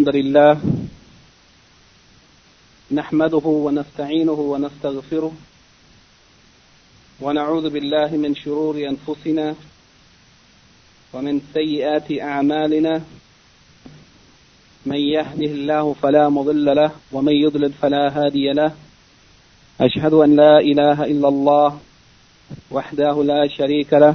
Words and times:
الحمد 0.00 0.16
لله 0.16 0.60
نحمده 2.92 3.46
ونستعينه 3.46 4.32
ونستغفره 4.52 5.32
ونعوذ 7.20 7.70
بالله 7.70 8.16
من 8.16 8.34
شرور 8.34 8.76
أنفسنا 8.92 9.54
ومن 11.12 11.40
سيئات 11.54 12.12
أعمالنا 12.20 13.02
من 14.86 14.96
يهده 15.16 15.52
الله 15.58 15.92
فلا 16.02 16.28
مضل 16.28 16.64
له 16.64 16.90
ومن 17.12 17.32
يضلل 17.32 17.72
فلا 17.72 18.04
هادي 18.08 18.52
له 18.52 18.72
أشهد 19.80 20.12
أن 20.12 20.36
لا 20.36 20.58
إله 20.60 21.04
إلا 21.04 21.28
الله 21.28 21.78
وحده 22.70 23.24
لا 23.24 23.48
شريك 23.48 23.92
له 23.92 24.14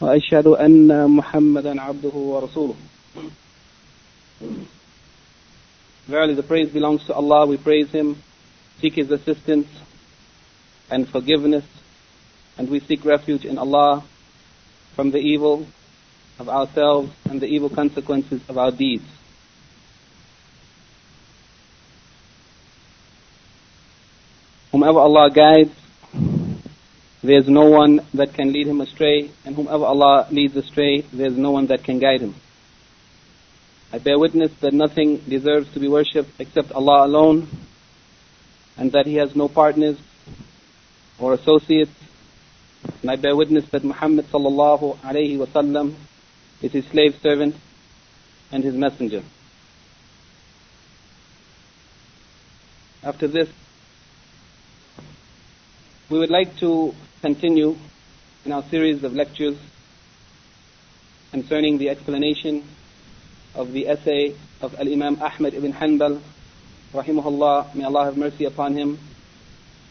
وأشهد 0.00 0.46
أن 0.46 1.10
محمدا 1.10 1.80
عبده 1.80 2.14
ورسوله 2.32 2.74
Verily 6.06 6.34
the 6.34 6.42
praise 6.42 6.70
belongs 6.70 7.04
to 7.06 7.14
Allah, 7.14 7.46
we 7.46 7.56
praise 7.56 7.90
Him, 7.90 8.22
seek 8.80 8.94
His 8.94 9.10
assistance 9.10 9.68
and 10.90 11.08
forgiveness, 11.08 11.64
and 12.58 12.68
we 12.68 12.80
seek 12.80 13.04
refuge 13.04 13.44
in 13.44 13.58
Allah 13.58 14.04
from 14.94 15.10
the 15.10 15.18
evil 15.18 15.66
of 16.38 16.48
ourselves 16.48 17.10
and 17.24 17.40
the 17.40 17.46
evil 17.46 17.70
consequences 17.70 18.42
of 18.48 18.58
our 18.58 18.70
deeds. 18.70 19.04
Whomever 24.72 24.98
Allah 24.98 25.30
guides, 25.30 25.74
there 27.22 27.38
is 27.38 27.48
no 27.48 27.70
one 27.70 28.00
that 28.12 28.34
can 28.34 28.52
lead 28.52 28.66
him 28.66 28.80
astray, 28.80 29.30
and 29.44 29.54
whomever 29.54 29.84
Allah 29.84 30.26
leads 30.30 30.56
astray, 30.56 31.02
there 31.12 31.28
is 31.28 31.38
no 31.38 31.52
one 31.52 31.66
that 31.68 31.84
can 31.84 31.98
guide 31.98 32.20
him. 32.20 32.34
I 33.94 33.98
bear 33.98 34.18
witness 34.18 34.52
that 34.54 34.74
nothing 34.74 35.18
deserves 35.18 35.72
to 35.74 35.78
be 35.78 35.86
worshipped 35.86 36.40
except 36.40 36.72
Allah 36.72 37.06
alone, 37.06 37.46
and 38.76 38.90
that 38.90 39.06
He 39.06 39.14
has 39.14 39.36
no 39.36 39.46
partners 39.46 39.96
or 41.20 41.32
associates. 41.32 41.92
And 43.02 43.08
I 43.12 43.14
bear 43.14 43.36
witness 43.36 43.64
that 43.70 43.84
Muhammad 43.84 44.26
sallallahu 44.32 44.98
alayhi 44.98 45.38
wasallam 45.38 45.94
is 46.60 46.72
His 46.72 46.84
slave 46.86 47.20
servant 47.22 47.54
and 48.50 48.64
His 48.64 48.74
messenger. 48.74 49.22
After 53.04 53.28
this, 53.28 53.48
we 56.10 56.18
would 56.18 56.30
like 56.30 56.56
to 56.56 56.96
continue 57.20 57.76
in 58.44 58.50
our 58.50 58.64
series 58.64 59.04
of 59.04 59.14
lectures 59.14 59.56
concerning 61.30 61.78
the 61.78 61.90
explanation 61.90 62.64
of 63.54 63.72
the 63.72 63.88
essay 63.88 64.34
of 64.60 64.74
Al-Imam 64.74 65.20
Ahmad 65.22 65.54
ibn 65.54 65.72
Hanbal, 65.72 66.20
rahimahullah, 66.92 67.74
may 67.74 67.84
Allah 67.84 68.04
have 68.06 68.16
mercy 68.16 68.44
upon 68.44 68.76
him, 68.76 68.98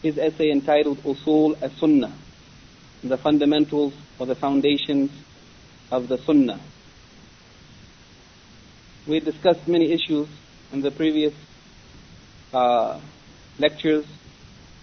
his 0.02 0.18
essay 0.18 0.50
entitled 0.50 0.98
Usul 0.98 1.60
as-Sunnah, 1.62 2.12
the 3.02 3.16
fundamentals 3.16 3.94
or 4.18 4.26
the 4.26 4.34
foundations 4.34 5.10
of 5.90 6.08
the 6.08 6.18
Sunnah. 6.18 6.60
We 9.06 9.20
discussed 9.20 9.66
many 9.66 9.92
issues 9.92 10.28
in 10.72 10.82
the 10.82 10.90
previous 10.90 11.34
uh, 12.52 13.00
lectures, 13.58 14.06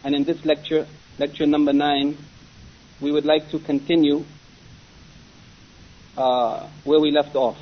and 0.03 0.15
in 0.15 0.23
this 0.23 0.43
lecture, 0.45 0.87
lecture 1.19 1.45
number 1.45 1.73
nine, 1.73 2.17
we 2.99 3.11
would 3.11 3.25
like 3.25 3.49
to 3.51 3.59
continue 3.59 4.23
uh, 6.17 6.67
where 6.83 6.99
we 6.99 7.11
left 7.11 7.35
off. 7.35 7.57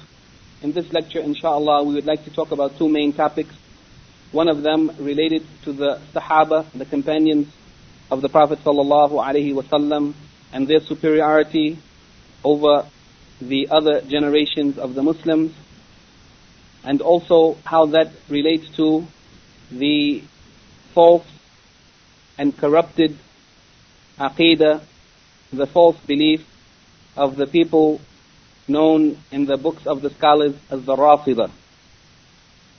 In 0.61 0.73
this 0.73 0.91
lecture, 0.91 1.19
inshallah, 1.19 1.83
we 1.83 1.93
would 1.93 2.05
like 2.05 2.25
to 2.25 2.31
talk 2.31 2.51
about 2.51 2.77
two 2.77 2.89
main 2.89 3.13
topics. 3.13 3.55
One 4.33 4.49
of 4.49 4.61
them 4.61 4.91
related 4.99 5.45
to 5.63 5.71
the 5.71 6.01
Sahaba, 6.13 6.65
the 6.75 6.83
companions 6.83 7.47
of 8.11 8.21
the 8.21 8.27
Prophet 8.27 8.59
sallallahu 8.65 9.11
alaihi 9.11 9.53
wasallam, 9.53 10.13
and 10.51 10.67
their 10.67 10.81
superiority 10.81 11.79
over 12.43 12.85
the 13.39 13.69
other 13.71 14.01
generations 14.01 14.77
of 14.77 14.95
the 14.95 15.01
Muslims, 15.01 15.53
and 16.83 17.01
also 17.01 17.57
how 17.63 17.85
that 17.85 18.11
relates 18.27 18.69
to 18.75 19.07
the 19.71 20.21
false 20.93 21.25
and 22.37 22.57
corrupted 22.57 23.17
aqidah, 24.19 24.81
the 25.53 25.67
false 25.67 25.97
belief 26.05 26.45
of 27.15 27.37
the 27.37 27.47
people 27.47 28.01
known 28.69 29.17
in 29.31 29.45
the 29.45 29.57
books 29.57 29.85
of 29.85 30.01
the 30.01 30.09
scholars 30.11 30.55
as 30.69 30.85
the 30.85 30.95
Rafida, 30.95 31.51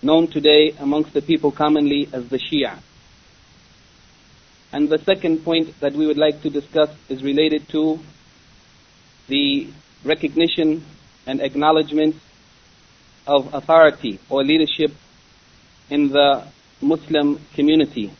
known 0.02 0.28
today 0.28 0.74
amongst 0.78 1.12
the 1.12 1.22
people 1.22 1.50
commonly 1.50 2.08
as 2.12 2.28
the 2.28 2.38
Shia. 2.38 2.78
And 4.72 4.88
the 4.88 4.98
second 4.98 5.44
point 5.44 5.78
that 5.80 5.94
we 5.94 6.06
would 6.06 6.16
like 6.16 6.42
to 6.42 6.50
discuss 6.50 6.90
is 7.08 7.22
related 7.22 7.68
to 7.70 7.98
the 9.26 9.68
recognition 10.04 10.84
and 11.26 11.40
acknowledgement 11.40 12.16
of 13.26 13.52
authority 13.52 14.18
or 14.28 14.44
leadership 14.44 14.92
in 15.90 16.08
the 16.08 16.46
Muslim 16.80 17.40
community, 17.54 18.10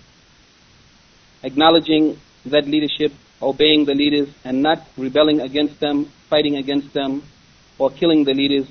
acknowledging 1.43 2.21
that 2.47 2.67
leadership, 2.67 3.13
obeying 3.41 3.85
the 3.85 3.95
leaders, 3.95 4.29
and 4.45 4.63
not 4.63 4.87
rebelling 4.97 5.41
against 5.41 5.81
them, 5.81 6.07
fighting 6.29 6.57
against 6.57 6.93
them, 6.93 7.23
or 7.80 7.92
killing 7.92 8.24
the 8.24 8.34
leaders 8.34 8.68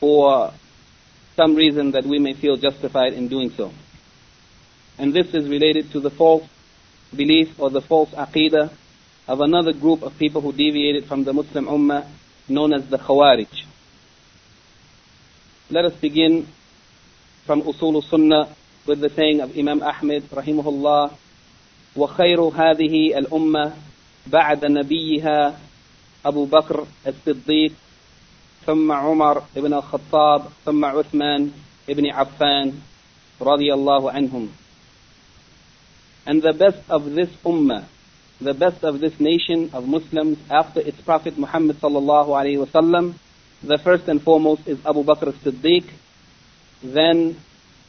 for 0.00 0.52
some 1.36 1.54
reason 1.54 1.92
that 1.92 2.04
we 2.04 2.18
may 2.18 2.34
feel 2.34 2.56
justified 2.56 3.12
in 3.12 3.28
doing 3.28 3.50
so. 3.50 3.72
And 4.98 5.12
this 5.12 5.34
is 5.34 5.48
related 5.48 5.90
to 5.92 6.00
the 6.00 6.10
false 6.10 6.44
belief 7.14 7.58
or 7.58 7.70
the 7.70 7.80
false 7.80 8.10
aqidah 8.10 8.72
of 9.28 9.40
another 9.40 9.72
group 9.72 10.02
of 10.02 10.18
people 10.18 10.40
who 10.40 10.52
deviated 10.52 11.06
from 11.06 11.24
the 11.24 11.32
Muslim 11.32 11.66
Ummah 11.66 12.06
known 12.48 12.72
as 12.74 12.88
the 12.88 12.98
Khawarij. 12.98 13.64
Let 15.70 15.84
us 15.84 15.94
begin 15.94 16.46
from 17.46 17.62
Usul 17.62 18.02
Sunnah 18.04 18.54
with 18.86 19.00
the 19.00 19.08
saying 19.10 19.40
of 19.40 19.56
Imam 19.56 19.82
Ahmed 19.82 20.28
rahimahullah 20.30 21.16
وخير 21.96 22.40
هذه 22.40 23.18
الأمة 23.18 23.72
بعد 24.26 24.64
نبيها 24.64 25.60
أبو 26.24 26.44
بكر 26.44 26.86
الصديق 27.06 27.72
ثم 28.66 28.92
عمر 28.92 29.42
بن 29.56 29.74
الخطاب 29.74 30.44
ثم 30.64 30.84
عثمان 30.84 31.52
بن 31.88 32.10
عفان 32.10 32.80
رضي 33.40 33.74
الله 33.74 34.10
عنهم 34.10 34.48
and 36.26 36.42
the 36.42 36.52
best 36.52 36.78
of 36.88 37.12
this 37.14 37.28
ummah 37.44 37.84
the 38.40 38.54
best 38.54 38.84
of 38.84 39.00
this 39.00 39.18
nation 39.20 39.70
of 39.72 39.86
Muslims 39.86 40.38
after 40.50 40.80
its 40.80 41.00
Prophet 41.00 41.38
Muhammad 41.38 41.80
sallallahu 41.80 42.28
alaihi 42.28 42.64
wasallam 42.64 43.14
the 43.62 43.78
first 43.78 44.08
and 44.08 44.22
foremost 44.22 44.66
is 44.66 44.78
Abu 44.86 45.02
Bakr 45.04 45.28
as-Siddiq 45.28 45.84
then 46.82 47.36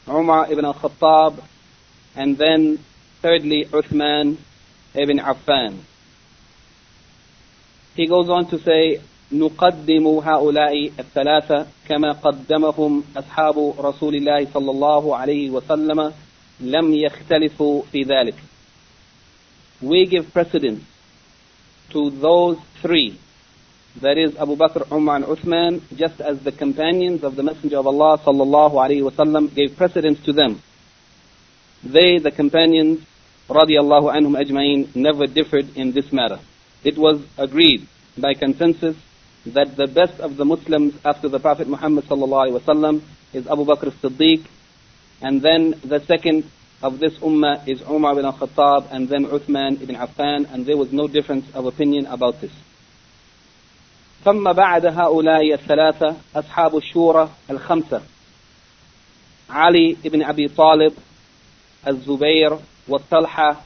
Umar 0.08 0.52
ibn 0.52 0.66
al-Khattab 0.66 1.44
and 2.16 2.38
then 2.38 2.80
thirdly 3.22 3.66
Uthman 3.66 4.38
ibn 4.96 5.18
Affan 5.20 5.80
he 7.96 8.08
goes 8.08 8.30
on 8.30 8.48
to 8.50 8.60
say 8.60 9.02
نقدم 9.33 10.07
هؤلاء 10.07 10.91
الثلاثة 10.99 11.67
كما 11.89 12.13
قدمهم 12.13 13.05
أصحاب 13.17 13.75
رسول 13.79 14.15
الله 14.15 14.47
صلى 14.55 14.71
الله 14.71 15.17
عليه 15.17 15.51
وسلم 15.51 16.13
لم 16.61 16.95
يختلفوا 16.95 17.83
في 17.93 18.03
ذلك. 18.03 18.35
We 19.83 20.07
give 20.07 20.33
precedence 20.33 20.83
to 21.91 22.11
those 22.11 22.57
three, 22.83 23.19
that 24.01 24.17
is 24.19 24.37
Abu 24.37 24.57
Bakr, 24.57 24.91
Umar 24.91 25.17
and 25.17 25.25
Uthman, 25.27 25.83
just 25.97 26.21
as 26.21 26.41
the 26.41 26.53
companions 26.53 27.23
of 27.23 27.37
the 27.37 27.43
Messenger 27.43 27.79
of 27.79 27.87
Allah 27.87 28.19
صلى 28.25 28.43
الله 28.43 28.73
عليه 28.83 29.03
وسلم 29.03 29.55
gave 29.55 29.77
precedence 29.77 30.21
to 30.25 30.33
them. 30.33 30.63
They, 31.85 32.19
the 32.19 32.31
companions, 32.31 33.01
رضي 33.51 33.79
الله 33.79 34.13
عنهم 34.13 34.37
أجمعين, 34.37 34.97
never 34.97 35.27
differed 35.27 35.77
in 35.77 35.93
this 35.93 36.13
matter. 36.13 36.41
It 36.83 36.97
was 36.97 37.21
agreed 37.37 37.87
by 38.17 38.35
consensus 38.35 38.97
that 39.48 39.76
the 39.76 39.88
best 39.88 40.20
of 40.20 40.38
the 40.38 40.46
Muslims 40.46 40.94
after 41.04 41.28
the 41.28 41.40
Prophet 41.40 41.68
Muhammad 41.68 42.06
sallallahu 42.06 42.48
alaihi 42.48 42.62
wasallam 42.62 43.02
is 43.34 43.48
Abu 43.48 43.66
Bakr 43.66 43.88
as-Siddiq, 43.88 44.46
and 45.22 45.42
then 45.42 45.76
the 45.84 46.00
second 46.00 46.50
of 46.82 47.00
this 47.00 47.14
ummah 47.20 47.68
is 47.68 47.82
Umar 47.82 48.14
ibn 48.14 48.26
al-Khattab, 48.26 48.92
and 48.92 49.10
then 49.10 49.26
Uthman 49.26 49.82
ibn 49.82 49.96
Affan, 49.96 50.54
and 50.54 50.66
there 50.66 50.78
was 50.78 50.92
no 50.92 51.08
difference 51.08 51.46
of 51.54 51.66
opinion 51.66 52.06
about 52.08 52.40
this. 52.42 52.52
ثم 54.24 54.54
بعد 54.54 54.86
هؤلاء 54.86 55.54
الثلاثة 55.54 56.16
أصحاب 56.36 56.78
الشورى 56.78 57.30
الخمسة 57.50 58.02
علي 59.50 59.98
بن 60.06 60.24
أبي 60.24 60.48
طالب 60.48 60.94
الزبير 61.88 62.58
والطلحة 62.88 63.62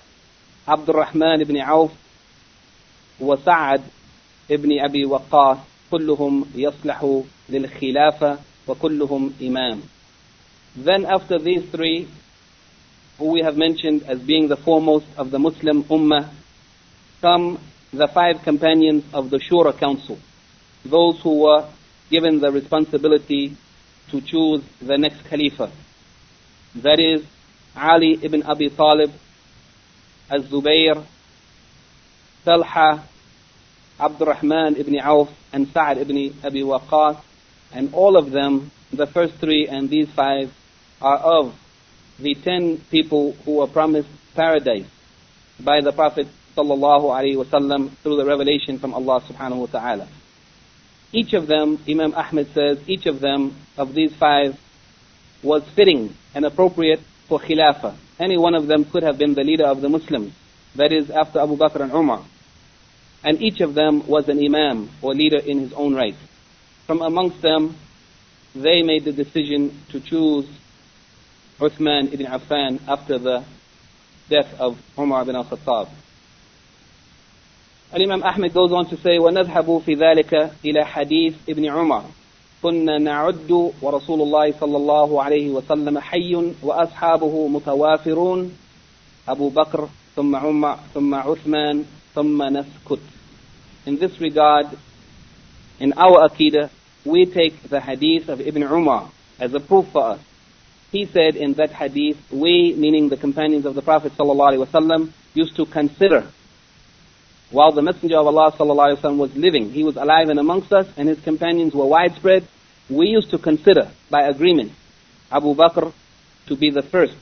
عبد 0.68 0.90
الرحمن 0.90 1.38
بن 1.44 1.58
عوف 1.58 1.92
وسعد 3.20 3.82
ابن 4.52 4.80
أبي 4.80 5.06
وقاص 5.06 5.58
كلهم 5.93 6.45
يصلح 6.55 7.23
للخلافة 7.49 8.39
وكلهم 8.69 9.33
إمام. 9.43 9.81
Then 10.77 11.05
after 11.05 11.39
these 11.39 11.65
three, 11.71 12.09
who 13.19 13.27
we 13.33 13.43
have 13.43 13.57
mentioned 13.57 14.03
as 14.05 14.19
being 14.19 14.49
the 14.49 14.57
foremost 14.57 15.07
of 15.19 15.31
the 15.31 15.39
Muslim 15.39 15.85
Ummah, 15.85 16.31
come 17.21 17.59
the 17.93 18.09
five 18.09 18.43
companions 18.43 19.05
of 19.13 19.29
the 19.29 19.39
Shura 19.39 19.79
Council, 19.79 20.19
those 20.85 21.21
who 21.21 21.43
were 21.43 21.69
given 22.11 22.41
the 22.41 22.51
responsibility 22.51 23.57
to 24.11 24.21
choose 24.23 24.63
the 24.81 24.97
next 24.97 25.21
Khalifa. 25.25 25.71
That 26.77 26.99
is 26.99 27.27
Ali 27.77 28.19
ibn 28.23 28.43
Abi 28.43 28.71
Talib, 28.71 29.13
Az-Zubayr, 30.31 31.05
Talha, 32.45 33.07
Abdurrahman 34.03 34.77
ibn 34.77 34.99
Auf, 35.01 35.31
and 35.53 35.69
Sa'ad 35.69 35.99
ibn 35.99 36.17
Abi 36.45 36.63
Waqqas, 36.63 37.21
and 37.73 37.95
all 37.95 38.17
of 38.17 38.31
them, 38.31 38.71
the 38.93 39.07
first 39.07 39.35
three 39.35 39.69
and 39.69 39.89
these 39.89 40.09
five, 40.11 40.53
are 41.01 41.19
of 41.19 41.55
the 42.19 42.35
ten 42.35 42.79
people 42.91 43.33
who 43.45 43.57
were 43.57 43.67
promised 43.67 44.09
paradise 44.35 44.87
by 45.59 45.81
the 45.81 45.93
Prophet 45.93 46.27
sallallahu 46.57 47.05
alaihi 47.05 47.37
wasallam 47.43 47.97
through 48.03 48.17
the 48.17 48.25
revelation 48.25 48.79
from 48.79 48.93
Allah 48.95 49.21
subhanahu 49.23 49.57
wa 49.57 49.67
ta'ala. 49.67 50.09
Each 51.13 51.33
of 51.35 51.47
them, 51.47 51.79
Imam 51.89 52.15
Ahmed 52.15 52.53
says, 52.53 52.79
each 52.87 53.07
of 53.07 53.21
them 53.21 53.55
of 53.77 53.95
these 53.95 54.15
five 54.15 54.59
was 55.43 55.63
fitting 55.75 56.15
and 56.35 56.45
appropriate 56.45 57.01
for 57.29 57.39
Khilafah. 57.39 57.97
Any 58.19 58.39
one 58.39 58.55
of 58.55 58.67
them 58.67 58.85
could 58.85 59.03
have 59.03 59.19
been 59.19 59.35
the 59.35 59.43
leader 59.43 59.67
of 59.67 59.81
the 59.81 59.89
Muslims. 59.89 60.33
That 60.77 60.93
is 60.93 61.11
after 61.11 61.41
Abu 61.41 61.57
Bakr 61.57 61.81
and 61.81 61.93
Umar 61.93 62.25
And 63.24 63.42
each 63.42 63.62
of 63.62 63.74
them 63.74 64.08
was 64.08 64.30
an 64.30 64.44
Imam 64.44 64.90
or 65.02 65.14
leader 65.14 65.40
in 65.40 65.60
his 65.60 65.74
own 65.74 65.96
right. 65.96 66.16
From 66.86 67.02
amongst 67.02 67.42
them, 67.42 67.76
they 68.56 68.84
made 68.84 69.06
the 69.06 69.12
decision 69.12 69.82
to 69.90 70.00
choose 70.00 70.48
Uthman 71.60 72.14
ibn 72.14 72.26
Affan 72.28 72.80
after 72.88 73.18
the 73.18 73.44
death 74.30 74.60
of 74.60 74.78
Umar 74.98 75.24
ibn 75.24 75.36
al-Khattab. 75.36 75.90
الإمام 77.94 78.24
أحمد 78.24 78.54
goes 78.54 78.72
on 78.74 78.86
to 78.90 78.98
say 78.98 79.18
ونذهب 79.18 79.82
في 79.86 79.94
ذلك 79.94 80.52
إلى 80.66 80.86
حديث 80.86 81.36
ابن 81.50 81.66
عمر 81.66 82.04
كنا 82.64 82.98
نعد 82.98 83.72
ورسول 83.82 84.22
الله 84.22 84.54
صلى 84.60 84.78
الله 84.78 85.24
عليه 85.24 85.50
وسلم 85.50 86.00
حي 86.00 86.54
وأصحابه 86.64 87.48
متوافرون 87.48 88.58
أبو 89.28 89.50
بكر 89.50 89.90
ثم 90.16 90.36
عمر 90.36 90.78
ثم 90.94 91.16
عثمان 91.16 91.86
ثم 92.16 92.42
نسكت 92.44 93.00
In 93.86 93.98
this 93.98 94.20
regard, 94.20 94.68
in 95.80 95.94
our 95.94 96.28
Aqidah, 96.28 96.70
we 97.06 97.26
take 97.26 97.64
the 97.64 97.80
hadith 97.80 98.28
of 98.28 98.42
Ibn 98.42 98.64
Umar 98.64 99.10
as 99.40 99.54
a 99.54 99.60
proof 99.60 99.88
for 99.94 100.12
us. 100.12 100.20
He 100.92 101.06
said 101.06 101.36
in 101.36 101.54
that 101.54 101.72
hadith, 101.72 102.18
we, 102.32 102.74
meaning 102.78 103.10
the 103.10 103.18
companions 103.18 103.66
of 103.66 103.76
the 103.76 103.82
Prophet 103.82 104.14
ﷺ, 104.18 105.12
used 105.34 105.56
to 105.56 105.66
consider 105.66 106.28
while 107.50 107.72
the 107.72 107.82
Messenger 107.82 108.18
of 108.18 108.28
Allah 108.28 108.52
ﷺ 108.52 109.18
was 109.18 109.36
living. 109.36 109.72
He 109.72 109.84
was 109.84 109.96
alive 109.96 110.30
and 110.30 110.40
amongst 110.40 110.74
us, 110.74 110.88
and 110.98 111.08
his 111.08 111.20
companions 111.22 111.74
were 111.74 111.86
widespread. 111.86 112.46
We 112.90 113.08
used 113.08 113.32
to 113.32 113.38
consider, 113.38 113.90
by 114.10 114.24
agreement, 114.28 114.74
Abu 115.32 115.56
Bakr 115.56 115.94
to 116.48 116.56
be 116.56 116.72
the 116.72 116.82
first 116.82 117.16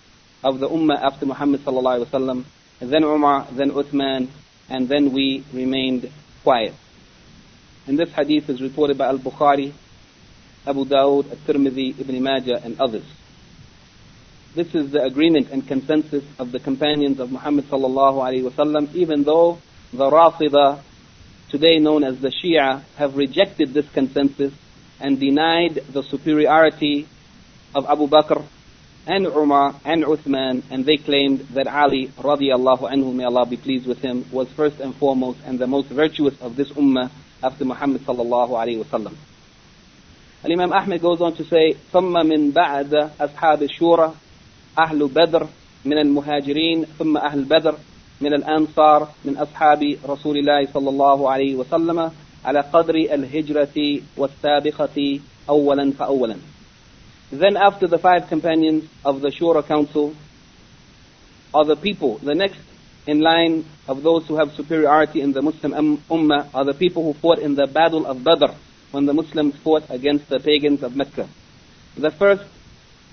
of 0.44 0.60
the 0.60 0.70
Ummah 0.70 1.02
after 1.02 1.26
Muhammad 1.26 1.62
ﷺ, 1.62 2.44
then 2.80 3.04
Umar, 3.04 3.48
then 3.52 3.72
Uthman, 3.72 4.30
and 4.71 4.89
then 4.89 5.13
we 5.13 5.45
remained 5.53 6.11
quiet. 6.43 6.75
And 7.87 7.99
this 7.99 8.11
hadith 8.13 8.49
is 8.49 8.63
reported 8.63 8.97
by 8.97 9.09
Al-Bukhari, 9.09 9.73
Abu 10.67 10.85
Dawud, 10.85 11.33
At-Tirmidhi, 11.33 12.01
Ibn 12.01 12.23
Majah, 12.23 12.63
and 12.63 12.81
others. 12.81 13.05
This 14.55 14.75
is 14.75 14.91
the 14.91 15.03
agreement 15.03 15.51
and 15.51 15.67
consensus 15.67 16.25
of 16.39 16.53
the 16.53 16.61
companions 16.61 17.21
of 17.21 17.31
Muhammad 17.31 17.67
sallallahu 17.67 18.17
alaihi 18.17 18.51
wasallam, 18.51 18.95
even 18.95 19.25
though 19.25 19.59
the 19.93 20.09
Rafida, 20.11 20.83
today 21.51 21.79
known 21.79 22.05
as 22.05 22.21
the 22.21 22.29
Shia, 22.29 22.83
have 22.97 23.17
rejected 23.17 23.73
this 23.75 23.89
consensus 23.91 24.53
and 25.01 25.19
denied 25.19 25.83
the 25.93 26.03
superiority 26.03 27.09
of 27.75 27.87
Abu 27.87 28.07
Bakr 28.07 28.45
and 29.08 29.28
Umar 29.28 29.76
and 29.86 30.04
Uthman, 30.04 30.64
and 30.72 30.86
they 30.86 30.98
claimed 30.98 31.40
that 31.54 31.68
Ali 31.68 32.08
radiallahu 32.18 32.92
anhu, 32.92 33.14
may 33.14 33.24
Allah 33.24 33.46
be 33.46 33.58
pleased 33.58 33.86
with 33.86 34.00
him, 34.02 34.26
was 34.32 34.48
first 34.50 34.80
and 34.80 34.96
foremost 34.96 35.40
and 35.46 35.60
the 35.60 35.68
most 35.68 35.90
virtuous 35.90 36.34
of 36.42 36.56
this 36.56 36.70
ummah 36.72 37.12
after 37.44 37.66
Muhammad 37.66 38.02
sallallahu 38.02 38.50
alaihi 38.50 38.84
wasallam. 38.84 39.14
Al-Imam 40.44 40.74
Ahmed 40.74 41.02
goes 41.02 41.22
on 41.22 41.36
to 41.36 41.44
say, 41.44 41.74
ثم 41.92 42.14
من 42.14 42.52
بعد 42.52 43.12
أصحاب 43.20 43.64
الشورى 43.64 44.14
أهل 44.80 45.08
بدر 45.08 45.48
من 45.86 45.98
المهاجرين 45.98 46.86
ثم 46.98 47.18
أهل 47.18 47.44
بدر 47.44 47.76
من 48.22 48.34
الأنصار 48.34 49.10
من 49.26 49.38
أصحاب 49.38 49.98
رسول 50.10 50.38
الله 50.38 50.68
صلى 50.74 50.90
الله 50.90 51.32
عليه 51.32 51.56
وسلم 51.56 52.12
على 52.46 52.60
قدر 52.74 52.96
الهجرة 52.96 54.02
والسابقة 54.18 55.20
أولا 55.50 55.92
فأولا. 55.92 56.36
Then 57.31 57.57
after 57.57 57.87
the 57.87 57.99
five 57.99 58.29
companions 58.29 58.89
of 59.05 59.21
the 59.21 59.29
Shura 59.29 59.67
Council 59.67 60.15
are 61.55 61.65
the 61.65 61.77
people, 61.77 62.19
the 62.19 62.35
next 62.35 62.59
in 63.07 63.21
line 63.21 63.65
of 63.89 64.03
those 64.03 64.27
who 64.27 64.37
have 64.37 64.53
superiority 64.53 65.21
in 65.21 65.33
the 65.33 65.41
Muslim 65.43 65.73
um, 65.73 65.99
Ummah 66.11 66.49
are 66.53 66.65
the 66.65 66.75
people 66.75 67.03
who 67.05 67.13
fought 67.15 67.39
in 67.39 67.55
the 67.55 67.67
Battle 67.67 68.07
of 68.07 68.23
Badr 68.23 68.53
when 68.91 69.07
the 69.07 69.15
Muslims 69.15 69.57
fought 69.57 69.85
against 69.89 70.29
the 70.29 70.41
pagans 70.41 70.83
of 70.83 70.97
Mecca. 70.97 71.29
The 71.97 72.11
first 72.11 72.45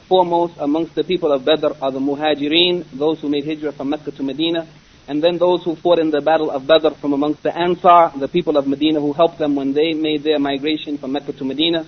foremost 0.08 0.56
amongst 0.58 0.96
the 0.96 1.04
people 1.04 1.32
of 1.32 1.46
Badr 1.46 1.74
are 1.82 1.92
the 1.92 2.00
Muhajireen, 2.00 2.86
those 2.94 3.22
who 3.22 3.30
made 3.30 3.46
hijrah 3.46 3.72
from 3.72 3.90
Mecca 3.90 4.12
to 4.12 4.24
Medina, 4.24 4.68
and 5.08 5.24
then 5.24 5.38
those 5.38 5.64
who 5.64 5.76
fought 5.76 6.00
in 6.00 6.10
the 6.10 6.22
battle 6.22 6.50
of 6.50 6.68
Badr 6.68 6.90
from 7.00 7.14
amongst 7.14 7.44
the 7.44 7.56
Ansar, 7.56 8.12
the 8.18 8.28
people 8.28 8.58
of 8.58 8.68
Medina 8.68 9.00
who 9.00 9.14
helped 9.14 9.38
them 9.38 9.56
when 9.56 9.74
they 9.74 9.94
made 9.94 10.24
their 10.24 10.40
migration 10.40 10.98
from 10.98 11.14
Mecca 11.14 11.34
to 11.34 11.46
Medina, 11.46 11.86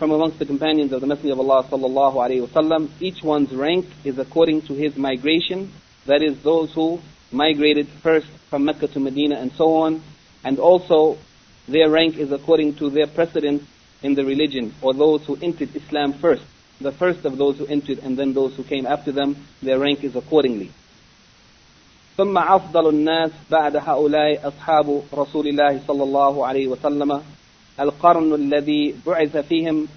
from 0.00 0.10
amongst 0.10 0.38
the 0.38 0.46
companions 0.46 0.92
of 0.92 1.00
the 1.00 1.06
Messenger 1.06 1.32
of 1.32 1.40
Allah 1.40 1.64
sallallahu 1.64 2.14
alaihi 2.14 2.46
wasallam. 2.46 2.90
Each 3.00 3.22
one's 3.22 3.52
rank 3.52 3.86
is 4.04 4.18
according 4.18 4.62
to 4.62 4.74
his 4.74 4.96
migration, 4.96 5.72
that 6.06 6.22
is 6.22 6.42
those 6.42 6.72
who 6.74 7.00
migrated 7.32 7.88
first 8.02 8.28
from 8.50 8.64
Mecca 8.64 8.88
to 8.88 9.00
Medina 9.00 9.36
and 9.36 9.52
so 9.52 9.76
on, 9.76 10.02
and 10.44 10.58
also 10.58 11.18
their 11.66 11.90
rank 11.90 12.16
is 12.16 12.30
according 12.32 12.74
to 12.76 12.90
their 12.90 13.06
precedence 13.06 13.64
in 14.02 14.14
the 14.14 14.24
religion, 14.24 14.74
or 14.82 14.94
those 14.94 15.24
who 15.26 15.36
entered 15.42 15.74
Islam 15.74 16.12
first 16.12 16.44
the 16.80 16.92
first 16.92 17.24
of 17.24 17.38
those 17.38 17.58
who 17.58 17.66
entered 17.66 17.98
and 18.00 18.16
then 18.16 18.34
those 18.34 18.54
who 18.56 18.62
came 18.62 18.86
after 18.86 19.12
them, 19.12 19.36
their 19.62 19.78
rank 19.78 20.04
is 20.04 20.16
accordingly. 20.16 20.70
ثم 22.16 22.38
أفضل 22.38 22.88
الناس 22.88 23.30
بعد 23.50 23.76
هؤلاء 23.76 24.48
أصحاب 24.48 25.02
رسول 25.12 25.48
الله 25.48 25.80
صلى 25.86 26.02
الله 26.02 26.46
عليه 26.46 26.66
وسلم 26.68 27.22
القرن 27.81 28.33
الذي 28.33 28.95
بعث 29.07 29.37
فيهم 29.37 29.87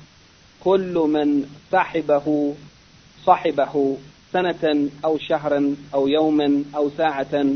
كل 0.65 0.95
من 0.95 1.45
صحبه 1.73 2.55
صحبه 3.27 3.97
سنة 4.33 4.89
أو 5.05 5.19
شهرا 5.19 5.77
أو 5.95 6.09
يوما 6.09 6.65
أو 6.77 6.91
ساعة 6.91 7.47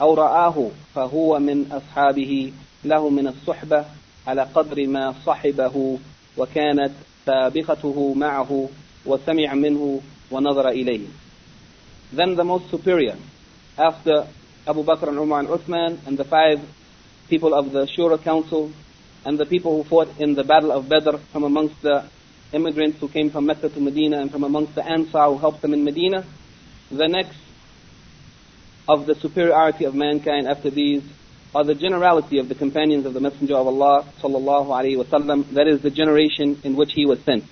أو 0.00 0.14
رآه 0.14 0.70
فهو 0.94 1.38
من 1.38 1.72
أصحابه 1.72 2.52
له 2.84 3.08
من 3.08 3.26
الصحبة 3.26 3.84
على 4.26 4.42
قدر 4.42 4.86
ما 4.86 5.14
صحبه 5.26 5.98
وكانت 6.36 6.92
سابقته 7.26 8.14
معه 8.14 8.68
وسمع 9.06 9.54
منه 9.54 10.00
ونظر 10.30 10.68
إليه. 10.68 11.06
Then 12.12 12.36
the 12.36 12.44
most 12.44 12.70
superior, 12.70 13.16
after 13.76 14.26
Abu 14.66 14.82
Bakr 14.82 15.08
and 15.08 15.18
Umar 15.18 15.40
and 15.40 15.48
Uthman 15.48 15.98
and 16.06 16.16
the 16.16 16.24
five 16.24 16.60
people 17.28 17.54
of 17.54 17.72
the 17.72 17.86
Shura 17.86 18.22
Council 18.22 18.70
and 19.24 19.38
the 19.38 19.46
people 19.46 19.76
who 19.76 19.88
fought 19.88 20.08
in 20.18 20.34
the 20.34 20.44
Battle 20.44 20.72
of 20.72 20.88
Badr 20.88 21.16
from 21.32 21.44
amongst 21.44 21.80
the 21.82 22.04
immigrants 22.52 22.98
who 22.98 23.08
came 23.08 23.30
from 23.30 23.46
Mecca 23.46 23.68
to 23.68 23.80
Medina 23.80 24.20
and 24.20 24.30
from 24.30 24.44
amongst 24.44 24.74
the 24.74 24.84
Ansar 24.84 25.26
who 25.28 25.38
helped 25.38 25.60
them 25.62 25.74
in 25.74 25.84
Medina. 25.84 26.24
The 26.90 27.08
next 27.08 27.36
of 28.88 29.06
the 29.06 29.14
superiority 29.14 29.84
of 29.84 29.94
mankind 29.94 30.48
after 30.48 30.70
these 30.70 31.02
are 31.54 31.64
the 31.64 31.74
generality 31.74 32.38
of 32.38 32.48
the 32.48 32.54
companions 32.54 33.04
of 33.06 33.14
the 33.14 33.20
Messenger 33.20 33.56
of 33.56 33.66
Allah 33.66 34.06
sallallahu. 34.20 35.50
That 35.52 35.66
is 35.66 35.82
the 35.82 35.90
generation 35.90 36.60
in 36.64 36.76
which 36.76 36.92
he 36.92 37.06
was 37.06 37.20
sent. 37.20 37.44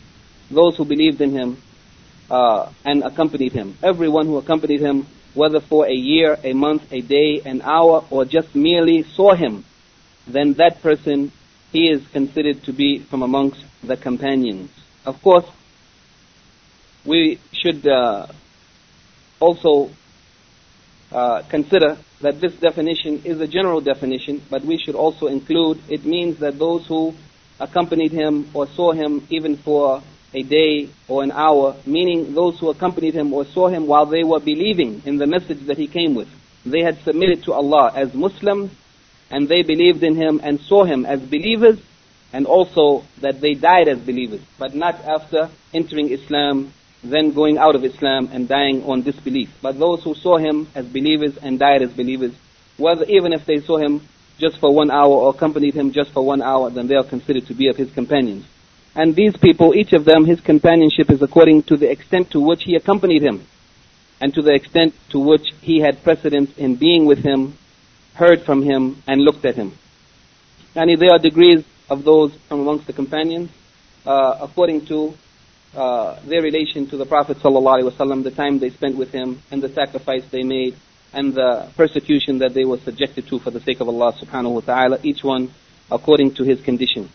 Those 0.50 0.76
who 0.76 0.84
believed 0.84 1.20
in 1.20 1.32
him 1.32 1.62
uh, 2.30 2.70
and 2.84 3.02
accompanied 3.02 3.52
him. 3.52 3.76
Everyone 3.82 4.26
who 4.26 4.36
accompanied 4.36 4.80
him, 4.80 5.06
whether 5.34 5.60
for 5.60 5.86
a 5.86 5.92
year, 5.92 6.38
a 6.42 6.52
month, 6.52 6.90
a 6.92 7.00
day, 7.00 7.42
an 7.44 7.62
hour, 7.62 8.04
or 8.10 8.24
just 8.24 8.54
merely 8.54 9.02
saw 9.02 9.34
him, 9.34 9.64
then 10.26 10.54
that 10.54 10.82
person 10.82 11.32
he 11.72 11.88
is 11.88 12.06
considered 12.08 12.62
to 12.64 12.72
be 12.72 12.98
from 13.00 13.22
amongst 13.22 13.64
the 13.82 13.96
companions. 13.96 14.70
Of 15.04 15.22
course, 15.22 15.46
we 17.04 17.38
should 17.52 17.86
uh, 17.86 18.26
also 19.40 19.90
uh, 21.12 21.42
consider 21.48 21.98
that 22.20 22.40
this 22.40 22.54
definition 22.56 23.22
is 23.24 23.40
a 23.40 23.46
general 23.46 23.80
definition, 23.80 24.42
but 24.50 24.64
we 24.64 24.78
should 24.78 24.94
also 24.94 25.26
include 25.26 25.80
it 25.88 26.04
means 26.04 26.38
that 26.38 26.58
those 26.58 26.86
who 26.86 27.14
accompanied 27.60 28.12
him 28.12 28.48
or 28.54 28.66
saw 28.66 28.92
him 28.92 29.26
even 29.30 29.56
for 29.56 30.02
a 30.34 30.42
day 30.42 30.88
or 31.08 31.22
an 31.22 31.30
hour, 31.30 31.76
meaning 31.86 32.34
those 32.34 32.58
who 32.58 32.70
accompanied 32.70 33.14
him 33.14 33.32
or 33.32 33.44
saw 33.44 33.68
him 33.68 33.86
while 33.86 34.06
they 34.06 34.24
were 34.24 34.40
believing 34.40 35.02
in 35.06 35.16
the 35.16 35.26
message 35.26 35.60
that 35.66 35.78
he 35.78 35.86
came 35.86 36.14
with. 36.14 36.28
They 36.64 36.82
had 36.82 36.98
submitted 37.04 37.44
to 37.44 37.52
Allah 37.52 37.92
as 37.94 38.12
Muslims 38.12 38.72
and 39.30 39.48
they 39.48 39.62
believed 39.62 40.02
in 40.02 40.16
him 40.16 40.40
and 40.42 40.60
saw 40.60 40.84
him 40.84 41.04
as 41.04 41.20
believers 41.20 41.78
and 42.32 42.46
also 42.46 43.04
that 43.20 43.40
they 43.40 43.54
died 43.54 43.88
as 43.88 43.98
believers, 43.98 44.40
but 44.58 44.74
not 44.74 44.94
after 45.04 45.48
entering 45.72 46.10
Islam, 46.10 46.72
then 47.02 47.32
going 47.32 47.58
out 47.58 47.74
of 47.74 47.84
Islam 47.84 48.28
and 48.32 48.48
dying 48.48 48.84
on 48.84 49.02
disbelief. 49.02 49.50
But 49.62 49.78
those 49.78 50.02
who 50.02 50.14
saw 50.14 50.36
him 50.38 50.68
as 50.74 50.86
believers 50.86 51.36
and 51.36 51.58
died 51.58 51.82
as 51.82 51.92
believers, 51.92 52.34
whether 52.76 53.04
even 53.04 53.32
if 53.32 53.46
they 53.46 53.60
saw 53.60 53.78
him 53.78 54.02
just 54.38 54.58
for 54.58 54.74
one 54.74 54.90
hour 54.90 55.12
or 55.12 55.30
accompanied 55.30 55.74
him 55.74 55.92
just 55.92 56.10
for 56.12 56.24
one 56.24 56.42
hour, 56.42 56.68
then 56.70 56.88
they 56.88 56.94
are 56.94 57.04
considered 57.04 57.46
to 57.46 57.54
be 57.54 57.68
of 57.68 57.76
his 57.76 57.90
companions. 57.92 58.44
And 58.94 59.14
these 59.14 59.36
people, 59.36 59.74
each 59.74 59.92
of 59.92 60.04
them, 60.04 60.24
his 60.24 60.40
companionship 60.40 61.10
is 61.10 61.22
according 61.22 61.64
to 61.64 61.76
the 61.76 61.90
extent 61.90 62.30
to 62.30 62.40
which 62.40 62.64
he 62.64 62.76
accompanied 62.76 63.22
him, 63.22 63.46
and 64.20 64.34
to 64.34 64.42
the 64.42 64.54
extent 64.54 64.94
to 65.10 65.18
which 65.18 65.52
he 65.60 65.80
had 65.80 66.02
precedence 66.02 66.56
in 66.56 66.76
being 66.76 67.06
with 67.06 67.18
him, 67.18 67.56
heard 68.15 68.43
from 68.43 68.63
him, 68.63 69.01
and 69.07 69.21
looked 69.21 69.45
at 69.45 69.55
him. 69.55 69.73
And 70.75 70.99
there 70.99 71.11
are 71.11 71.19
degrees 71.19 71.65
of 71.89 72.03
those 72.03 72.33
from 72.47 72.61
amongst 72.61 72.87
the 72.87 72.93
companions, 72.93 73.49
uh, 74.05 74.37
according 74.41 74.85
to 74.87 75.13
uh, 75.75 76.19
their 76.25 76.41
relation 76.41 76.87
to 76.87 76.97
the 76.97 77.05
Prophet 77.05 77.37
ﷺ, 77.37 78.23
the 78.23 78.31
time 78.31 78.59
they 78.59 78.69
spent 78.69 78.97
with 78.97 79.11
him, 79.11 79.41
and 79.51 79.61
the 79.61 79.69
sacrifice 79.69 80.23
they 80.31 80.43
made, 80.43 80.75
and 81.13 81.33
the 81.33 81.69
persecution 81.75 82.39
that 82.39 82.53
they 82.53 82.65
were 82.65 82.79
subjected 82.79 83.27
to 83.27 83.39
for 83.39 83.51
the 83.51 83.59
sake 83.61 83.79
of 83.81 83.87
Allah 83.87 84.13
subhanahu 84.13 84.53
wa 84.53 84.61
ta'ala, 84.61 84.99
each 85.03 85.23
one 85.23 85.51
according 85.89 86.33
to 86.35 86.43
his 86.43 86.61
condition. 86.61 87.09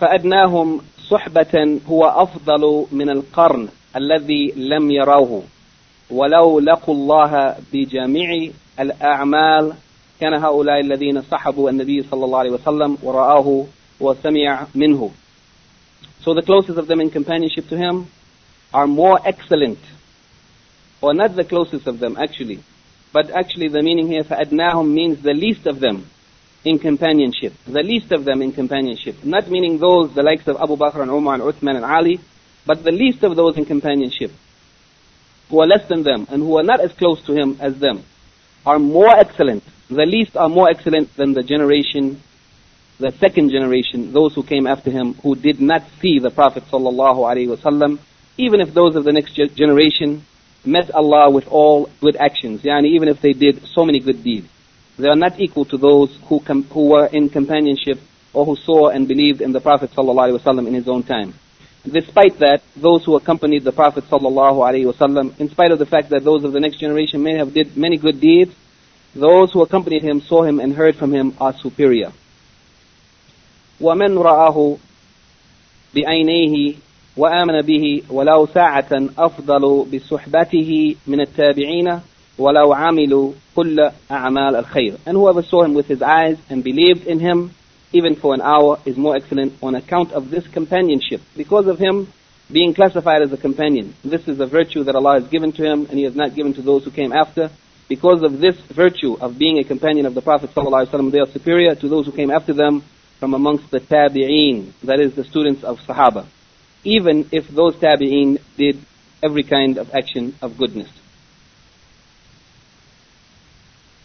فأدناهم 0.00 0.80
صحبة 1.08 1.80
هو 1.86 2.04
أفضل 2.04 2.86
من 2.92 3.10
القرن 3.10 3.68
الذي 3.96 4.52
لم 4.56 4.90
يروه 4.90 5.42
ولو 6.10 6.60
لقوا 6.60 6.94
الله 6.94 7.56
بجميع 7.72 8.50
الأعمال 8.80 9.74
كان 10.20 10.34
هؤلاء 10.34 10.80
الذين 10.80 11.22
صحبوا 11.22 11.70
النبي 11.70 12.02
صلى 12.02 12.24
الله 12.24 12.38
عليه 12.38 12.50
وسلم 12.50 12.98
ورآه 13.02 13.66
وسمع 14.00 14.66
منه 14.74 15.10
So 16.22 16.34
the 16.34 16.42
closest 16.42 16.78
of 16.78 16.86
them 16.86 17.00
in 17.00 17.10
companionship 17.10 17.68
to 17.68 17.76
him 17.76 18.06
are 18.74 18.86
more 18.86 19.18
excellent 19.24 19.78
or 21.00 21.14
not 21.14 21.34
the 21.34 21.44
closest 21.44 21.86
of 21.86 21.98
them 21.98 22.16
actually 22.18 22.62
but 23.12 23.30
actually 23.30 23.68
the 23.68 23.82
meaning 23.82 24.06
here 24.08 24.22
فأدناهم 24.22 24.86
means 24.86 25.22
the 25.22 25.34
least 25.34 25.66
of 25.66 25.80
them 25.80 26.06
in 26.64 26.78
companionship. 26.78 27.54
The 27.66 27.82
least 27.82 28.12
of 28.12 28.24
them 28.24 28.42
in 28.42 28.52
companionship. 28.52 29.24
Not 29.24 29.50
meaning 29.50 29.78
those, 29.78 30.14
the 30.14 30.22
likes 30.22 30.46
of 30.46 30.56
Abu 30.56 30.76
Bakr 30.76 31.00
and 31.00 31.10
Umar 31.10 31.34
and 31.34 31.42
Uthman 31.42 31.76
and 31.76 31.84
Ali, 31.84 32.20
but 32.66 32.84
the 32.84 32.90
least 32.90 33.22
of 33.22 33.34
those 33.34 33.56
in 33.56 33.64
companionship. 33.64 34.30
Who 35.48 35.60
are 35.62 35.66
less 35.66 35.88
than 35.88 36.02
them 36.02 36.26
and 36.30 36.42
who 36.42 36.58
are 36.58 36.62
not 36.62 36.80
as 36.80 36.92
close 36.92 37.20
to 37.26 37.32
him 37.32 37.56
as 37.60 37.78
them 37.78 38.04
are 38.65 38.79
more 38.79 39.09
excellent. 39.09 39.63
The 39.89 40.05
least 40.05 40.35
are 40.35 40.49
more 40.49 40.69
excellent 40.69 41.15
than 41.15 41.33
the 41.33 41.43
generation, 41.43 42.21
the 42.99 43.11
second 43.19 43.51
generation, 43.51 44.11
those 44.11 44.33
who 44.33 44.43
came 44.43 44.65
after 44.65 44.89
him 44.89 45.13
who 45.15 45.35
did 45.35 45.61
not 45.61 45.83
see 46.01 46.19
the 46.19 46.31
Prophet 46.31 46.63
sallallahu. 46.71 47.99
Even 48.37 48.61
if 48.61 48.73
those 48.73 48.95
of 48.95 49.03
the 49.03 49.13
next 49.13 49.33
generation 49.55 50.25
met 50.65 50.89
Allah 50.91 51.29
with 51.29 51.47
all 51.47 51.89
good 52.01 52.15
actions, 52.15 52.63
yani 52.63 52.87
even 52.87 53.07
if 53.07 53.21
they 53.21 53.33
did 53.33 53.65
so 53.67 53.85
many 53.85 53.99
good 53.99 54.23
deeds. 54.23 54.47
They 54.97 55.07
are 55.07 55.15
not 55.15 55.39
equal 55.39 55.65
to 55.65 55.77
those 55.77 56.17
who, 56.27 56.39
who 56.39 56.89
were 56.89 57.07
in 57.07 57.29
companionship 57.29 57.99
or 58.33 58.45
who 58.45 58.55
saw 58.55 58.89
and 58.89 59.07
believed 59.07 59.41
in 59.41 59.51
the 59.51 59.61
Prophet 59.61 59.91
ﷺ 59.91 60.67
in 60.67 60.73
his 60.73 60.87
own 60.87 61.03
time 61.03 61.33
Despite 61.84 62.38
that, 62.38 62.62
those 62.76 63.04
who 63.04 63.16
accompanied 63.16 63.64
the 63.64 63.72
Prophet 63.72 64.04
ﷺ, 64.04 65.40
in 65.40 65.50
spite 65.50 65.72
of 65.72 65.78
the 65.78 65.86
fact 65.86 66.10
that 66.10 66.24
those 66.24 66.44
of 66.44 66.52
the 66.52 66.60
next 66.60 66.76
generation 66.76 67.22
may 67.22 67.36
have 67.36 67.54
did 67.54 67.76
many 67.76 67.96
good 67.96 68.20
deeds, 68.20 68.54
those 69.14 69.52
who 69.52 69.62
accompanied 69.62 70.02
him, 70.02 70.20
saw 70.20 70.42
him 70.42 70.60
and 70.60 70.74
heard 70.74 70.96
from 70.96 71.12
him 71.12 71.34
are 71.40 71.54
superior. 71.54 72.12
ومن 73.80 74.18
رآه 74.18 74.76
بعينيه 75.94 76.74
وآمن 77.16 77.62
به 77.62 78.02
ولو 78.10 78.46
ساعة 78.46 79.08
أفضل 79.18 79.86
بصحبته 79.92 80.96
من 81.06 81.20
التابعين 81.20 82.00
وَلَوْ 82.40 82.72
عَمِلُوا 82.72 83.32
كُلَّ 83.56 83.92
أَعْمَالَ 84.10 84.64
الْخَيْرِ 84.64 84.98
And 85.06 85.16
whoever 85.16 85.42
saw 85.42 85.62
him 85.62 85.74
with 85.74 85.86
his 85.86 86.02
eyes 86.02 86.38
and 86.48 86.64
believed 86.64 87.06
in 87.06 87.20
him, 87.20 87.54
even 87.91 88.15
for 88.15 88.33
an 88.33 88.41
hour, 88.41 88.79
is 88.85 88.97
more 88.97 89.15
excellent 89.15 89.53
on 89.61 89.75
account 89.75 90.11
of 90.11 90.29
this 90.29 90.47
companionship. 90.47 91.21
Because 91.35 91.67
of 91.67 91.79
him 91.79 92.11
being 92.51 92.73
classified 92.73 93.21
as 93.21 93.33
a 93.33 93.37
companion. 93.37 93.95
This 94.03 94.27
is 94.27 94.39
a 94.39 94.45
virtue 94.45 94.83
that 94.83 94.95
Allah 94.95 95.19
has 95.19 95.29
given 95.29 95.51
to 95.53 95.63
him 95.63 95.87
and 95.89 95.97
He 95.97 96.03
has 96.03 96.15
not 96.15 96.35
given 96.35 96.53
to 96.53 96.61
those 96.61 96.83
who 96.83 96.91
came 96.91 97.11
after. 97.11 97.49
Because 97.87 98.23
of 98.23 98.39
this 98.39 98.55
virtue 98.73 99.15
of 99.19 99.37
being 99.37 99.59
a 99.59 99.63
companion 99.63 100.05
of 100.05 100.15
the 100.15 100.21
Prophet 100.21 100.51
ﷺ, 100.55 101.11
they 101.11 101.19
are 101.19 101.31
superior 101.31 101.75
to 101.75 101.87
those 101.87 102.05
who 102.05 102.11
came 102.11 102.31
after 102.31 102.53
them 102.53 102.83
from 103.19 103.33
amongst 103.33 103.69
the 103.71 103.79
tabi'een, 103.79 104.73
that 104.83 104.99
is 104.99 105.15
the 105.15 105.23
students 105.23 105.63
of 105.63 105.77
Sahaba. 105.79 106.25
Even 106.83 107.29
if 107.31 107.47
those 107.47 107.75
tabi'een 107.75 108.39
did 108.57 108.79
every 109.23 109.43
kind 109.43 109.77
of 109.77 109.91
action 109.93 110.35
of 110.41 110.57
goodness. 110.57 110.89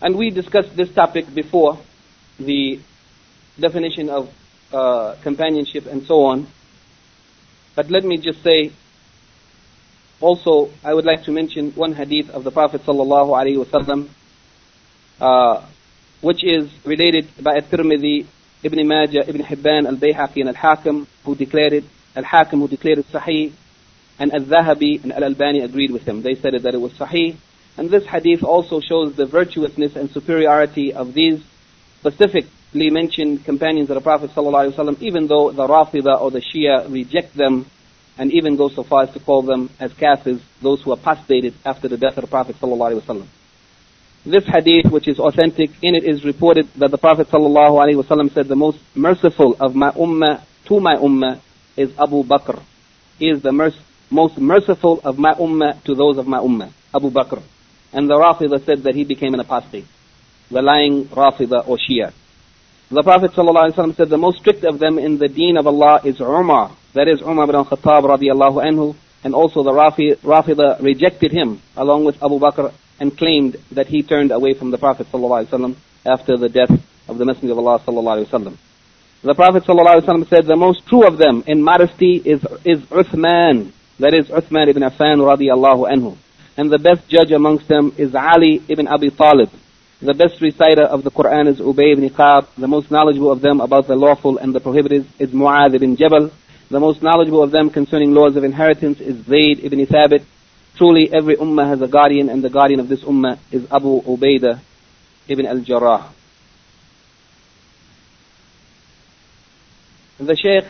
And 0.02 0.16
we 0.16 0.30
discussed 0.30 0.76
this 0.76 0.92
topic 0.94 1.34
before, 1.34 1.78
the 2.38 2.80
definition 3.61 4.09
of 4.09 4.33
uh, 4.73 5.17
companionship 5.23 5.87
and 5.87 6.05
so 6.05 6.25
on. 6.25 6.47
But 7.75 7.90
let 7.90 8.05
me 8.05 8.17
just 8.19 8.43
say, 8.43 8.73
also, 10.21 10.71
I 10.85 10.93
would 10.93 11.05
like 11.05 11.25
to 11.25 11.33
mention 11.33 11.73
one 11.73 11.95
hadith 11.95 12.31
of 12.31 12.45
the 12.45 12.50
Prophet 12.50 12.83
sallallahu 12.83 13.31
alaihi 13.31 13.64
wasallam, 13.64 14.09
uh, 15.21 15.67
which 16.21 16.45
is 16.45 16.71
related 16.85 17.29
by 17.43 17.57
At-Tirmidhi, 17.57 18.26
Ibn 18.62 18.87
Majah, 18.87 19.29
Ibn 19.29 19.43
Hibban, 19.43 19.87
Al-Bayhaqi, 19.87 20.40
and 20.40 20.49
Al-Hakim, 20.50 21.07
who 21.25 21.35
declared 21.35 21.73
it, 21.73 21.85
Al-Hakim 22.14 22.61
who 22.61 22.69
declared 22.69 22.99
it 22.99 23.07
Sahih, 23.11 23.52
and 24.19 24.35
Al-Zahabi 24.35 25.02
and 25.02 25.12
Al-Albani 25.12 25.61
agreed 25.61 25.90
with 25.90 26.02
him. 26.02 26.21
They 26.21 26.35
said 26.35 26.52
that 26.52 26.75
it 26.75 26.81
was 26.81 26.93
Sahih, 26.93 27.37
and 27.79 27.88
this 27.88 28.05
hadith 28.05 28.43
also 28.43 28.81
shows 28.81 29.17
the 29.17 29.25
virtuousness 29.25 29.97
and 29.97 30.11
superiority 30.11 30.93
of 30.93 31.14
these 31.14 31.43
specifically 32.00 32.50
mentioned 32.74 33.46
companions 33.46 33.89
of 33.89 33.96
the 33.96 34.01
Prophet 34.01 34.32
ﷺ, 34.32 35.01
even 35.01 35.27
though 35.27 35.51
the 35.51 35.67
Rafida 35.67 36.20
or 36.20 36.32
the 36.32 36.41
Shia 36.41 36.91
reject 36.91 37.36
them 37.36 37.65
and 38.17 38.32
even 38.32 38.55
go 38.55 38.70
so 38.70 38.84
far 38.84 39.03
as 39.03 39.13
to 39.13 39.20
call 39.20 39.41
them 39.41 39.70
as 39.79 39.91
kafirs, 39.94 40.41
those 40.62 40.82
who 40.82 40.91
apostated 40.91 41.53
after 41.65 41.88
the 41.88 41.98
death 41.98 42.17
of 42.17 42.22
the 42.24 42.27
Prophet 42.27 42.55
ﷺ. 42.62 43.25
This 44.25 44.46
hadith, 44.46 44.91
which 44.91 45.08
is 45.08 45.20
authentic, 45.20 45.70
in 45.82 45.96
it 45.96 46.03
is 46.03 46.24
reported 46.25 46.67
that 46.77 46.91
the 46.91 46.98
Prophet 46.98 47.27
ﷺ 47.27 48.34
said, 48.34 48.48
the 48.48 48.55
most 48.55 48.79
merciful 48.96 49.55
of 49.60 49.75
my 49.75 49.91
ummah 49.91 50.41
to 50.65 50.79
my 50.79 50.96
ummah 50.96 51.39
is 51.77 51.91
Abu 52.00 52.24
Bakr. 52.24 52.62
He 53.20 53.29
is 53.29 53.41
the 53.44 53.51
most 54.10 54.38
merciful 54.38 55.00
of 55.03 55.20
my 55.20 55.34
ummah 55.34 55.84
to 55.84 55.94
those 55.94 56.17
of 56.17 56.25
my 56.25 56.39
ummah, 56.39 56.72
Abu 56.94 57.12
Bakr. 57.12 57.41
And 57.94 58.10
the 58.10 58.15
Rafida 58.15 58.65
said 58.65 58.84
that 58.84 58.96
he 58.96 59.03
became 59.03 59.34
an 59.34 59.41
apostate, 59.41 59.86
the 60.50 60.62
lying 60.62 61.05
Rafida 61.05 61.67
or 61.67 61.77
Shia. 61.77 62.12
The 62.89 63.03
Prophet 63.03 63.32
ﷺ 63.32 63.96
said 63.96 64.10
the 64.10 64.17
most 64.17 64.39
strict 64.39 64.63
of 64.63 64.79
them 64.79 65.00
in 65.00 65.17
the 65.17 65.27
deen 65.27 65.58
of 65.58 65.67
Allah 65.67 66.01
is 66.03 66.20
Umar. 66.20 66.72
That 66.94 67.08
is 67.08 67.22
Umar 67.22 67.46
ibn 67.50 67.55
Khattab 67.65 68.03
radiallahu 68.03 68.63
anhu. 68.63 68.96
And 69.24 69.34
also 69.34 69.63
the 69.63 69.72
Rafida 69.72 70.82
rejected 70.82 71.32
him 71.32 71.62
along 71.75 72.05
with 72.05 72.22
Abu 72.22 72.39
Bakr 72.39 72.72
and 73.00 73.17
claimed 73.17 73.58
that 73.72 73.88
he 73.88 74.03
turned 74.03 74.32
away 74.32 74.53
from 74.53 74.72
the 74.72 74.77
Prophet 74.77 75.08
ﷺ 75.12 75.75
after 76.05 76.38
the 76.38 76.50
death 76.50 76.72
of 77.08 77.17
the 77.17 77.25
Messenger 77.25 77.53
of 77.53 77.60
Allah 77.60 77.79
ﷺ. 77.79 78.58
The 79.24 79.34
Prophet 79.34 79.63
ﷺ 79.63 80.29
said 80.29 80.46
the 80.46 80.55
most 80.55 80.86
true 80.86 81.08
of 81.08 81.17
them 81.17 81.44
in 81.48 81.63
modesty 81.63 82.17
is, 82.17 82.46
is 82.63 82.79
Uthman. 82.91 83.72
That 84.00 84.13
is 84.13 84.27
Uthman 84.27 84.67
ibn 84.67 84.84
Affan 84.84 85.17
radiallahu 85.17 85.91
anhu 85.91 86.17
and 86.58 86.72
the 86.72 86.79
best 86.79 87.08
judge 87.08 87.32
amongst 87.32 87.67
them 87.67 87.94
is 87.98 88.15
Ali 88.15 88.62
ibn 88.67 88.88
Abi 88.88 89.10
Talib. 89.10 89.50
The 90.02 90.14
best 90.14 90.40
reciter 90.40 90.85
of 90.85 91.04
the 91.04 91.11
Quran 91.11 91.47
is 91.47 91.61
Ubay 91.61 91.92
ibn 91.92 92.09
Ka'b. 92.09 92.47
The 92.57 92.66
most 92.66 92.90
knowledgeable 92.90 93.30
of 93.30 93.42
them 93.42 93.61
about 93.61 93.87
the 93.87 93.97
lawful 93.97 94.38
and 94.38 94.54
the 94.54 94.61
prohibited 94.61 95.07
is 95.19 95.28
Mu'adh 95.28 95.75
ibn 95.75 95.95
Jabal. 95.95 96.30
The 96.71 96.80
most 96.80 97.02
knowledgeable 97.02 97.42
of 97.42 97.50
them 97.50 97.69
concerning 97.69 98.14
laws 98.14 98.35
of 98.35 98.42
inheritance 98.42 98.99
is 98.99 99.26
Zayd 99.26 99.62
ibn 99.62 99.78
Thabit. 99.85 100.25
Truly 100.78 101.12
every 101.12 101.37
ummah 101.37 101.69
has 101.69 101.83
a 101.83 101.87
guardian 101.87 102.30
and 102.30 102.42
the 102.42 102.49
guardian 102.49 102.80
of 102.80 102.88
this 102.88 103.04
ummah 103.04 103.38
is 103.52 103.66
Abu 103.71 104.00
Ubaidah 104.00 104.61
ibn 105.28 105.45
al-Jarrah. 105.45 106.11
The 110.19 110.35
Shaykh 110.35 110.64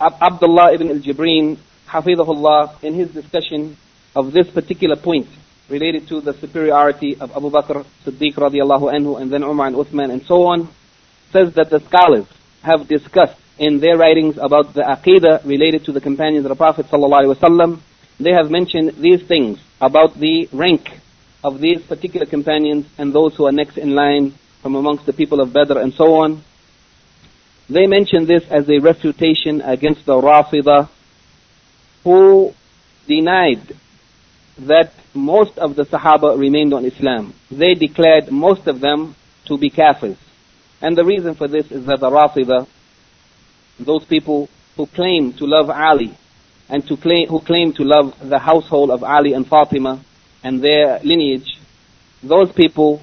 Abdullah 0.00 0.72
ibn 0.72 0.88
al-Jibreen, 0.88 1.58
Hafidahullah, 1.86 2.82
in 2.82 2.94
his 2.94 3.10
discussion 3.10 3.76
of 4.16 4.32
this 4.32 4.48
particular 4.48 4.96
point 4.96 5.28
related 5.72 6.06
to 6.08 6.20
the 6.20 6.34
superiority 6.34 7.16
of 7.18 7.32
Abu 7.32 7.50
Bakr 7.50 7.84
Siddiq 8.04 8.34
radiallahu 8.34 8.92
anhu 8.92 9.20
and 9.20 9.32
then 9.32 9.42
Umar 9.42 9.68
and 9.68 9.76
Uthman 9.76 10.12
and 10.12 10.22
so 10.26 10.44
on, 10.44 10.68
says 11.32 11.54
that 11.54 11.70
the 11.70 11.80
scholars 11.80 12.26
have 12.62 12.86
discussed 12.86 13.40
in 13.58 13.80
their 13.80 13.96
writings 13.96 14.36
about 14.36 14.74
the 14.74 14.82
aqidah 14.82 15.44
related 15.46 15.84
to 15.86 15.92
the 15.92 16.00
companions 16.00 16.44
of 16.44 16.50
the 16.50 16.56
Prophet 16.56 16.86
ﷺ, 16.86 17.80
they 18.20 18.32
have 18.32 18.50
mentioned 18.50 18.92
these 18.98 19.22
things 19.26 19.58
about 19.80 20.18
the 20.18 20.48
rank 20.52 20.88
of 21.42 21.60
these 21.60 21.82
particular 21.82 22.26
companions 22.26 22.86
and 22.98 23.12
those 23.12 23.34
who 23.36 23.46
are 23.46 23.52
next 23.52 23.78
in 23.78 23.94
line 23.94 24.34
from 24.60 24.76
amongst 24.76 25.06
the 25.06 25.12
people 25.12 25.40
of 25.40 25.52
Badr 25.52 25.78
and 25.78 25.92
so 25.94 26.14
on. 26.22 26.44
They 27.68 27.86
mention 27.86 28.26
this 28.26 28.44
as 28.50 28.68
a 28.68 28.78
refutation 28.78 29.60
against 29.62 30.04
the 30.04 30.14
Rafida 30.14 30.88
who 32.04 32.52
denied 33.06 33.76
that 34.58 34.92
most 35.14 35.58
of 35.58 35.76
the 35.76 35.84
Sahaba 35.84 36.38
remained 36.38 36.74
on 36.74 36.84
Islam. 36.84 37.34
They 37.50 37.74
declared 37.74 38.30
most 38.30 38.66
of 38.66 38.80
them 38.80 39.14
to 39.46 39.58
be 39.58 39.70
kafirs. 39.70 40.18
And 40.80 40.96
the 40.96 41.04
reason 41.04 41.34
for 41.34 41.48
this 41.48 41.70
is 41.70 41.86
that 41.86 42.00
the 42.00 42.10
Rafida, 42.10 42.66
those 43.78 44.04
people 44.04 44.48
who 44.76 44.86
claim 44.86 45.32
to 45.34 45.46
love 45.46 45.70
Ali 45.70 46.16
and 46.68 46.86
claim, 47.00 47.28
who 47.28 47.40
claim 47.40 47.72
to 47.74 47.84
love 47.84 48.14
the 48.20 48.38
household 48.38 48.90
of 48.90 49.04
Ali 49.04 49.32
and 49.32 49.46
Fatima 49.46 50.02
and 50.42 50.62
their 50.62 50.98
lineage, 51.00 51.58
those 52.22 52.52
people, 52.52 53.00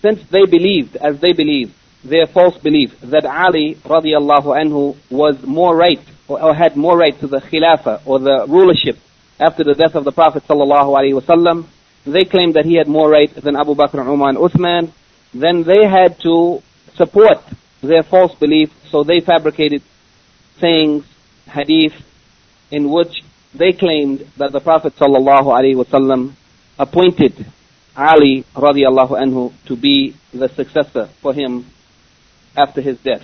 since 0.00 0.22
they 0.30 0.46
believed, 0.46 0.96
as 0.96 1.20
they 1.20 1.32
believed, 1.32 1.74
their 2.04 2.26
false 2.26 2.56
belief 2.58 2.98
that 3.00 3.24
Ali 3.24 3.76
radiallahu 3.84 4.46
anhu 4.60 4.96
was 5.10 5.40
more 5.42 5.76
right 5.76 6.00
or, 6.26 6.42
or 6.42 6.54
had 6.54 6.76
more 6.76 6.96
right 6.96 7.18
to 7.20 7.28
the 7.28 7.38
khilafah 7.38 8.02
or 8.04 8.18
the 8.18 8.46
rulership 8.48 8.98
after 9.42 9.64
the 9.64 9.74
death 9.74 9.94
of 9.94 10.04
the 10.04 10.12
Prophet 10.12 10.44
sallallahu. 10.48 11.66
They 12.04 12.24
claimed 12.24 12.54
that 12.54 12.64
he 12.64 12.74
had 12.74 12.88
more 12.88 13.10
right 13.10 13.32
than 13.34 13.56
Abu 13.56 13.74
Bakr 13.74 14.06
Umar 14.06 14.30
and 14.30 14.38
Uthman. 14.38 14.92
Then 15.34 15.64
they 15.64 15.86
had 15.88 16.20
to 16.20 16.62
support 16.96 17.38
their 17.82 18.02
false 18.02 18.34
belief, 18.38 18.70
so 18.90 19.02
they 19.02 19.20
fabricated 19.20 19.82
sayings, 20.60 21.04
hadith, 21.46 21.94
in 22.70 22.90
which 22.90 23.22
they 23.54 23.72
claimed 23.72 24.26
that 24.36 24.52
the 24.52 24.60
Prophet 24.60 24.94
sallallahu 24.96 26.34
appointed 26.78 27.46
Ali 27.96 28.44
radiallahu 28.54 29.20
anhu 29.20 29.52
to 29.66 29.76
be 29.76 30.16
the 30.32 30.48
successor 30.48 31.08
for 31.20 31.34
him 31.34 31.66
after 32.56 32.80
his 32.80 32.98
death. 32.98 33.22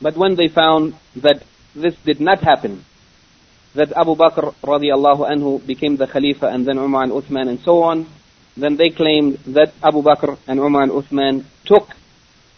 But 0.00 0.16
when 0.16 0.34
they 0.34 0.48
found 0.48 0.94
that 1.16 1.44
this 1.74 1.94
did 2.04 2.20
not 2.20 2.40
happen, 2.40 2.84
that 3.76 3.92
Abu 3.96 4.16
Bakr 4.16 4.54
radiallahu 4.62 5.28
anhu 5.28 5.64
became 5.66 5.96
the 5.96 6.06
Khalifa 6.06 6.46
and 6.48 6.66
then 6.66 6.78
Umar 6.78 7.04
and 7.04 7.12
Uthman 7.12 7.48
and 7.48 7.60
so 7.60 7.82
on, 7.82 8.06
then 8.56 8.76
they 8.76 8.90
claimed 8.90 9.38
that 9.46 9.72
Abu 9.82 10.02
Bakr 10.02 10.38
and 10.48 10.58
Umar 10.58 10.84
and 10.84 10.92
Uthman 10.92 11.44
took 11.64 11.88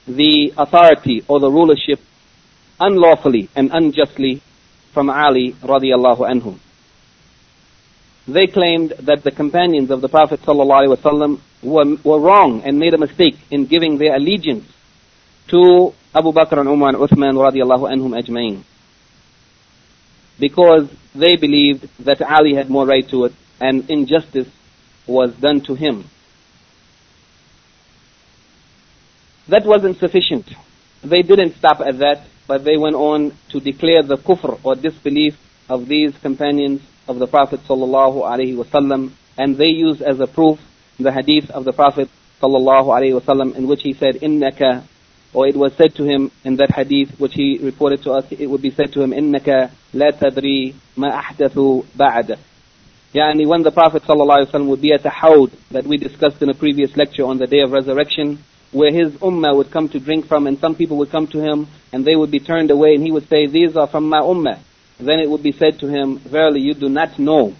the 0.06 0.54
authority 0.56 1.24
or 1.28 1.40
the 1.40 1.50
rulership 1.50 2.00
unlawfully 2.80 3.48
and 3.56 3.70
unjustly 3.72 4.40
from 4.94 5.10
Ali 5.10 5.52
radiallahu 5.62 6.22
anhu. 6.22 6.58
They 8.28 8.46
claimed 8.46 8.90
that 9.00 9.24
the 9.24 9.30
companions 9.30 9.90
of 9.90 10.00
the 10.00 10.08
Prophet 10.08 10.40
ﷺ 10.42 11.40
were, 11.62 11.96
were 12.04 12.20
wrong 12.20 12.62
and 12.62 12.78
made 12.78 12.94
a 12.94 12.98
mistake 12.98 13.36
in 13.50 13.66
giving 13.66 13.98
their 13.98 14.14
allegiance 14.14 14.66
to 15.48 15.94
Abu 16.14 16.32
Bakr 16.32 16.60
and 16.60 16.68
Umar 16.68 16.90
and 16.90 16.98
Uthman 16.98 17.34
radiallahu 17.34 17.90
anhum 17.90 18.12
ajma'in. 18.20 18.62
Because 20.38 20.88
they 21.14 21.36
believed 21.36 21.88
that 22.04 22.22
Ali 22.22 22.54
had 22.54 22.70
more 22.70 22.86
right 22.86 23.08
to 23.10 23.24
it 23.24 23.32
and 23.60 23.88
injustice 23.90 24.48
was 25.06 25.34
done 25.34 25.60
to 25.62 25.74
him. 25.74 26.04
That 29.48 29.64
wasn't 29.64 29.98
sufficient. 29.98 30.46
They 31.02 31.22
didn't 31.22 31.56
stop 31.56 31.80
at 31.80 31.98
that, 31.98 32.26
but 32.46 32.64
they 32.64 32.76
went 32.76 32.96
on 32.96 33.32
to 33.50 33.60
declare 33.60 34.02
the 34.02 34.16
kufr 34.16 34.60
or 34.62 34.74
disbelief 34.74 35.36
of 35.68 35.88
these 35.88 36.16
companions 36.18 36.82
of 37.06 37.18
the 37.18 37.26
Prophet 37.26 37.60
sallallahu 37.66 38.22
alaihi 38.24 38.56
wasallam, 38.56 39.12
and 39.38 39.56
they 39.56 39.68
used 39.68 40.02
as 40.02 40.20
a 40.20 40.26
proof 40.26 40.58
the 40.98 41.12
hadith 41.12 41.50
of 41.50 41.64
the 41.64 41.72
Prophet 41.72 42.08
sallallahu 42.42 42.86
alaihi 42.86 43.18
wasallam 43.18 43.56
in 43.56 43.66
which 43.66 43.82
he 43.82 43.94
said, 43.94 44.16
"Innaka," 44.16 44.84
or 45.32 45.46
it 45.46 45.56
was 45.56 45.72
said 45.74 45.94
to 45.96 46.04
him 46.04 46.30
in 46.44 46.56
that 46.56 46.70
hadith 46.70 47.18
which 47.18 47.34
he 47.34 47.58
reported 47.58 48.02
to 48.02 48.12
us, 48.12 48.24
it 48.30 48.46
would 48.46 48.62
be 48.62 48.70
said 48.70 48.92
to 48.92 49.02
him, 49.02 49.12
"Innaka 49.12 49.70
la 49.92 50.10
tadri 50.10 50.74
ma 50.96 51.22
ahdathu 51.22 51.84
ba'da." 51.96 52.38
Yani 53.14 53.46
when 53.46 53.62
the 53.62 53.70
Prophet 53.70 54.02
ﷺ 54.02 54.66
would 54.66 54.82
be 54.82 54.92
at 54.92 55.02
the 55.02 55.10
hawd 55.10 55.50
that 55.70 55.86
we 55.86 55.96
discussed 55.96 56.42
in 56.42 56.50
a 56.50 56.54
previous 56.54 56.94
lecture 56.96 57.24
on 57.24 57.38
the 57.38 57.46
day 57.46 57.60
of 57.60 57.72
resurrection, 57.72 58.38
where 58.70 58.92
his 58.92 59.12
ummah 59.14 59.56
would 59.56 59.70
come 59.70 59.88
to 59.88 59.98
drink 59.98 60.26
from 60.26 60.46
and 60.46 60.58
some 60.58 60.74
people 60.74 60.98
would 60.98 61.10
come 61.10 61.26
to 61.26 61.40
him 61.40 61.66
and 61.92 62.04
they 62.04 62.14
would 62.14 62.30
be 62.30 62.38
turned 62.38 62.70
away 62.70 62.94
and 62.94 63.02
he 63.02 63.10
would 63.10 63.26
say, 63.28 63.46
these 63.46 63.76
are 63.76 63.86
from 63.86 64.08
my 64.08 64.20
ummah. 64.20 64.58
Then 65.00 65.20
it 65.20 65.30
would 65.30 65.42
be 65.42 65.52
said 65.52 65.78
to 65.80 65.88
him, 65.88 66.18
verily 66.18 66.60
you 66.60 66.74
do 66.74 66.88
not 66.88 67.18
know 67.18 67.54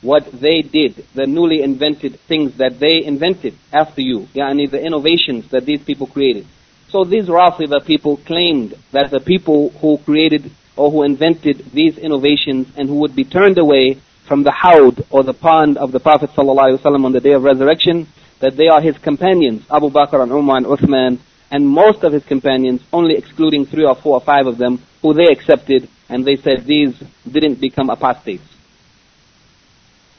what 0.00 0.30
they 0.32 0.62
did, 0.62 1.04
the 1.14 1.26
newly 1.26 1.62
invented 1.62 2.18
things 2.20 2.56
that 2.58 2.78
they 2.78 3.04
invented 3.04 3.54
after 3.72 4.00
you, 4.00 4.28
yani 4.34 4.70
the 4.70 4.82
innovations 4.82 5.50
that 5.50 5.64
these 5.64 5.82
people 5.82 6.06
created. 6.06 6.46
So 6.94 7.02
these 7.02 7.26
Rafida 7.26 7.84
people 7.84 8.18
claimed 8.18 8.76
that 8.92 9.10
the 9.10 9.18
people 9.18 9.70
who 9.80 9.98
created 9.98 10.52
or 10.76 10.92
who 10.92 11.02
invented 11.02 11.72
these 11.72 11.98
innovations 11.98 12.68
and 12.76 12.88
who 12.88 12.94
would 13.00 13.16
be 13.16 13.24
turned 13.24 13.58
away 13.58 13.98
from 14.28 14.44
the 14.44 14.52
hawd 14.52 15.04
or 15.10 15.24
the 15.24 15.34
pond 15.34 15.76
of 15.76 15.90
the 15.90 15.98
Prophet 15.98 16.30
ﷺ 16.30 17.04
on 17.04 17.10
the 17.10 17.18
day 17.18 17.32
of 17.32 17.42
resurrection, 17.42 18.06
that 18.38 18.56
they 18.56 18.68
are 18.68 18.80
his 18.80 18.96
companions, 18.98 19.66
Abu 19.68 19.90
Bakr 19.90 20.22
and 20.22 20.30
Umar 20.30 20.58
and 20.58 20.66
Uthman, 20.66 21.18
and 21.50 21.66
most 21.66 22.04
of 22.04 22.12
his 22.12 22.24
companions, 22.26 22.80
only 22.92 23.16
excluding 23.16 23.66
three 23.66 23.84
or 23.84 23.96
four 23.96 24.14
or 24.14 24.20
five 24.20 24.46
of 24.46 24.58
them, 24.58 24.80
who 25.02 25.14
they 25.14 25.26
accepted, 25.26 25.88
and 26.08 26.24
they 26.24 26.36
said 26.36 26.64
these 26.64 26.94
didn't 27.28 27.60
become 27.60 27.90
apostates. 27.90 28.46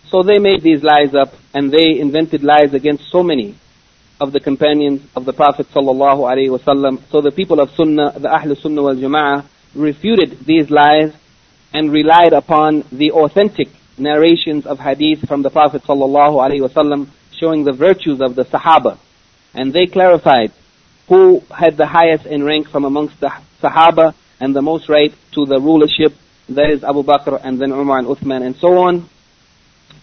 So 0.09 0.23
they 0.23 0.39
made 0.39 0.61
these 0.61 0.83
lies 0.83 1.15
up, 1.15 1.35
and 1.53 1.71
they 1.71 1.97
invented 1.97 2.43
lies 2.43 2.73
against 2.73 3.09
so 3.09 3.23
many 3.23 3.55
of 4.19 4.31
the 4.31 4.39
companions 4.39 5.01
of 5.15 5.25
the 5.25 5.33
Prophet 5.33 5.67
sallallahu 5.73 6.19
alaihi 6.19 6.57
wasallam. 6.57 7.01
So 7.11 7.21
the 7.21 7.31
people 7.31 7.59
of 7.59 7.71
Sunnah, 7.71 8.17
the 8.17 8.33
Ahl 8.33 8.55
Sunnah 8.55 8.81
wal 8.81 8.95
Jama'ah, 8.95 9.45
refuted 9.73 10.45
these 10.45 10.69
lies 10.69 11.13
and 11.73 11.91
relied 11.91 12.33
upon 12.33 12.85
the 12.91 13.11
authentic 13.11 13.67
narrations 13.97 14.65
of 14.65 14.79
hadith 14.79 15.27
from 15.27 15.41
the 15.41 15.49
Prophet 15.49 15.83
sallallahu 15.83 16.35
alaihi 16.35 16.67
wasallam 16.67 17.09
showing 17.37 17.65
the 17.65 17.73
virtues 17.73 18.21
of 18.21 18.35
the 18.35 18.45
Sahaba. 18.45 18.97
And 19.53 19.73
they 19.73 19.87
clarified 19.87 20.51
who 21.07 21.43
had 21.55 21.77
the 21.77 21.85
highest 21.85 22.25
in 22.25 22.43
rank 22.43 22.69
from 22.69 22.85
amongst 22.85 23.19
the 23.19 23.31
Sahaba 23.61 24.13
and 24.39 24.55
the 24.55 24.61
most 24.61 24.89
right 24.89 25.13
to 25.33 25.45
the 25.45 25.59
rulership, 25.59 26.13
that 26.49 26.69
is 26.69 26.83
Abu 26.83 27.03
Bakr 27.03 27.39
and 27.43 27.59
then 27.59 27.71
Umar 27.71 27.99
and 27.99 28.07
Uthman 28.07 28.45
and 28.45 28.55
so 28.55 28.77
on. 28.77 29.09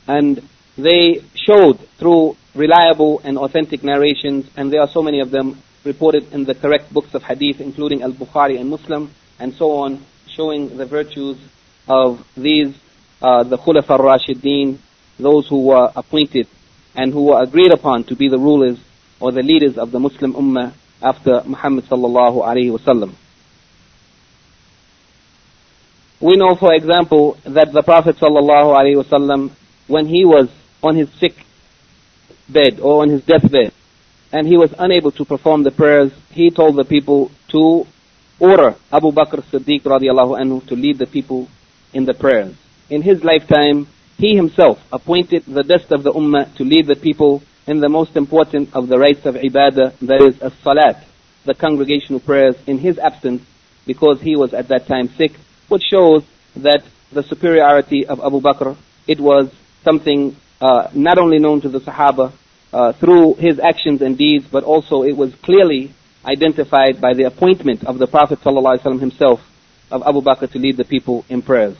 And 0.07 0.46
they 0.77 1.22
showed 1.35 1.79
through 1.98 2.37
reliable 2.54 3.20
and 3.24 3.38
authentic 3.38 3.82
narrations, 3.82 4.48
and 4.56 4.72
there 4.72 4.80
are 4.80 4.88
so 4.88 5.02
many 5.02 5.20
of 5.20 5.30
them 5.30 5.62
reported 5.84 6.32
in 6.32 6.44
the 6.44 6.54
correct 6.54 6.92
books 6.92 7.14
of 7.14 7.22
hadith, 7.22 7.60
including 7.60 8.02
Al-Bukhari 8.02 8.60
and 8.60 8.68
Muslim, 8.68 9.10
and 9.38 9.54
so 9.54 9.72
on, 9.72 10.04
showing 10.36 10.76
the 10.76 10.86
virtues 10.86 11.38
of 11.88 12.24
these, 12.36 12.74
uh, 13.20 13.42
the 13.42 13.58
Khulafa 13.58 13.90
al-Rashideen, 13.90 14.78
those 15.18 15.48
who 15.48 15.66
were 15.66 15.90
appointed 15.94 16.46
and 16.94 17.12
who 17.12 17.24
were 17.24 17.42
agreed 17.42 17.72
upon 17.72 18.04
to 18.04 18.16
be 18.16 18.28
the 18.28 18.38
rulers 18.38 18.78
or 19.20 19.32
the 19.32 19.42
leaders 19.42 19.78
of 19.78 19.90
the 19.90 19.98
Muslim 19.98 20.34
Ummah 20.34 20.74
after 21.00 21.42
Muhammad 21.46 21.84
sallallahu 21.84 22.44
alaihi 22.44 22.76
wasallam. 22.76 23.14
We 26.20 26.36
know, 26.36 26.54
for 26.54 26.72
example, 26.72 27.36
that 27.44 27.72
the 27.72 27.82
Prophet 27.82 28.16
sallallahu 28.16 28.70
alaihi 28.78 29.02
wasallam, 29.02 29.50
when 29.88 30.06
he 30.06 30.24
was 30.24 30.48
on 30.82 30.96
his 30.96 31.08
sick 31.18 31.34
bed 32.48 32.81
or 32.81 33.02
on 33.02 33.11
his 33.11 33.24
deathbed, 33.24 33.72
and 34.33 34.46
he 34.46 34.57
was 34.57 34.74
unable 34.78 35.12
to 35.12 35.24
perform 35.24 35.62
the 35.62 35.70
prayers, 35.70 36.12
he 36.31 36.50
told 36.50 36.76
the 36.76 36.85
people 36.85 37.31
to 37.48 37.87
order 38.38 38.74
Abu 38.90 39.12
Bakr 39.12 39.42
Siddiq 39.50 39.83
radiallahu 39.83 40.40
anhu 40.40 40.66
to 40.66 40.74
lead 40.74 40.98
the 40.98 41.07
people 41.07 41.48
in 41.92 42.05
the 42.05 42.14
prayers. 42.14 42.55
In 42.90 43.02
his 43.02 43.22
lifetime, 43.22 43.87
he 44.18 44.35
himself 44.35 44.78
appointed 44.92 45.44
the 45.46 45.64
best 45.64 45.92
of 45.92 46.02
the 46.02 46.12
ummah 46.12 46.55
to 46.57 46.64
lead 46.64 46.87
the 46.87 46.96
people 46.96 47.42
in 47.66 47.81
the 47.81 47.88
most 47.88 48.16
important 48.16 48.74
of 48.74 48.88
the 48.88 48.98
rites 48.98 49.24
of 49.24 49.35
ibadah, 49.35 49.98
that 50.00 50.20
is 50.20 50.40
as-salat, 50.42 51.05
the 51.44 51.55
congregational 51.55 52.20
prayers 52.20 52.57
in 52.66 52.78
his 52.78 52.98
absence 52.98 53.42
because 53.87 54.20
he 54.20 54.37
was 54.37 54.55
at 54.55 54.68
that 54.68 54.87
time 54.87 55.09
sick, 55.16 55.33
which 55.68 55.83
shows 55.90 56.24
that 56.57 56.83
the 57.12 57.22
superiority 57.22 58.07
of 58.07 58.20
Abu 58.20 58.40
Bakr, 58.40 58.76
it 59.07 59.20
was 59.20 59.52
something 59.85 60.37
uh, 60.62 60.89
not 60.93 61.17
only 61.17 61.39
known 61.39 61.62
to 61.62 61.69
the 61.69 61.79
Sahaba 61.79 62.33
uh, 62.73 62.93
through 62.93 63.36
his 63.36 63.60
actions 63.60 64.01
and 64.01 64.17
deeds, 64.17 64.45
but 64.51 64.63
also 64.63 65.03
it 65.03 65.15
was 65.15 65.33
clearly 65.36 65.93
identified 66.25 66.99
by 66.99 67.13
the 67.13 67.23
appointment 67.23 67.86
of 67.86 67.97
the 67.97 68.07
Prophet 68.07 68.39
ﷺ 68.39 68.99
himself 68.99 69.39
of 69.89 70.03
Abu 70.05 70.21
Bakr 70.21 70.51
to 70.51 70.60
lead 70.60 70.77
the 70.77 70.83
people 70.83 71.23
in 71.29 71.41
prayers. 71.41 71.77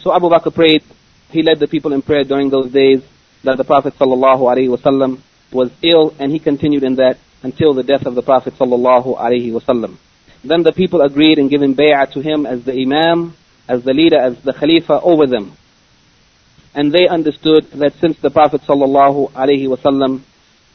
So 0.00 0.14
Abu 0.14 0.28
Bakr 0.28 0.54
prayed, 0.54 0.82
he 1.30 1.42
led 1.42 1.58
the 1.58 1.68
people 1.68 1.92
in 1.92 2.02
prayer 2.02 2.24
during 2.24 2.50
those 2.50 2.70
days, 2.70 3.02
that 3.44 3.56
the 3.56 3.64
Prophet 3.64 3.94
ﷺ 3.98 5.20
was 5.52 5.70
ill 5.82 6.14
and 6.18 6.30
he 6.30 6.38
continued 6.38 6.84
in 6.84 6.96
that 6.96 7.18
until 7.42 7.74
the 7.74 7.82
death 7.82 8.06
of 8.06 8.14
the 8.14 8.22
Prophet 8.22 8.54
ﷺ. 8.54 9.96
Then 10.44 10.62
the 10.62 10.72
people 10.72 11.00
agreed 11.00 11.38
in 11.38 11.48
giving 11.48 11.74
bay'ah 11.74 12.10
to 12.12 12.20
him 12.20 12.46
as 12.46 12.64
the 12.64 12.72
imam, 12.72 13.34
as 13.68 13.84
the 13.84 13.92
leader, 13.94 14.18
as 14.18 14.38
the 14.42 14.52
khalifa 14.52 15.00
over 15.00 15.26
them. 15.26 15.56
And 16.77 16.93
they 16.93 17.07
understood 17.07 17.71
that 17.71 17.95
since 17.99 18.19
the 18.19 18.29
Prophet 18.29 18.61
wasallam 18.61 20.21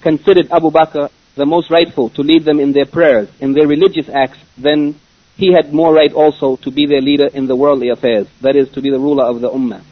considered 0.03 0.51
Abu 0.51 0.73
Bakr 0.73 1.09
the 1.37 1.47
most 1.47 1.71
rightful 1.71 2.11
to 2.11 2.23
lead 2.23 2.45
them 2.45 2.59
in 2.59 2.73
their 2.73 2.87
prayers, 2.87 3.29
in 3.39 3.53
their 3.53 3.69
religious 3.69 4.09
acts, 4.09 4.39
then 4.59 4.99
he 5.37 5.53
had 5.53 5.73
more 5.73 5.95
right 5.95 6.13
also 6.13 6.57
to 6.57 6.73
be 6.73 6.87
their 6.87 7.01
leader 7.01 7.29
in 7.33 7.47
the 7.47 7.55
worldly 7.55 7.91
affairs, 7.91 8.27
that 8.41 8.57
is, 8.57 8.69
to 8.73 8.83
be 8.83 8.91
the 8.91 8.99
ruler 8.99 9.23
of 9.27 9.41
the 9.41 9.49
ummah. 9.49 9.85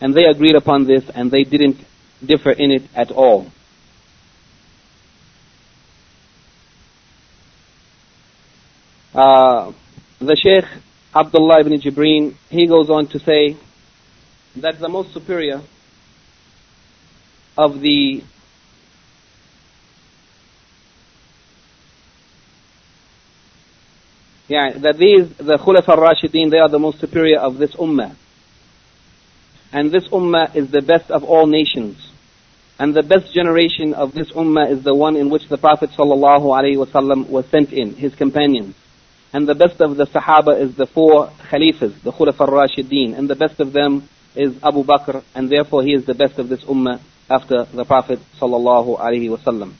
And 0.00 0.14
they 0.14 0.24
agreed 0.24 0.56
upon 0.56 0.86
this 0.86 1.04
and 1.14 1.30
they 1.30 1.44
didn't 1.44 1.76
differ 2.24 2.52
in 2.52 2.70
it 2.70 2.84
at 2.94 3.10
all. 3.10 3.46
Uh, 9.14 9.72
the 10.18 10.34
Sheikh 10.34 10.64
Abdullah 11.14 11.60
ibn 11.60 11.78
Jibreen, 11.78 12.36
he 12.48 12.66
goes 12.66 12.88
on 12.88 13.06
to 13.08 13.18
say 13.18 13.58
that 14.56 14.78
the 14.80 14.88
most 14.88 15.12
superior 15.12 15.60
of 17.56 17.80
the 17.80 18.22
yeah, 24.48 24.70
that 24.78 24.96
these, 24.98 25.28
the 25.36 25.58
Khulafa 25.58 25.90
al-Rashidin, 25.90 26.50
they 26.50 26.58
are 26.58 26.68
the 26.68 26.78
most 26.78 26.98
superior 26.98 27.38
of 27.38 27.58
this 27.58 27.72
ummah. 27.76 28.16
And 29.72 29.92
this 29.92 30.08
ummah 30.08 30.56
is 30.56 30.70
the 30.70 30.82
best 30.82 31.10
of 31.10 31.22
all 31.22 31.46
nations. 31.46 32.10
And 32.76 32.94
the 32.94 33.02
best 33.02 33.32
generation 33.32 33.94
of 33.94 34.14
this 34.14 34.32
ummah 34.32 34.72
is 34.72 34.82
the 34.82 34.94
one 34.94 35.14
in 35.14 35.30
which 35.30 35.48
the 35.48 35.58
Prophet 35.58 35.90
ﷺ 35.90 37.28
was 37.28 37.46
sent 37.46 37.72
in, 37.72 37.94
his 37.94 38.14
companions. 38.14 38.74
And 39.32 39.46
the 39.46 39.54
best 39.54 39.80
of 39.80 39.96
the 39.96 40.06
Sahaba 40.06 40.60
is 40.60 40.74
the 40.74 40.86
four 40.86 41.28
Khalifas, 41.50 42.02
the 42.02 42.10
Khulafa 42.10 42.40
al-Rashidin. 42.40 43.16
And 43.16 43.30
the 43.30 43.36
best 43.36 43.60
of 43.60 43.72
them 43.72 44.08
is 44.34 44.54
Abu 44.62 44.84
Bakr, 44.84 45.22
and 45.34 45.50
therefore 45.50 45.82
he 45.82 45.92
is 45.92 46.04
the 46.06 46.14
best 46.14 46.38
of 46.38 46.48
this 46.48 46.62
ummah 46.64 47.00
after 47.28 47.64
the 47.64 47.84
Prophet 47.84 48.18
ﷺ. 48.40 49.72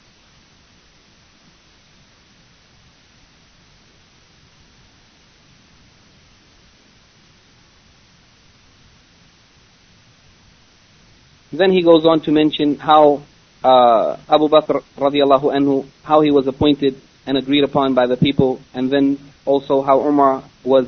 Then 11.53 11.71
he 11.71 11.83
goes 11.83 12.05
on 12.05 12.21
to 12.21 12.31
mention 12.31 12.77
how 12.77 13.23
uh, 13.61 14.17
Abu 14.29 14.47
Bakr 14.47 14.81
radiallahu 14.97 15.53
anhu, 15.53 15.85
how 16.03 16.21
he 16.21 16.31
was 16.31 16.47
appointed 16.47 16.95
and 17.25 17.37
agreed 17.37 17.65
upon 17.65 17.93
by 17.93 18.07
the 18.07 18.15
people, 18.15 18.61
and 18.73 18.89
then 18.89 19.19
also 19.45 19.81
how 19.81 19.99
Umar 19.99 20.43
was 20.63 20.87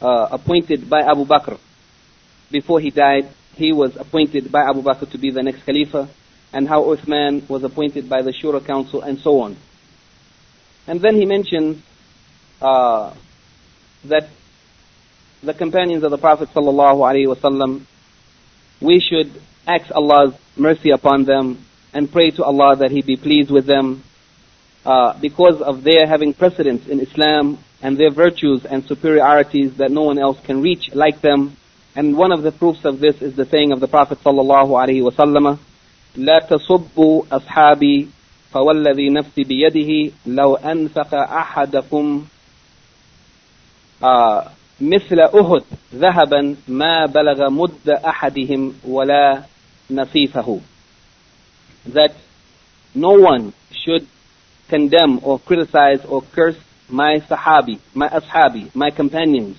uh, 0.00 0.28
appointed 0.32 0.90
by 0.90 1.00
Abu 1.02 1.24
Bakr. 1.24 1.58
Before 2.50 2.80
he 2.80 2.90
died, 2.90 3.28
he 3.54 3.72
was 3.72 3.96
appointed 3.96 4.50
by 4.50 4.62
Abu 4.68 4.82
Bakr 4.82 5.10
to 5.10 5.18
be 5.18 5.30
the 5.30 5.42
next 5.42 5.64
Khalifa, 5.64 6.08
and 6.52 6.68
how 6.68 6.82
Uthman 6.84 7.48
was 7.48 7.62
appointed 7.62 8.08
by 8.08 8.22
the 8.22 8.32
Shura 8.32 8.64
Council, 8.64 9.02
and 9.02 9.18
so 9.18 9.40
on. 9.40 9.56
And 10.86 11.00
then 11.00 11.14
he 11.14 11.26
mentions 11.26 11.82
uh, 12.60 13.14
that 14.04 14.28
the 15.42 15.54
companions 15.54 16.02
of 16.02 16.10
the 16.10 16.18
Prophet 16.18 16.48
wasallam, 16.50 17.86
we 18.80 19.00
should 19.00 19.40
ask 19.66 19.90
Allah's 19.94 20.34
mercy 20.56 20.90
upon 20.90 21.24
them 21.24 21.64
and 21.92 22.10
pray 22.10 22.30
to 22.30 22.44
Allah 22.44 22.76
that 22.76 22.90
He 22.90 23.02
be 23.02 23.16
pleased 23.16 23.50
with 23.50 23.66
them 23.66 24.02
uh, 24.84 25.18
because 25.20 25.60
of 25.60 25.82
their 25.82 26.06
having 26.06 26.34
precedence 26.34 26.86
in 26.86 27.00
Islam 27.00 27.58
and 27.82 27.96
their 27.96 28.10
virtues 28.10 28.64
and 28.64 28.84
superiorities 28.84 29.76
that 29.76 29.90
no 29.90 30.02
one 30.02 30.18
else 30.18 30.38
can 30.44 30.60
reach 30.60 30.94
like 30.94 31.20
them. 31.20 31.56
And 31.95 32.17
one 32.17 32.31
of 32.31 32.43
the 32.43 32.51
proofs 32.51 32.83
of 32.83 32.99
this 32.99 33.21
is 33.21 33.35
the 33.35 33.45
saying 33.45 33.71
of 33.71 33.79
the 33.79 33.87
Prophet 33.87 34.19
sallallahu 34.23 34.71
alaihi 34.71 35.03
wasallam, 35.03 35.57
لا 36.17 36.39
تصبوا 36.39 37.23
أصحابي 37.31 38.07
فوالذي 38.51 39.09
نفسي 39.09 39.43
بيده 39.43 40.11
لو 40.25 40.55
أنفق 40.55 41.15
أحدكم 41.15 42.25
مثل 44.81 45.19
أهد 45.19 45.63
ذهبا 45.95 46.55
ما 46.67 47.05
بلغ 47.05 47.49
مد 47.49 47.89
أحدهم 47.89 48.73
ولا 48.87 49.43
نصيفه 49.91 50.59
that 51.87 52.13
no 52.95 53.11
one 53.11 53.53
should 53.71 54.07
condemn 54.69 55.19
or 55.21 55.39
criticize 55.39 56.03
or 56.05 56.21
curse 56.33 56.57
my 56.89 57.19
sahabi, 57.19 57.79
my 57.93 58.07
ashabi, 58.09 58.73
my 58.75 58.89
companions. 58.89 59.57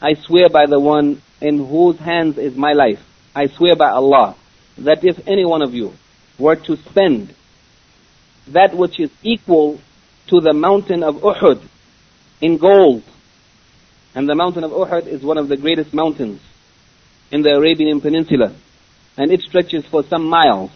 I 0.00 0.14
swear 0.14 0.48
by 0.48 0.66
the 0.66 0.78
one 0.78 1.22
in 1.40 1.58
whose 1.66 1.98
hands 1.98 2.38
is 2.38 2.56
my 2.56 2.72
life. 2.72 3.00
I 3.34 3.46
swear 3.48 3.76
by 3.76 3.90
Allah 3.90 4.36
that 4.78 5.04
if 5.04 5.26
any 5.26 5.44
one 5.44 5.62
of 5.62 5.74
you 5.74 5.92
were 6.38 6.56
to 6.56 6.76
spend 6.76 7.34
that 8.48 8.76
which 8.76 9.00
is 9.00 9.10
equal 9.22 9.80
to 10.28 10.40
the 10.40 10.52
mountain 10.52 11.02
of 11.02 11.16
Uhud 11.16 11.62
in 12.40 12.58
gold, 12.58 13.02
and 14.14 14.28
the 14.28 14.34
mountain 14.34 14.64
of 14.64 14.70
Uhud 14.70 15.06
is 15.06 15.22
one 15.22 15.38
of 15.38 15.48
the 15.48 15.56
greatest 15.56 15.92
mountains 15.92 16.40
in 17.30 17.42
the 17.42 17.50
Arabian 17.50 18.00
Peninsula, 18.00 18.54
and 19.16 19.30
it 19.32 19.40
stretches 19.40 19.84
for 19.86 20.02
some 20.04 20.24
miles. 20.28 20.70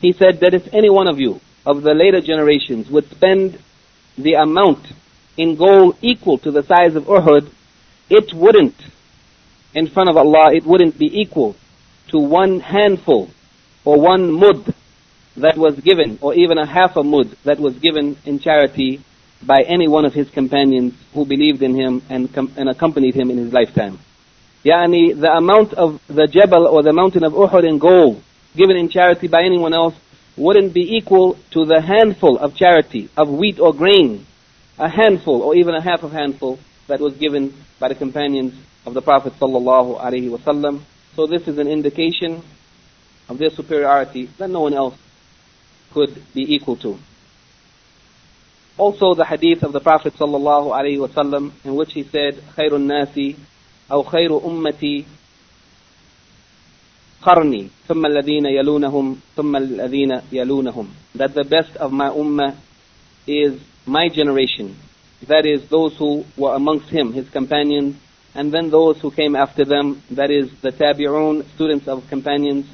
He 0.00 0.12
said 0.12 0.40
that 0.40 0.54
if 0.54 0.72
any 0.72 0.90
one 0.90 1.08
of 1.08 1.18
you 1.18 1.40
of 1.64 1.82
the 1.82 1.94
later 1.94 2.20
generations 2.20 2.88
would 2.90 3.10
spend 3.10 3.58
the 4.16 4.34
amount 4.34 4.86
in 5.36 5.56
gold 5.56 5.96
equal 6.00 6.38
to 6.38 6.50
the 6.50 6.62
size 6.62 6.94
of 6.94 7.04
Uhud, 7.04 7.50
it 8.08 8.32
wouldn't, 8.32 8.76
in 9.74 9.88
front 9.88 10.08
of 10.08 10.16
Allah, 10.16 10.54
it 10.54 10.64
wouldn't 10.64 10.98
be 10.98 11.20
equal 11.20 11.56
to 12.08 12.18
one 12.18 12.60
handful 12.60 13.30
or 13.84 14.00
one 14.00 14.30
mud 14.30 14.74
that 15.36 15.56
was 15.58 15.78
given, 15.80 16.18
or 16.22 16.34
even 16.34 16.56
a 16.58 16.66
half 16.66 16.96
a 16.96 17.02
mud 17.02 17.36
that 17.44 17.58
was 17.58 17.78
given 17.78 18.16
in 18.24 18.38
charity 18.38 19.02
by 19.42 19.60
any 19.66 19.86
one 19.86 20.04
of 20.04 20.14
his 20.14 20.30
companions 20.30 20.94
who 21.12 21.26
believed 21.26 21.62
in 21.62 21.74
him 21.74 22.02
and, 22.08 22.32
com- 22.32 22.52
and 22.56 22.68
accompanied 22.68 23.14
him 23.14 23.30
in 23.30 23.36
his 23.36 23.52
lifetime. 23.52 23.98
Yani 24.64 25.18
the 25.18 25.30
amount 25.30 25.74
of 25.74 26.00
the 26.08 26.26
Jebel 26.26 26.66
or 26.66 26.82
the 26.82 26.92
mountain 26.92 27.22
of 27.22 27.32
Uhud 27.34 27.68
in 27.68 27.78
gold 27.78 28.22
given 28.56 28.76
in 28.76 28.88
charity 28.88 29.28
by 29.28 29.42
anyone 29.42 29.74
else 29.74 29.94
wouldn't 30.36 30.72
be 30.72 30.96
equal 30.96 31.36
to 31.50 31.64
the 31.64 31.80
handful 31.80 32.38
of 32.38 32.56
charity 32.56 33.08
of 33.16 33.28
wheat 33.28 33.60
or 33.60 33.72
grain, 33.72 34.26
a 34.78 34.88
handful 34.88 35.42
or 35.42 35.54
even 35.54 35.74
a 35.74 35.80
half 35.80 36.02
of 36.02 36.12
handful 36.12 36.58
that 36.87 36.99
was 36.99 37.15
given 37.15 37.53
by 37.79 37.89
the 37.89 37.95
companions 37.95 38.53
of 38.85 38.93
the 38.93 39.01
Prophet 39.01 39.33
sallallahu 39.39 39.99
alaihi 40.01 40.29
wasallam. 40.29 40.81
So 41.15 41.27
this 41.27 41.47
is 41.47 41.57
an 41.57 41.67
indication 41.67 42.41
of 43.29 43.37
their 43.37 43.49
superiority 43.49 44.29
that 44.37 44.49
no 44.49 44.61
one 44.61 44.73
else 44.73 44.95
could 45.93 46.21
be 46.33 46.55
equal 46.55 46.77
to. 46.77 46.97
Also 48.77 49.13
the 49.13 49.25
hadith 49.25 49.63
of 49.63 49.73
the 49.73 49.79
Prophet 49.79 50.13
sallallahu 50.13 50.71
alaihi 50.71 50.97
wasallam 51.05 51.51
in 51.63 51.75
which 51.75 51.93
he 51.93 52.03
said, 52.03 52.35
خير 52.57 52.75
الناس 52.75 53.35
أو 53.91 54.03
خير 54.03 54.45
أمتي 54.45 55.05
قرني 57.21 57.67
ثم 57.87 58.05
الذين 58.05 58.45
يلونهم 58.45 59.19
ثم 59.35 59.55
الذين 59.55 60.21
يلونهم 60.31 60.87
that 61.15 61.33
the 61.35 61.43
best 61.43 61.75
of 61.77 61.91
my 61.91 62.09
ummah 62.09 62.55
is 63.27 63.59
my 63.85 64.09
generation 64.09 64.75
that 65.22 65.46
is 65.46 65.68
those 65.68 65.96
who 65.96 66.24
were 66.36 66.54
amongst 66.54 66.88
him 66.88 67.12
his 67.12 67.28
companions 67.30 67.96
and 68.34 68.52
then 68.52 68.70
those 68.70 69.00
who 69.00 69.10
came 69.10 69.34
after 69.34 69.64
them 69.64 70.02
that 70.10 70.30
is 70.30 70.50
the 70.60 70.70
tabi'un 70.70 71.44
students 71.54 71.88
of 71.88 72.06
companions 72.08 72.66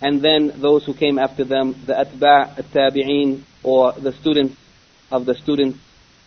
and 0.00 0.20
then 0.22 0.52
those 0.56 0.84
who 0.84 0.94
came 0.94 1.18
after 1.18 1.44
them 1.44 1.74
the 1.86 1.94
atba' 1.94 2.58
at-tabi'in 2.58 3.42
or 3.62 3.92
the 3.92 4.12
students 4.12 4.56
of 5.10 5.24
the 5.24 5.34
students 5.34 5.78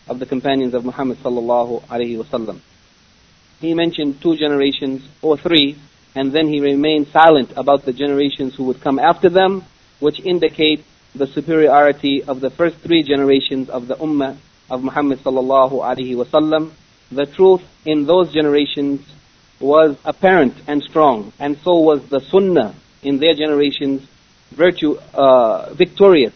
of 0.08 0.18
the 0.18 0.26
companions 0.26 0.74
of 0.74 0.84
Muhammad 0.84 1.18
sallallahu 1.18 1.84
alaihi 1.86 2.16
wasallam 2.22 2.60
he 3.60 3.74
mentioned 3.74 4.20
two 4.22 4.36
generations 4.36 5.02
or 5.20 5.36
three, 5.36 5.76
and 6.14 6.32
then 6.32 6.48
he 6.48 6.60
remained 6.60 7.08
silent 7.08 7.52
about 7.56 7.84
the 7.84 7.92
generations 7.92 8.54
who 8.54 8.64
would 8.64 8.80
come 8.80 8.98
after 8.98 9.28
them, 9.28 9.64
which 9.98 10.20
indicate 10.20 10.84
the 11.14 11.26
superiority 11.26 12.22
of 12.22 12.40
the 12.40 12.50
first 12.50 12.76
three 12.78 13.02
generations 13.02 13.68
of 13.68 13.88
the 13.88 13.96
Ummah 13.96 14.36
of 14.70 14.82
Muhammad 14.82 15.18
sallallahu 15.20 15.72
alaihi 15.72 16.14
wasallam. 16.14 16.72
The 17.10 17.26
truth 17.26 17.62
in 17.84 18.06
those 18.06 18.32
generations 18.32 19.00
was 19.60 19.96
apparent 20.04 20.54
and 20.66 20.82
strong, 20.82 21.32
and 21.38 21.58
so 21.58 21.78
was 21.78 22.08
the 22.08 22.20
Sunnah 22.20 22.74
in 23.02 23.18
their 23.18 23.34
generations 23.34 24.06
virtue 24.50 24.96
uh, 25.14 25.72
victorious, 25.74 26.34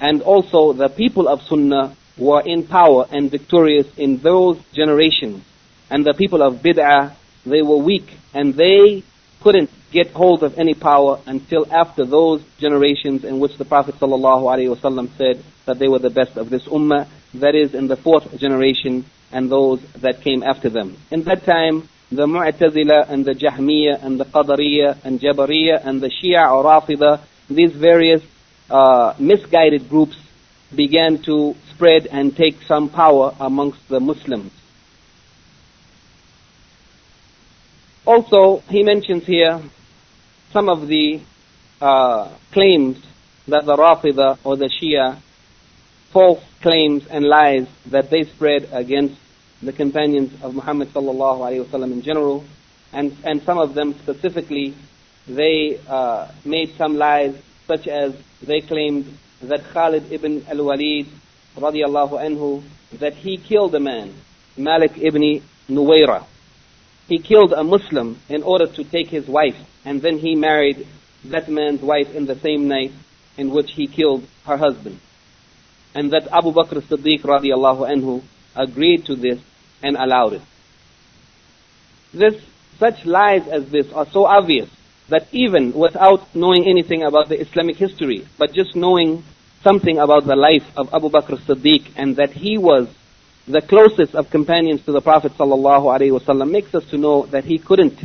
and 0.00 0.22
also 0.22 0.72
the 0.72 0.88
people 0.88 1.28
of 1.28 1.42
Sunnah 1.42 1.96
were 2.16 2.42
in 2.44 2.66
power 2.66 3.06
and 3.10 3.30
victorious 3.30 3.86
in 3.96 4.18
those 4.18 4.58
generations 4.72 5.44
and 5.90 6.04
the 6.04 6.14
people 6.14 6.42
of 6.42 6.56
bid'ah, 6.56 7.14
they 7.44 7.62
were 7.62 7.76
weak 7.76 8.08
and 8.32 8.54
they 8.54 9.02
couldn't 9.42 9.70
get 9.92 10.10
hold 10.10 10.42
of 10.42 10.58
any 10.58 10.74
power 10.74 11.20
until 11.26 11.72
after 11.72 12.04
those 12.04 12.42
generations 12.58 13.24
in 13.24 13.38
which 13.38 13.56
the 13.58 13.64
Prophet 13.64 13.94
ﷺ 14.00 15.16
said 15.16 15.44
that 15.66 15.78
they 15.78 15.86
were 15.86 15.98
the 15.98 16.10
best 16.10 16.36
of 16.36 16.50
this 16.50 16.64
ummah. 16.64 17.06
That 17.34 17.54
is 17.54 17.74
in 17.74 17.88
the 17.88 17.96
fourth 17.96 18.36
generation 18.38 19.04
and 19.32 19.50
those 19.50 19.80
that 19.94 20.20
came 20.20 20.42
after 20.42 20.70
them. 20.70 20.96
In 21.10 21.22
that 21.24 21.44
time, 21.44 21.88
the 22.10 22.26
Mu'tazila 22.26 23.08
and 23.08 23.24
the 23.24 23.32
Jahmiya 23.32 24.02
and 24.02 24.20
the 24.20 24.24
Qadariya 24.24 25.04
and 25.04 25.20
Jabariya 25.20 25.84
and 25.84 26.00
the 26.00 26.08
Shia 26.08 26.50
or 26.52 26.64
Rafida, 26.64 27.20
these 27.48 27.72
various 27.72 28.22
uh, 28.70 29.14
misguided 29.18 29.88
groups 29.88 30.16
began 30.74 31.22
to 31.22 31.54
spread 31.70 32.06
and 32.06 32.36
take 32.36 32.62
some 32.62 32.88
power 32.88 33.34
amongst 33.40 33.88
the 33.88 34.00
Muslims. 34.00 34.52
Also, 38.06 38.62
he 38.68 38.82
mentions 38.82 39.24
here 39.24 39.60
some 40.52 40.68
of 40.68 40.86
the 40.88 41.20
uh, 41.80 42.28
claims 42.52 42.98
that 43.48 43.64
the 43.64 43.74
Rafida 43.74 44.38
or 44.44 44.56
the 44.56 44.68
Shia, 44.68 45.18
false 46.14 46.42
claims 46.62 47.04
and 47.08 47.24
lies 47.24 47.66
that 47.86 48.08
they 48.08 48.22
spread 48.22 48.68
against 48.72 49.20
the 49.60 49.72
companions 49.72 50.30
of 50.42 50.54
Muhammad 50.54 50.88
sallallahu 50.94 51.40
alaihi 51.46 51.66
wasallam 51.66 51.90
in 51.92 52.02
general, 52.02 52.44
and 52.92 53.16
and 53.24 53.42
some 53.42 53.58
of 53.58 53.74
them 53.74 53.94
specifically, 54.04 54.74
they 55.26 55.80
uh, 55.88 56.30
made 56.44 56.70
some 56.78 56.96
lies 56.96 57.34
such 57.66 57.88
as 57.88 58.14
they 58.42 58.60
claimed 58.60 59.18
that 59.42 59.64
Khalid 59.72 60.12
ibn 60.12 60.46
al-Walid 60.48 61.06
radiallahu 61.56 62.14
anhu 62.28 62.62
that 63.00 63.14
he 63.14 63.36
killed 63.36 63.74
a 63.74 63.80
man, 63.80 64.14
Malik 64.56 64.92
ibn 64.96 65.42
Nuwayra. 65.68 66.24
He 67.08 67.18
killed 67.18 67.52
a 67.52 67.64
Muslim 67.64 68.20
in 68.28 68.44
order 68.44 68.68
to 68.68 68.84
take 68.84 69.08
his 69.08 69.26
wife, 69.26 69.58
and 69.84 70.00
then 70.00 70.18
he 70.18 70.36
married 70.36 70.86
that 71.24 71.48
man's 71.48 71.82
wife 71.82 72.14
in 72.14 72.26
the 72.26 72.36
same 72.36 72.68
night 72.68 72.92
in 73.36 73.50
which 73.50 73.72
he 73.72 73.88
killed 73.88 74.22
her 74.46 74.56
husband. 74.56 75.00
And 75.94 76.12
that 76.12 76.28
Abu 76.32 76.52
Bakr 76.52 76.78
as-Siddiq 76.78 77.22
radiallahu 77.22 77.88
anhu 77.88 78.22
agreed 78.56 79.06
to 79.06 79.16
this 79.16 79.38
and 79.82 79.96
allowed 79.96 80.34
it. 80.34 80.42
This, 82.12 82.34
such 82.78 83.04
lies 83.04 83.46
as 83.48 83.70
this 83.70 83.92
are 83.92 84.06
so 84.10 84.24
obvious 84.26 84.68
that 85.08 85.26
even 85.32 85.72
without 85.72 86.34
knowing 86.34 86.66
anything 86.66 87.02
about 87.02 87.28
the 87.28 87.40
Islamic 87.40 87.76
history, 87.76 88.26
but 88.38 88.52
just 88.52 88.74
knowing 88.74 89.22
something 89.62 89.98
about 89.98 90.24
the 90.24 90.36
life 90.36 90.66
of 90.76 90.92
Abu 90.92 91.10
Bakr 91.10 91.34
as-Siddiq 91.34 91.92
and 91.96 92.16
that 92.16 92.32
he 92.32 92.58
was 92.58 92.88
the 93.46 93.60
closest 93.60 94.14
of 94.14 94.30
companions 94.30 94.84
to 94.84 94.92
the 94.92 95.00
Prophet 95.02 95.32
wasallam 95.32 96.50
makes 96.50 96.74
us 96.74 96.84
to 96.90 96.96
know 96.96 97.26
that 97.26 97.44
he 97.44 97.58
couldn't 97.58 97.98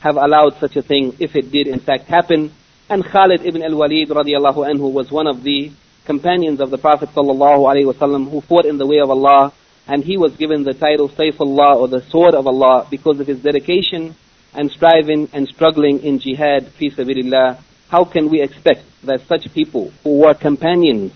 have 0.00 0.16
allowed 0.16 0.58
such 0.58 0.76
a 0.76 0.82
thing 0.82 1.14
if 1.18 1.36
it 1.36 1.50
did 1.50 1.66
in 1.66 1.80
fact 1.80 2.04
happen. 2.04 2.52
And 2.88 3.04
Khalid 3.04 3.44
ibn 3.44 3.62
al-Walid 3.62 4.08
radiallahu 4.08 4.64
anhu 4.72 4.90
was 4.92 5.10
one 5.10 5.26
of 5.26 5.42
the 5.42 5.70
companions 6.06 6.60
of 6.60 6.70
the 6.70 6.78
Prophet 6.78 7.10
wasallam 7.10 8.30
who 8.30 8.40
fought 8.40 8.64
in 8.64 8.78
the 8.78 8.86
way 8.86 9.00
of 9.00 9.10
Allah 9.10 9.52
and 9.88 10.02
he 10.02 10.16
was 10.16 10.36
given 10.36 10.64
the 10.64 10.74
title 10.74 11.08
Sayfullah 11.08 11.76
or 11.76 11.88
the 11.88 12.02
sword 12.10 12.34
of 12.34 12.46
Allah 12.46 12.86
because 12.90 13.20
of 13.20 13.26
his 13.26 13.42
dedication 13.42 14.14
and 14.54 14.70
striving 14.70 15.28
and 15.32 15.46
struggling 15.48 16.00
in 16.02 16.18
jihad 16.18 16.68
fi 16.78 16.90
sabilillah. 16.90 17.60
How 17.88 18.04
can 18.04 18.30
we 18.30 18.40
expect 18.42 18.82
that 19.04 19.20
such 19.28 19.52
people 19.52 19.92
who 20.02 20.18
were 20.20 20.34
companions, 20.34 21.12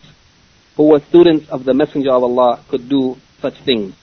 who 0.77 0.89
were 0.89 1.01
students 1.01 1.49
of 1.49 1.65
the 1.65 1.75
Messenger 1.75 2.13
of 2.13 2.23
Allah 2.23 2.63
could 2.69 2.89
do 2.89 3.17
such 3.41 3.55
things? 3.65 3.95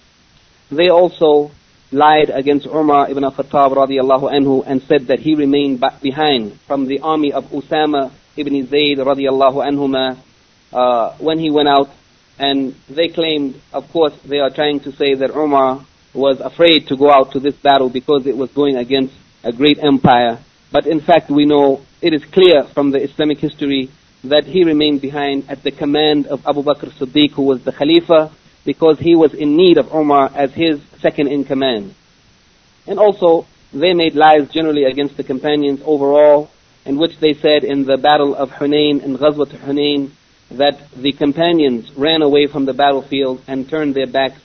They 0.70 0.90
also 0.90 1.52
lied 1.92 2.30
against 2.30 2.66
Umar 2.66 3.10
ibn 3.10 3.24
al-Khattab 3.24 3.72
radiallahu 3.72 4.32
anhu 4.32 4.64
and 4.68 4.82
said 4.82 5.08
that 5.08 5.20
he 5.20 5.36
remained 5.36 5.82
behind 6.02 6.60
from 6.68 6.88
the 6.88 7.00
army 7.00 7.32
of 7.32 7.46
Usama 7.46 8.12
ibn 8.36 8.68
Zayd 8.68 8.98
radiallahu 8.98 9.64
uh, 10.78 11.16
when 11.18 11.40
he 11.40 11.50
went 11.50 11.68
out 11.68 11.90
and 12.38 12.76
they 12.88 13.08
claimed, 13.08 13.60
of 13.74 13.92
course, 13.92 14.14
they 14.24 14.40
are 14.40 14.52
trying 14.52 14.80
to 14.82 14.92
say 14.92 15.16
that 15.16 15.32
Umar 15.32 15.84
was 16.14 16.40
afraid 16.40 16.88
to 16.88 16.96
go 16.96 17.10
out 17.10 17.32
to 17.32 17.40
this 17.40 17.56
battle 17.56 17.90
because 17.90 18.28
it 18.28 18.38
was 18.38 18.52
going 18.52 18.76
against 18.78 19.16
a 19.44 19.52
great 19.52 19.80
empire. 19.80 20.38
But 20.72 20.86
in 20.86 21.00
fact, 21.00 21.32
we 21.32 21.46
know 21.46 21.82
it 22.00 22.14
is 22.14 22.24
clear 22.26 22.64
from 22.76 22.92
the 22.92 23.02
Islamic 23.02 23.40
history 23.40 23.90
that 24.24 24.46
he 24.46 24.64
remained 24.64 25.02
behind 25.02 25.50
at 25.50 25.64
the 25.64 25.72
command 25.72 26.28
of 26.28 26.46
Abu 26.46 26.62
Bakr 26.62 26.92
Siddiq, 26.92 27.32
who 27.32 27.44
was 27.44 27.64
the 27.64 27.72
Khalifa, 27.72 28.32
because 28.64 29.00
he 29.00 29.16
was 29.16 29.34
in 29.34 29.56
need 29.56 29.78
of 29.78 29.92
Umar 29.92 30.30
as 30.36 30.54
his 30.54 30.80
second 31.00 31.28
in 31.30 31.44
command. 31.44 31.96
And 32.86 33.00
also, 33.00 33.48
they 33.74 33.94
made 33.94 34.16
lies 34.16 34.50
generally 34.50 34.84
against 34.84 35.18
the 35.18 35.24
companions 35.24 35.82
overall, 35.86 36.52
in 36.86 36.98
which 36.98 37.18
they 37.18 37.34
said 37.34 37.64
in 37.64 37.86
the 37.86 37.98
battle 37.98 38.36
of 38.36 38.52
Hunain, 38.52 39.04
and 39.04 39.18
Ghazwat 39.18 39.52
Hunain, 39.66 40.12
that 40.51 40.79
the 40.95 41.13
companions 41.13 41.91
ran 41.97 42.23
away 42.23 42.47
from 42.47 42.65
the 42.65 42.75
battlefield 42.75 43.43
and 43.47 43.69
turned 43.69 43.95
their 43.95 44.07
backs, 44.07 44.41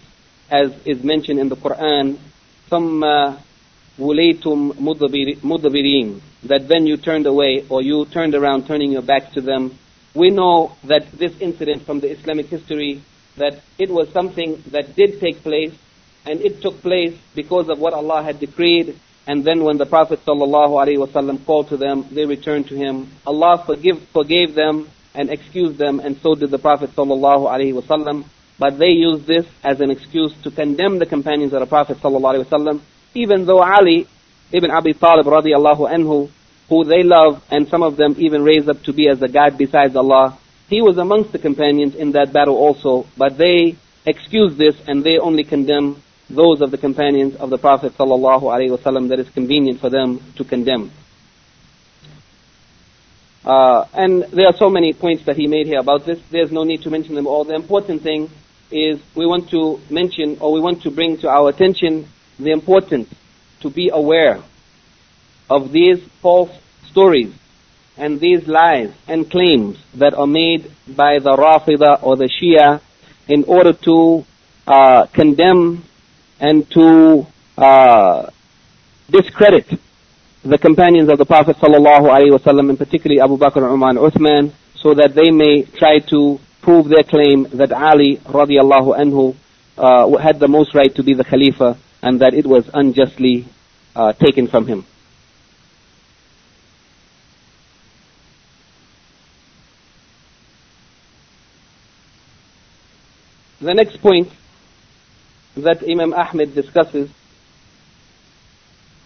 as 0.50 0.74
is 0.86 1.04
mentioned 1.04 1.40
in 1.40 1.50
the 1.50 1.56
Quran, 1.56 2.18
ثُمَّ 2.72 3.38
وُلَيْتُمْ 4.00 4.74
مُدْبِرِينَ 5.44 6.22
That 6.44 6.68
then 6.68 6.86
you 6.86 6.98
turned 6.98 7.26
away, 7.26 7.66
or 7.70 7.82
you 7.82 8.06
turned 8.06 8.36
around 8.36 8.68
turning 8.68 8.92
your 8.92 9.02
back 9.02 9.32
to 9.34 9.42
them. 9.42 9.78
We 10.14 10.30
know 10.30 10.76
that 10.84 11.12
this 11.12 11.34
incident 11.40 11.86
from 11.86 12.00
the 12.00 12.12
Islamic 12.12 12.48
history, 12.48 13.02
that 13.38 13.60
it 13.78 13.90
was 13.90 14.10
something 14.12 14.64
that 14.72 14.96
did 14.96 15.20
take 15.20 15.44
place, 15.44 15.74
and 16.26 16.42
it 16.42 16.62
took 16.62 16.82
place 16.82 17.18
because 17.36 17.70
of 17.70 17.80
what 17.80 17.94
Allah 17.94 18.24
had 18.24 18.40
decreed, 18.40 19.00
and 19.26 19.44
then 19.44 19.64
when 19.64 19.78
the 19.78 19.86
Prophet 19.86 20.20
ﷺ 20.26 21.46
called 21.46 21.70
to 21.70 21.78
them, 21.78 22.06
they 22.12 22.26
returned 22.26 22.68
to 22.68 22.76
him. 22.76 23.12
Allah 23.26 23.64
forgive, 23.66 24.02
forgave 24.14 24.56
them 24.56 24.90
and 25.14 25.30
excused 25.30 25.78
them, 25.78 26.00
and 26.00 26.18
so 26.22 26.36
did 26.36 26.52
the 26.52 26.60
Prophet 26.60 26.92
ﷺ. 26.96 28.26
But 28.60 28.78
they 28.80 28.90
used 28.90 29.26
this 29.28 29.46
as 29.64 29.82
an 29.82 29.92
excuse 29.92 30.34
to 30.44 30.52
condemn 30.52 31.00
the 31.00 31.06
companions 31.06 31.54
of 31.54 31.60
the 31.60 31.66
Prophet 31.66 31.98
ﷺ, 31.98 32.82
even 33.14 33.46
though 33.46 33.62
Ali 33.64 34.08
ibn 34.52 34.72
Abi 34.72 34.94
Talib 34.94 35.26
radiallahu 35.26 35.90
anhu, 35.92 36.30
who 36.70 36.84
they 36.84 37.04
love, 37.04 37.44
and 37.50 37.68
some 37.68 37.84
of 37.84 37.98
them 37.98 38.16
even 38.18 38.44
raised 38.44 38.70
up 38.70 38.82
to 38.84 38.94
be 38.94 39.08
as 39.08 39.22
a 39.22 39.28
god 39.28 39.58
besides 39.58 39.96
Allah, 39.96 40.38
he 40.70 40.82
was 40.82 40.98
amongst 40.98 41.32
the 41.32 41.40
companions 41.40 41.96
in 41.96 42.12
that 42.12 42.34
battle 42.34 42.56
also, 42.56 43.08
but 43.18 43.38
they 43.38 43.76
excused 44.06 44.58
this 44.58 44.76
and 44.88 45.04
they 45.04 45.18
only 45.18 45.44
condemn 45.44 46.02
those 46.30 46.62
of 46.62 46.72
the 46.72 46.78
companions 46.78 47.36
of 47.36 47.50
the 47.50 47.58
Prophet 47.58 47.94
ﷺ 47.98 49.10
that 49.10 49.20
is 49.20 49.30
convenient 49.30 49.80
for 49.80 49.90
them 49.90 50.22
to 50.36 50.44
condemn. 50.44 50.92
Uh, 53.45 53.85
and 53.93 54.23
there 54.25 54.47
are 54.47 54.57
so 54.57 54.71
many 54.71 54.93
points 54.93 55.25
that 55.25 55.37
he 55.37 55.47
made 55.47 55.67
here 55.67 55.81
about 55.81 56.07
this. 56.07 56.21
There's 56.31 56.53
no 56.53 56.63
need 56.65 56.83
to 56.83 56.91
mention 56.91 57.15
them 57.15 57.27
all. 57.27 57.45
The 57.45 57.55
important 57.55 58.03
thing 58.03 58.31
is 58.71 59.01
we 59.15 59.27
want 59.27 59.51
to 59.51 59.81
mention 59.91 60.39
or 60.41 60.53
we 60.53 60.61
want 60.61 60.83
to 60.83 60.91
bring 60.91 61.19
to 61.19 61.29
our 61.29 61.49
attention 61.49 62.09
the 62.39 62.51
importance 62.51 63.13
to 63.61 63.71
be 63.71 63.91
aware 63.93 64.41
of 65.51 65.73
these 65.73 66.03
false 66.21 66.51
stories 66.91 67.35
and 67.97 68.21
these 68.21 68.47
lies 68.47 68.93
and 69.07 69.31
claims 69.31 69.79
that 69.95 70.15
are 70.15 70.27
made 70.27 70.71
by 70.89 71.19
the 71.19 71.31
Rafida 71.31 72.03
or 72.03 72.17
the 72.17 72.29
Shia 72.29 72.81
in 73.29 73.45
order 73.45 73.73
to 73.73 74.25
uh, 74.67 75.07
condemn 75.07 75.85
and 76.41 76.69
to 76.71 77.27
uh, 77.59 78.31
discredit 79.11 79.67
the 80.45 80.59
companions 80.59 81.09
of 81.09 81.19
the 81.19 81.25
Prophet 81.25 81.57
wasallam, 81.57 82.71
and 82.71 82.79
particularly 82.79 83.21
Abu 83.21 83.37
Bakr, 83.37 83.63
Umar, 83.63 83.91
and 83.91 83.99
Uthman, 83.99 84.53
so 84.75 84.95
that 84.95 85.15
they 85.15 85.31
may 85.31 85.63
try 85.63 86.01
to 86.11 86.41
prove 86.61 86.89
their 86.89 87.05
claim 87.05 87.47
that 87.55 87.73
Ali 87.73 88.17
radiallahu 88.25 88.99
anhu 88.99 89.37
uh, 89.79 90.17
had 90.19 90.41
the 90.41 90.49
most 90.49 90.75
right 90.75 90.93
to 90.95 91.03
be 91.03 91.15
the 91.15 91.25
Khalifa 91.25 91.79
and 92.03 92.21
that 92.21 92.35
it 92.35 92.47
was 92.47 92.69
unjustly 92.75 93.47
uh, 93.95 94.13
taken 94.13 94.49
from 94.49 94.67
him. 94.67 94.85
The 103.61 103.75
next 103.75 104.01
point 104.03 104.29
that 105.57 105.89
Imam 105.89 106.13
Ahmed 106.13 106.53
discusses 106.53 107.09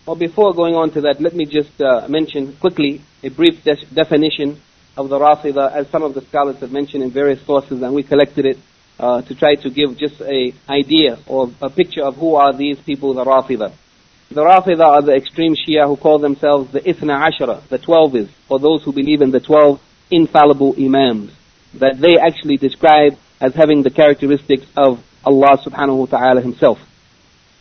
well, 0.06 0.16
before 0.16 0.54
going 0.54 0.76
on 0.76 0.92
to 0.92 1.00
that, 1.02 1.20
let 1.20 1.34
me 1.34 1.44
just 1.44 1.80
uh, 1.82 2.06
mention 2.08 2.54
quickly 2.56 3.02
a 3.24 3.28
brief 3.28 3.64
de- 3.64 3.84
definition 3.92 4.60
of 4.96 5.08
the 5.08 5.18
Rafida, 5.18 5.72
as 5.72 5.88
some 5.90 6.02
of 6.04 6.14
the 6.14 6.22
scholars 6.22 6.56
have 6.60 6.70
mentioned 6.70 7.02
in 7.02 7.10
various 7.10 7.44
sources, 7.44 7.82
and 7.82 7.92
we 7.92 8.02
collected 8.04 8.46
it 8.46 8.58
uh, 8.98 9.20
to 9.22 9.34
try 9.34 9.56
to 9.56 9.68
give 9.68 9.98
just 9.98 10.20
a 10.20 10.54
idea 10.70 11.18
or 11.26 11.50
a 11.60 11.68
picture 11.68 12.02
of 12.02 12.16
who 12.16 12.36
are 12.36 12.52
these 12.52 12.78
people, 12.78 13.14
the 13.14 13.24
Rafida. 13.24 13.72
The 14.30 14.42
Rafida 14.42 14.84
are 14.84 15.02
the 15.02 15.14
extreme 15.14 15.54
Shia 15.54 15.86
who 15.86 15.96
call 15.96 16.18
themselves 16.18 16.72
the 16.72 16.80
Ithna 16.80 17.30
Ashara, 17.30 17.66
the 17.68 17.78
Twelvers, 17.78 18.30
or 18.48 18.58
those 18.58 18.82
who 18.84 18.92
believe 18.92 19.22
in 19.22 19.32
the 19.32 19.40
twelve 19.40 19.80
infallible 20.10 20.74
Imams, 20.78 21.32
that 21.74 21.98
they 21.98 22.16
actually 22.16 22.56
describe 22.56 23.18
as 23.40 23.54
having 23.54 23.82
the 23.82 23.90
characteristics 23.90 24.66
of 24.76 25.04
Allah 25.24 25.58
subhanahu 25.58 25.98
wa 25.98 26.06
ta'ala 26.06 26.40
himself. 26.40 26.78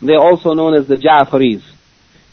They're 0.00 0.18
also 0.18 0.54
known 0.54 0.74
as 0.74 0.86
the 0.86 0.96
Ja'faris. 0.96 1.62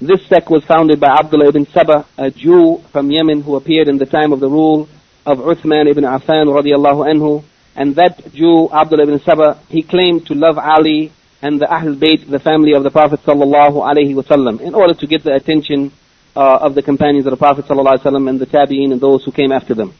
This 0.04 0.28
sect 0.28 0.50
was 0.50 0.66
founded 0.66 1.00
by 1.00 1.16
Abdullah 1.18 1.48
ibn 1.48 1.66
Saba, 1.68 2.06
a 2.18 2.30
Jew 2.30 2.84
from 2.92 3.10
Yemen 3.10 3.42
who 3.42 3.56
appeared 3.56 3.88
in 3.88 3.98
the 3.98 4.06
time 4.06 4.34
of 4.34 4.42
the 4.42 4.50
rule 4.50 4.90
of 5.26 5.38
Uthman 5.38 5.90
ibn 5.90 6.04
Affan 6.04 6.48
radiallahu 6.48 7.08
anhu. 7.12 7.44
And 7.74 7.96
that 7.96 8.34
Jew, 8.34 8.70
Abdullah 8.70 9.04
ibn 9.04 9.20
Saba, 9.22 9.62
he 9.70 9.82
claimed 9.82 10.28
to 10.28 10.34
love 10.36 10.58
Ali 10.58 11.14
and 11.42 11.62
the 11.62 11.72
Ahl 11.74 11.96
Bayt, 11.96 12.30
the 12.30 12.40
family 12.40 12.74
of 12.74 12.84
the 12.84 12.92
Prophet 12.92 13.22
sallallahu 13.26 13.80
alaihi 13.80 14.14
wasallam, 14.14 14.60
in 14.60 14.76
order 14.76 14.94
to 14.94 15.08
get 15.08 15.24
the 15.24 15.34
attention 15.34 15.94
uh, 16.36 16.58
of 16.62 16.76
the 16.76 16.82
companions 16.82 17.26
of 17.26 17.32
the 17.32 17.38
Prophet 17.38 17.66
ﷺ 17.66 18.30
and 18.30 18.40
the 18.40 18.46
Tabi'een 18.46 18.92
and 18.92 19.00
those 19.00 19.24
who 19.24 19.32
came 19.32 19.52
after 19.52 19.74
them. 19.74 19.94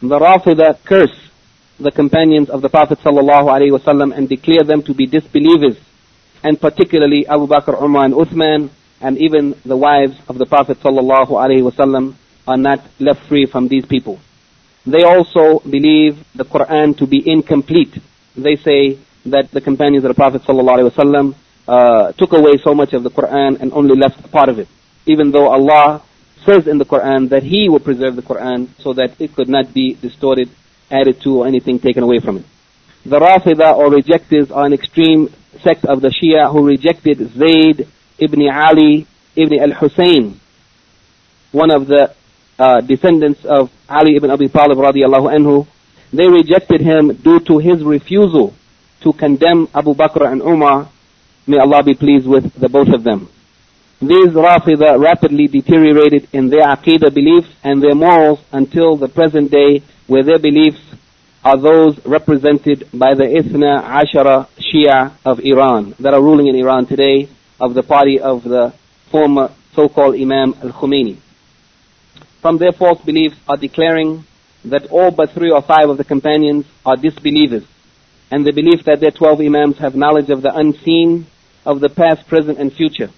The 0.00 0.18
Rafida 0.18 0.78
curse 0.84 1.16
the 1.80 1.90
companions 1.90 2.50
of 2.50 2.62
the 2.62 2.68
Prophet 2.68 2.98
ﷺ 3.00 4.16
and 4.16 4.28
declare 4.28 4.62
them 4.64 4.82
to 4.84 4.94
be 4.94 5.06
disbelievers, 5.06 5.76
and 6.44 6.60
particularly 6.60 7.26
Abu 7.26 7.46
Bakr, 7.46 7.80
Umar 7.82 8.04
and 8.04 8.14
Uthman, 8.14 8.70
and 9.02 9.18
even 9.18 9.54
the 9.64 9.76
wives 9.76 10.16
of 10.28 10.38
the 10.38 10.46
Prophet 10.46 10.78
ﷺ 10.80 12.14
are 12.46 12.56
not 12.56 12.80
left 12.98 13.26
free 13.28 13.46
from 13.46 13.68
these 13.68 13.86
people. 13.86 14.20
They 14.86 15.02
also 15.04 15.60
believe 15.60 16.24
the 16.34 16.44
Quran 16.44 16.96
to 16.98 17.06
be 17.06 17.22
incomplete. 17.24 17.94
They 18.36 18.56
say 18.56 18.98
that 19.26 19.50
the 19.50 19.60
companions 19.60 20.04
of 20.04 20.08
the 20.08 20.14
Prophet 20.14 20.42
ﷺ 20.42 21.34
uh, 21.68 22.12
took 22.12 22.32
away 22.32 22.56
so 22.62 22.74
much 22.74 22.92
of 22.92 23.02
the 23.02 23.10
Quran 23.10 23.60
and 23.60 23.72
only 23.72 23.96
left 23.96 24.30
part 24.30 24.48
of 24.48 24.58
it 24.58 24.68
even 25.06 25.30
though 25.30 25.48
Allah 25.48 26.02
says 26.44 26.66
in 26.66 26.78
the 26.78 26.84
Quran 26.84 27.28
that 27.30 27.42
He 27.42 27.68
will 27.68 27.80
preserve 27.80 28.16
the 28.16 28.22
Quran 28.22 28.68
so 28.78 28.92
that 28.94 29.20
it 29.20 29.34
could 29.34 29.48
not 29.48 29.72
be 29.72 29.94
distorted, 29.94 30.48
added 30.90 31.20
to, 31.22 31.42
or 31.42 31.46
anything 31.46 31.78
taken 31.78 32.02
away 32.02 32.20
from 32.20 32.38
it. 32.38 32.44
The 33.04 33.18
Rafida 33.18 33.76
or 33.76 33.90
rejectors 33.90 34.50
are 34.50 34.64
an 34.64 34.72
extreme 34.72 35.28
sect 35.62 35.84
of 35.84 36.00
the 36.00 36.08
Shia 36.08 36.50
who 36.50 36.66
rejected 36.66 37.18
Zayd 37.32 37.88
ibn 38.22 38.40
Ali 38.48 39.06
ibn 39.36 39.58
al-Hussein, 39.60 40.38
one 41.52 41.70
of 41.74 41.86
the 41.86 42.14
uh, 42.58 42.80
descendants 42.80 43.44
of 43.44 43.70
Ali 43.88 44.16
ibn 44.16 44.30
Abi 44.30 44.48
Talib 44.48 44.78
radiallahu 44.78 45.28
anhu. 45.36 45.66
They 46.12 46.28
rejected 46.28 46.80
him 46.82 47.14
due 47.16 47.40
to 47.40 47.58
his 47.58 47.82
refusal 47.82 48.54
to 49.02 49.12
condemn 49.12 49.68
Abu 49.74 49.94
Bakr 49.94 50.30
and 50.30 50.42
Umar. 50.42 50.88
May 51.46 51.58
Allah 51.58 51.82
be 51.82 51.94
pleased 51.94 52.26
with 52.26 52.52
the 52.54 52.68
both 52.68 52.88
of 52.88 53.02
them. 53.02 53.28
These 54.00 54.30
Rafida 54.34 54.98
rapidly 54.98 55.46
deteriorated 55.46 56.28
in 56.32 56.50
their 56.50 56.66
Aqidah 56.66 57.14
beliefs 57.14 57.48
and 57.64 57.82
their 57.82 57.94
morals 57.94 58.40
until 58.52 58.96
the 58.96 59.08
present 59.08 59.50
day 59.50 59.82
where 60.06 60.22
their 60.24 60.38
beliefs 60.38 60.80
are 61.44 61.56
those 61.56 61.98
represented 62.06 62.88
by 62.92 63.14
the 63.14 63.24
Ithna 63.24 63.82
Ashara 63.82 64.46
Shia 64.58 65.12
of 65.24 65.40
Iran 65.40 65.94
that 66.00 66.14
are 66.14 66.22
ruling 66.22 66.46
in 66.48 66.56
Iran 66.56 66.86
today 66.86 67.28
of 67.62 67.72
the 67.72 67.82
party 67.82 68.20
of 68.20 68.42
the 68.42 68.74
former 69.10 69.54
so-called 69.74 70.14
Imam 70.14 70.54
al-Khomeini. 70.62 71.16
From 72.42 72.58
their 72.58 72.72
false 72.72 73.00
beliefs 73.02 73.36
are 73.48 73.56
declaring 73.56 74.24
that 74.66 74.90
all 74.90 75.10
but 75.10 75.30
three 75.30 75.50
or 75.50 75.62
five 75.62 75.88
of 75.88 75.96
the 75.96 76.04
companions 76.04 76.66
are 76.84 76.96
disbelievers 76.96 77.64
and 78.30 78.44
the 78.44 78.52
belief 78.52 78.84
that 78.84 79.00
their 79.00 79.10
12 79.10 79.40
Imams 79.40 79.78
have 79.78 79.94
knowledge 79.94 80.28
of 80.28 80.42
the 80.42 80.54
unseen, 80.54 81.26
of 81.64 81.80
the 81.80 81.88
past, 81.88 82.26
present 82.28 82.58
and 82.58 82.72
future 82.72 83.10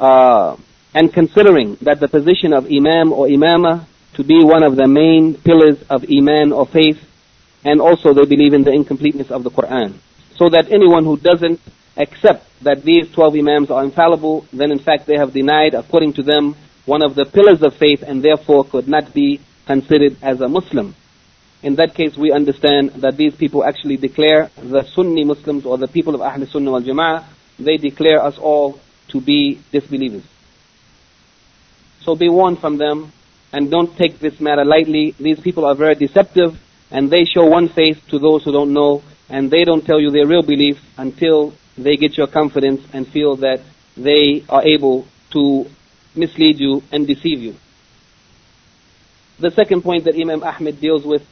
uh, 0.00 0.56
and 0.94 1.12
considering 1.12 1.76
that 1.82 2.00
the 2.00 2.08
position 2.08 2.52
of 2.52 2.66
imam 2.66 3.12
or 3.12 3.26
imama 3.26 3.86
to 4.14 4.24
be 4.24 4.42
one 4.42 4.62
of 4.62 4.76
the 4.76 4.86
main 4.86 5.34
pillars 5.34 5.76
of 5.90 6.04
iman 6.10 6.52
or 6.52 6.66
faith, 6.66 6.98
and 7.64 7.80
also 7.80 8.14
they 8.14 8.24
believe 8.24 8.54
in 8.54 8.64
the 8.64 8.72
incompleteness 8.72 9.30
of 9.30 9.44
the 9.44 9.50
Quran. 9.50 9.98
So 10.36 10.48
that 10.48 10.70
anyone 10.70 11.04
who 11.04 11.18
doesn't 11.18 11.60
accept 11.96 12.44
that 12.62 12.82
these 12.82 13.10
12 13.12 13.36
imams 13.36 13.70
are 13.70 13.84
infallible, 13.84 14.46
then 14.52 14.70
in 14.70 14.78
fact 14.78 15.06
they 15.06 15.16
have 15.16 15.32
denied, 15.32 15.74
according 15.74 16.12
to 16.14 16.22
them, 16.22 16.56
one 16.84 17.02
of 17.02 17.14
the 17.14 17.24
pillars 17.24 17.62
of 17.62 17.74
faith 17.74 18.02
and 18.06 18.22
therefore 18.22 18.64
could 18.64 18.88
not 18.88 19.12
be 19.12 19.40
considered 19.66 20.16
as 20.22 20.40
a 20.40 20.48
Muslim. 20.48 20.94
In 21.62 21.74
that 21.76 21.94
case, 21.94 22.16
we 22.16 22.30
understand 22.32 22.90
that 23.02 23.16
these 23.16 23.34
people 23.34 23.64
actually 23.64 23.96
declare 23.96 24.50
the 24.56 24.84
Sunni 24.94 25.24
Muslims 25.24 25.66
or 25.66 25.78
the 25.78 25.88
people 25.88 26.14
of 26.14 26.20
Ahl 26.20 26.46
Sunnah 26.46 26.70
wal 26.70 26.82
Jama'ah, 26.82 27.24
they 27.58 27.76
declare 27.76 28.22
us 28.22 28.38
all 28.38 28.78
to 29.08 29.20
be 29.20 29.58
disbelievers. 29.72 30.22
So 32.02 32.14
be 32.14 32.28
warned 32.28 32.60
from 32.60 32.76
them 32.76 33.12
and 33.52 33.70
don't 33.70 33.96
take 33.96 34.20
this 34.20 34.38
matter 34.38 34.64
lightly. 34.64 35.14
These 35.18 35.40
people 35.40 35.64
are 35.64 35.74
very 35.74 35.94
deceptive 35.94 36.56
and 36.90 37.10
they 37.10 37.24
show 37.24 37.46
one 37.46 37.68
face 37.68 37.98
to 38.10 38.18
those 38.18 38.44
who 38.44 38.52
don't 38.52 38.72
know 38.72 39.02
and 39.28 39.50
they 39.50 39.64
don't 39.64 39.84
tell 39.84 40.00
you 40.00 40.10
their 40.10 40.26
real 40.26 40.42
beliefs 40.42 40.80
until 40.96 41.52
they 41.77 41.97
get 41.97 42.17
your 42.17 42.27
confidence 42.27 42.81
and 42.93 43.07
feel 43.07 43.35
that 43.37 43.61
they 43.97 44.43
are 44.49 44.63
able 44.63 45.05
to 45.31 45.65
mislead 46.15 46.59
you 46.59 46.83
and 46.91 47.07
deceive 47.07 47.39
you. 47.39 47.55
The 49.39 49.51
second 49.51 49.81
point 49.81 50.05
that 50.05 50.15
Imam 50.15 50.43
Ahmed 50.43 50.79
deals 50.79 51.05
with 51.05 51.23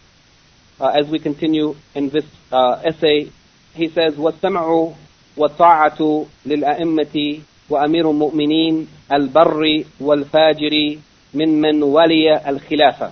uh, 0.80 0.88
as 0.88 1.08
we 1.08 1.20
continue 1.20 1.76
in 1.94 2.10
this 2.10 2.26
uh, 2.52 2.82
essay, 2.84 3.32
he 3.74 3.90
says, 3.90 4.16
وَالسَّمْعُ 4.16 4.96
وَالطَّاعَةُ 5.38 6.28
لِلْأَئِمَّةِ 6.46 7.42
وأمير 7.70 8.12
المؤمنين 8.12 8.88
البر 9.14 9.84
والفاجر 10.00 10.98
ممن 11.34 11.84
ولي 11.84 12.50
الخلافة 12.50 13.12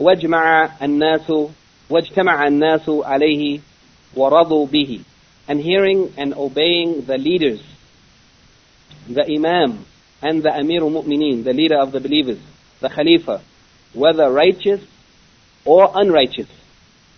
واجمع 0.00 0.70
الناس 0.82 1.32
واجتمع 1.90 2.46
الناس 2.46 2.88
عليه 2.88 3.60
ورضوا 4.16 4.66
به 4.66 5.00
and 5.47 5.59
hearing 5.59 6.13
and 6.17 6.33
obeying 6.33 7.05
the 7.05 7.17
leaders 7.17 7.61
the 9.07 9.25
imam 9.25 9.85
and 10.21 10.43
the 10.43 10.49
amir 10.49 10.81
mu'minin 10.81 11.43
the 11.43 11.53
leader 11.53 11.79
of 11.79 11.91
the 11.91 11.99
believers 11.99 12.39
the 12.79 12.89
khalifa 12.89 13.41
whether 13.93 14.31
righteous 14.31 14.81
or 15.65 15.91
unrighteous 15.95 16.49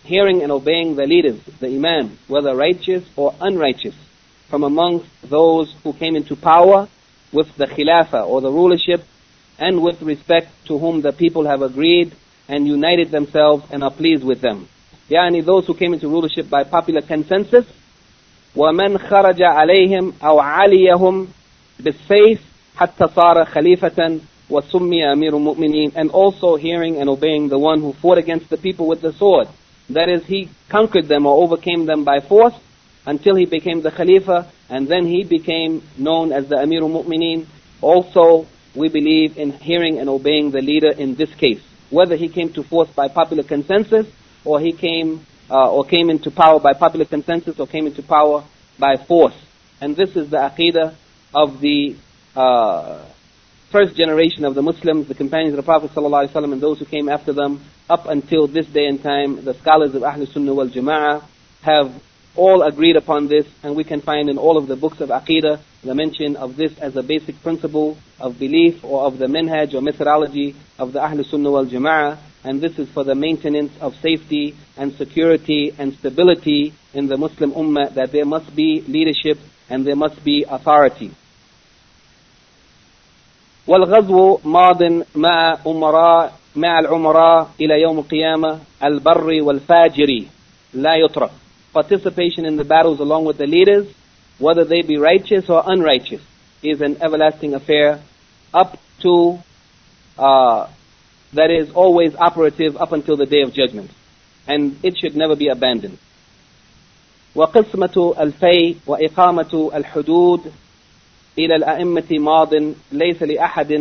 hearing 0.04 0.42
and 0.42 0.52
obeying 0.52 0.96
the 0.96 1.06
leaders 1.06 1.40
the 1.60 1.68
imam 1.68 2.18
whether 2.28 2.54
righteous 2.54 3.04
or 3.16 3.34
unrighteous 3.40 3.94
from 4.48 4.62
amongst 4.64 5.06
those 5.22 5.74
who 5.82 5.92
came 5.92 6.16
into 6.16 6.36
power 6.36 6.88
with 7.32 7.54
the 7.56 7.66
khilafah 7.66 8.26
or 8.26 8.40
the 8.40 8.50
rulership 8.50 9.04
and 9.58 9.82
with 9.82 10.00
respect 10.02 10.48
to 10.66 10.78
whom 10.78 11.02
the 11.02 11.12
people 11.12 11.46
have 11.46 11.62
agreed 11.62 12.14
and 12.48 12.66
united 12.66 13.10
themselves 13.10 13.64
and 13.70 13.82
are 13.82 13.90
pleased 13.90 14.24
with 14.24 14.40
them. 14.40 14.68
Yani 15.10 15.44
those 15.44 15.66
who 15.66 15.74
came 15.74 15.94
into 15.94 16.08
rulership 16.08 16.48
by 16.48 16.64
popular 16.64 17.02
consensus 17.02 17.66
ومن 18.55 18.97
خرج 18.97 19.41
عليهم 19.41 20.13
أو 20.23 20.39
عليهم 20.39 21.27
بالسيف 21.79 22.41
حتى 22.75 23.07
صار 23.15 23.45
خليفة 23.45 24.19
وسمي 24.49 25.13
أمير 25.13 25.37
المؤمنين 25.37 25.91
and 25.95 26.09
also 26.11 26.55
hearing 26.55 26.97
and 26.97 27.09
obeying 27.09 27.49
the 27.49 27.59
one 27.59 27.79
who 27.81 27.93
fought 27.93 28.17
against 28.17 28.49
the 28.49 28.57
people 28.57 28.87
with 28.87 29.01
the 29.01 29.13
sword. 29.13 29.47
That 29.89 30.09
is, 30.09 30.25
he 30.25 30.49
conquered 30.69 31.07
them 31.07 31.25
or 31.25 31.43
overcame 31.43 31.85
them 31.85 32.03
by 32.03 32.19
force 32.19 32.53
until 33.05 33.35
he 33.35 33.45
became 33.45 33.81
the 33.81 33.91
Khalifa, 33.91 34.51
and 34.69 34.87
then 34.87 35.07
he 35.07 35.23
became 35.23 35.81
known 35.97 36.31
as 36.31 36.47
the 36.47 36.57
Amir 36.57 36.83
al-Mu'mineen. 36.83 37.47
Also, 37.81 38.45
we 38.75 38.87
believe 38.89 39.37
in 39.37 39.51
hearing 39.51 39.97
and 39.99 40.09
obeying 40.09 40.51
the 40.51 40.61
leader 40.61 40.91
in 40.91 41.15
this 41.15 41.33
case. 41.35 41.61
Whether 41.89 42.15
he 42.15 42.29
came 42.29 42.53
to 42.53 42.63
force 42.63 42.89
by 42.89 43.07
popular 43.07 43.43
consensus, 43.43 44.05
or 44.45 44.59
he 44.59 44.73
came, 44.73 45.25
uh, 45.50 45.70
or 45.70 45.84
came 45.84 46.10
into 46.10 46.30
power 46.30 46.60
by 46.60 46.72
popular 46.72 47.04
consensus, 47.04 47.58
or 47.58 47.66
came 47.66 47.86
into 47.86 48.02
power 48.02 48.44
by 48.78 48.96
force. 48.96 49.34
And 49.80 49.96
this 49.96 50.16
is 50.16 50.30
the 50.30 50.38
aqidah 50.38 50.94
of 51.34 51.60
the 51.60 51.96
uh, 52.34 53.04
first 53.70 53.96
generation 53.96 54.44
of 54.44 54.54
the 54.54 54.62
Muslims, 54.62 55.08
the 55.08 55.14
companions 55.14 55.52
of 55.52 55.56
the 55.56 55.62
Prophet 55.62 55.90
ﷺ, 55.90 56.52
and 56.52 56.60
those 56.60 56.78
who 56.78 56.84
came 56.84 57.08
after 57.08 57.32
them, 57.32 57.64
up 57.88 58.06
until 58.06 58.46
this 58.46 58.66
day 58.66 58.86
and 58.86 59.02
time, 59.02 59.44
the 59.44 59.54
scholars 59.54 59.94
of 59.94 60.02
Ahl 60.02 60.24
Sunnah 60.26 60.54
wal 60.54 60.68
Jama'ah 60.68 61.22
have 61.62 61.92
all 62.36 62.62
agreed 62.62 62.96
upon 62.96 63.28
this, 63.28 63.46
and 63.62 63.76
we 63.76 63.84
can 63.84 64.00
find 64.00 64.28
in 64.28 64.38
all 64.38 64.56
of 64.56 64.66
the 64.66 64.76
books 64.76 65.00
of 65.00 65.08
Aqidah 65.08 65.60
the 65.82 65.94
mention 65.94 66.36
of 66.36 66.56
this 66.56 66.76
as 66.78 66.96
a 66.96 67.02
basic 67.02 67.40
principle 67.42 67.98
of 68.18 68.38
belief 68.38 68.82
or 68.84 69.04
of 69.06 69.18
the 69.18 69.26
minhaj 69.26 69.74
or 69.74 69.82
methodology 69.82 70.56
of 70.78 70.92
the 70.92 71.00
Ahl 71.00 71.22
Sunnah 71.24 71.50
wal 71.50 71.66
Jama'ah, 71.66 72.18
and 72.43 72.61
this 72.61 72.77
is 72.79 72.87
for 72.89 73.03
the 73.03 73.15
maintenance 73.15 73.71
of 73.81 73.95
safety 73.95 74.55
and 74.77 74.93
security 74.93 75.73
and 75.77 75.93
stability 75.93 76.73
in 76.93 77.07
the 77.07 77.17
Muslim 77.17 77.51
Ummah 77.51 77.93
that 77.95 78.11
there 78.11 78.25
must 78.25 78.55
be 78.55 78.81
leadership 78.87 79.37
and 79.69 79.85
there 79.85 79.95
must 79.95 80.23
be 80.23 80.45
authority. 80.49 81.11
والغزو 83.67 84.39
ماض 84.45 85.03
مع 85.15 85.57
أمراء 85.67 86.33
مع 86.55 86.79
العمراء 86.79 87.51
إلى 87.61 87.81
يوم 87.81 87.99
القيامة 87.99 88.59
البر 88.83 89.41
والفاجر 89.43 90.23
لا 90.73 90.95
يترك 90.95 91.31
participation 91.73 92.45
in 92.45 92.55
the 92.55 92.63
battles 92.63 92.99
along 92.99 93.25
with 93.25 93.37
the 93.37 93.47
leaders, 93.47 93.87
whether 94.37 94.65
they 94.65 94.81
be 94.81 94.97
righteous 94.97 95.49
or 95.49 95.63
unrighteous, 95.65 96.21
is 96.63 96.81
an 96.81 97.01
everlasting 97.01 97.53
affair 97.53 98.01
up 98.53 98.77
to, 99.01 99.39
uh, 100.17 100.67
that 101.33 101.51
is 101.51 101.71
always 101.71 102.15
operative 102.15 102.77
up 102.77 102.91
until 102.91 103.17
the 103.17 103.25
day 103.25 103.41
of 103.41 103.53
judgment. 103.53 103.91
And 104.47 104.77
it 104.83 104.97
should 104.97 105.15
never 105.15 105.35
be 105.35 105.47
abandoned. 105.47 105.97
وقسمة 107.35 108.15
الفي 108.19 108.75
وإقامة 108.87 109.71
الحدود 109.75 110.51
إلى 111.37 111.55
الأئمة 111.55 112.07
ماض 112.11 112.53
ليس 112.91 113.23
لأحد 113.23 113.71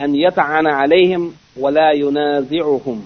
أن 0.00 0.14
يطعن 0.14 0.66
عليهم 0.66 1.34
ولا 1.56 1.92
ينازعهم 1.92 3.02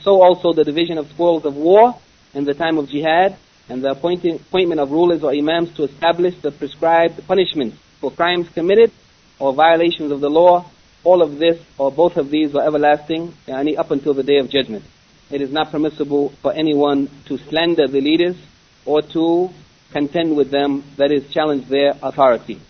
So 0.00 0.22
also 0.22 0.52
the 0.52 0.64
division 0.64 0.98
of 0.98 1.08
spoils 1.08 1.44
of 1.44 1.56
war 1.56 1.96
in 2.34 2.44
the 2.44 2.54
time 2.54 2.78
of 2.78 2.88
jihad 2.90 3.36
and 3.68 3.82
the 3.82 3.90
appointment 3.90 4.80
of 4.80 4.90
rulers 4.90 5.24
or 5.24 5.32
imams 5.32 5.74
to 5.74 5.84
establish 5.84 6.34
the 6.42 6.50
prescribed 6.50 7.26
punishments 7.26 7.76
for 8.00 8.10
crimes 8.10 8.48
committed 8.50 8.92
or 9.38 9.54
violations 9.54 10.12
of 10.12 10.20
the 10.20 10.28
law, 10.28 10.64
all 11.08 11.22
of 11.22 11.38
this 11.38 11.60
or 11.78 11.92
both 11.92 12.16
of 12.16 12.30
these 12.30 12.54
are 12.54 12.66
everlasting 12.66 13.34
yani 13.46 13.78
up 13.78 13.90
until 13.90 14.14
the 14.14 14.22
day 14.22 14.38
of 14.38 14.48
judgment. 14.48 14.84
It 15.30 15.40
is 15.40 15.50
not 15.50 15.70
permissible 15.70 16.30
for 16.42 16.52
anyone 16.52 17.10
to 17.26 17.38
slander 17.38 17.86
the 17.86 18.00
leaders 18.00 18.36
or 18.84 19.02
to 19.02 19.50
contend 19.92 20.36
with 20.36 20.50
them, 20.50 20.84
that 20.96 21.12
is, 21.12 21.32
challenge 21.32 21.68
their 21.68 21.94
authority. 22.02 22.60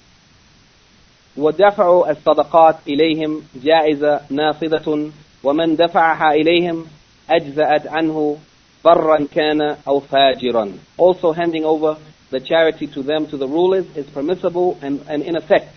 ودفع 1.36 2.11
الصدقات 2.11 2.76
إليهم 2.88 3.42
جائزة 3.64 4.20
نافذة 4.30 5.11
ومن 5.44 5.76
دفعها 5.76 6.34
إليهم 6.34 6.86
أجزأت 7.30 7.86
عنه 7.86 8.38
برا 8.84 9.26
كان 9.34 9.76
أو 9.88 10.00
فاجرا. 10.00 10.78
Also 10.96 11.32
handing 11.32 11.64
over 11.64 11.96
the 12.30 12.40
charity 12.40 12.86
to 12.86 13.02
them, 13.02 13.26
to 13.26 13.36
the 13.36 13.48
rulers, 13.48 13.86
is 13.96 14.07
permissible 14.11 14.78
and, 14.82 15.00
and 15.09 15.22
in 15.22 15.36
effect, 15.36 15.74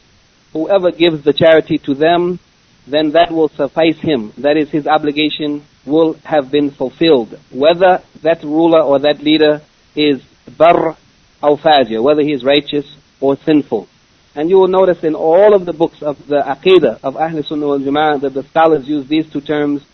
whoever 0.53 0.91
gives 0.91 1.23
the 1.23 1.33
charity 1.33 1.77
to 1.77 1.93
them, 1.93 2.39
then 2.86 3.12
that 3.12 3.30
will 3.30 3.48
suffice 3.48 3.98
him. 3.98 4.32
That 4.38 4.56
is, 4.56 4.70
his 4.70 4.86
obligation 4.86 5.64
will 5.86 6.14
have 6.24 6.50
been 6.50 6.70
fulfilled. 6.70 7.38
Whether 7.50 8.02
that 8.22 8.42
ruler 8.42 8.82
or 8.82 8.98
that 9.00 9.20
leader 9.20 9.62
is 9.94 10.22
bar 10.56 10.96
or 11.42 11.58
fajr, 11.58 12.02
whether 12.02 12.22
he 12.22 12.32
is 12.32 12.44
righteous 12.44 12.96
or 13.20 13.36
sinful. 13.36 13.88
And 14.34 14.48
you 14.48 14.56
will 14.56 14.68
notice 14.68 15.04
in 15.04 15.14
all 15.14 15.54
of 15.54 15.66
the 15.66 15.72
books 15.72 16.02
of 16.02 16.26
the 16.26 16.42
Aqidah 16.42 17.00
of 17.02 17.16
Ahl 17.16 17.42
Sunnah 17.42 17.66
wal 17.66 17.78
Jama'ah 17.78 18.20
that 18.22 18.34
the 18.34 18.44
scholars 18.44 18.88
use 18.88 19.06
these 19.06 19.30
two 19.30 19.42
terms, 19.42 19.84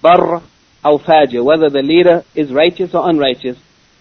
bar 0.00 0.42
or 0.84 1.00
fajr, 1.00 1.44
whether 1.44 1.68
the 1.68 1.82
leader 1.82 2.24
is 2.34 2.52
righteous 2.52 2.94
or 2.94 3.10
unrighteous, 3.10 3.58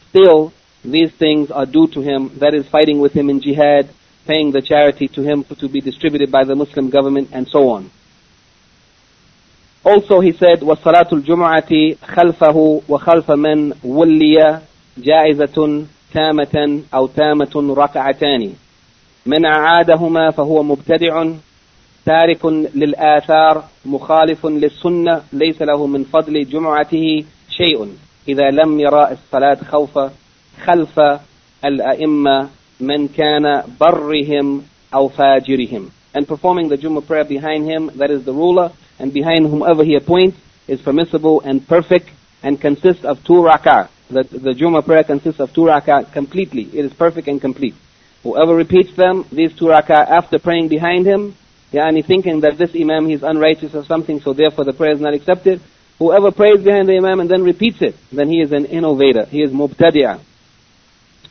still 0.09 0.53
these 0.85 1.11
things 1.11 1.49
are 1.49 1.65
due 1.65 1.87
to 1.87 2.01
him, 2.01 2.31
that 2.37 2.53
is 2.53 2.67
fighting 2.67 2.99
with 2.99 3.13
him 3.13 3.29
in 3.29 3.41
jihad, 3.41 3.89
paying 4.25 4.51
the 4.51 4.61
charity 4.61 5.07
to 5.07 5.23
him 5.23 5.43
to 5.43 5.67
be 5.67 5.81
distributed 5.81 6.31
by 6.31 6.43
the 6.43 6.55
Muslim 6.55 6.89
government, 6.89 7.29
and 7.31 7.47
so 7.47 7.69
on. 7.69 7.89
Also 9.87 10.19
he 10.19 10.33
said, 10.33 10.59
وَصَلَاةُ 10.61 11.09
الْجُمْعَةِ 11.13 11.71
خَلْفَهُ 12.15 12.81
وَخَلْفَ 12.89 13.31
مَنْ 13.31 13.73
وُلِّيَ 13.83 14.59
جَائِزَةٌ 14.97 15.85
تامة 16.13 16.81
أو 16.93 17.07
تامة 17.07 17.75
ركعتان. 17.77 18.53
من 19.25 19.45
أعادهما 19.45 20.31
فهو 20.31 20.63
مبتدع 20.63 21.13
تارك 22.05 22.45
للآثار 22.75 23.63
مخالف 23.85 24.45
للسنة. 24.45 25.21
ليس 25.33 25.61
له 25.61 25.87
من 25.87 26.03
فضل 26.03 26.45
جمعته 26.45 27.23
شيء. 27.49 27.87
إذا 28.27 28.51
لم 28.51 28.79
يرى 28.79 29.07
الصلاة 29.11 29.57
خوف 29.71 29.99
خلف 30.65 30.99
الأئمة 31.65 32.47
من 32.79 33.07
كان 33.07 33.63
برهم 33.79 34.61
أو 34.93 35.07
فاجرهم. 35.07 35.83
And 36.13 36.27
performing 36.27 36.67
the 36.67 36.77
Jummah 36.77 37.05
prayer 37.07 37.25
behind 37.25 37.65
him, 37.71 37.91
that 37.95 38.09
is 38.09 38.25
the 38.25 38.33
ruler, 38.33 38.71
and 38.99 39.13
behind 39.13 39.47
whomever 39.49 39.83
he 39.83 39.95
appoints, 39.95 40.37
is 40.67 40.81
permissible 40.81 41.41
and 41.41 41.65
perfect 41.67 42.09
and 42.43 42.59
consists 42.59 43.05
of 43.05 43.23
two 43.23 43.33
rak'ah. 43.33 43.89
The, 44.09 44.23
the 44.23 44.53
Jummah 44.53 44.85
prayer 44.85 45.03
consists 45.03 45.39
of 45.39 45.53
two 45.53 45.61
rak'ah 45.61 46.11
completely. 46.13 46.63
It 46.63 46.85
is 46.85 46.93
perfect 46.93 47.27
and 47.27 47.41
complete. 47.41 47.75
Whoever 48.23 48.55
repeats 48.55 48.95
them, 48.95 49.25
these 49.31 49.53
two 49.55 49.65
rak'ah, 49.65 50.09
after 50.09 50.39
praying 50.39 50.69
behind 50.69 51.05
him, 51.05 51.35
yani 51.71 52.05
thinking 52.05 52.41
that 52.41 52.57
this 52.57 52.75
imam 52.75 53.09
is 53.09 53.23
unrighteous 53.23 53.75
or 53.75 53.83
something, 53.85 54.19
so 54.21 54.33
therefore 54.33 54.65
the 54.65 54.73
prayer 54.73 54.93
is 54.93 55.01
not 55.01 55.13
accepted. 55.13 55.61
Whoever 55.99 56.31
prays 56.31 56.63
behind 56.63 56.87
the 56.87 56.97
imam 56.97 57.19
and 57.19 57.29
then 57.29 57.43
repeats 57.43 57.81
it, 57.81 57.95
then 58.11 58.29
he 58.29 58.41
is 58.41 58.51
an 58.51 58.65
innovator. 58.65 59.25
He 59.25 59.41
is 59.41 59.51
mubtadi'ah. 59.51 60.21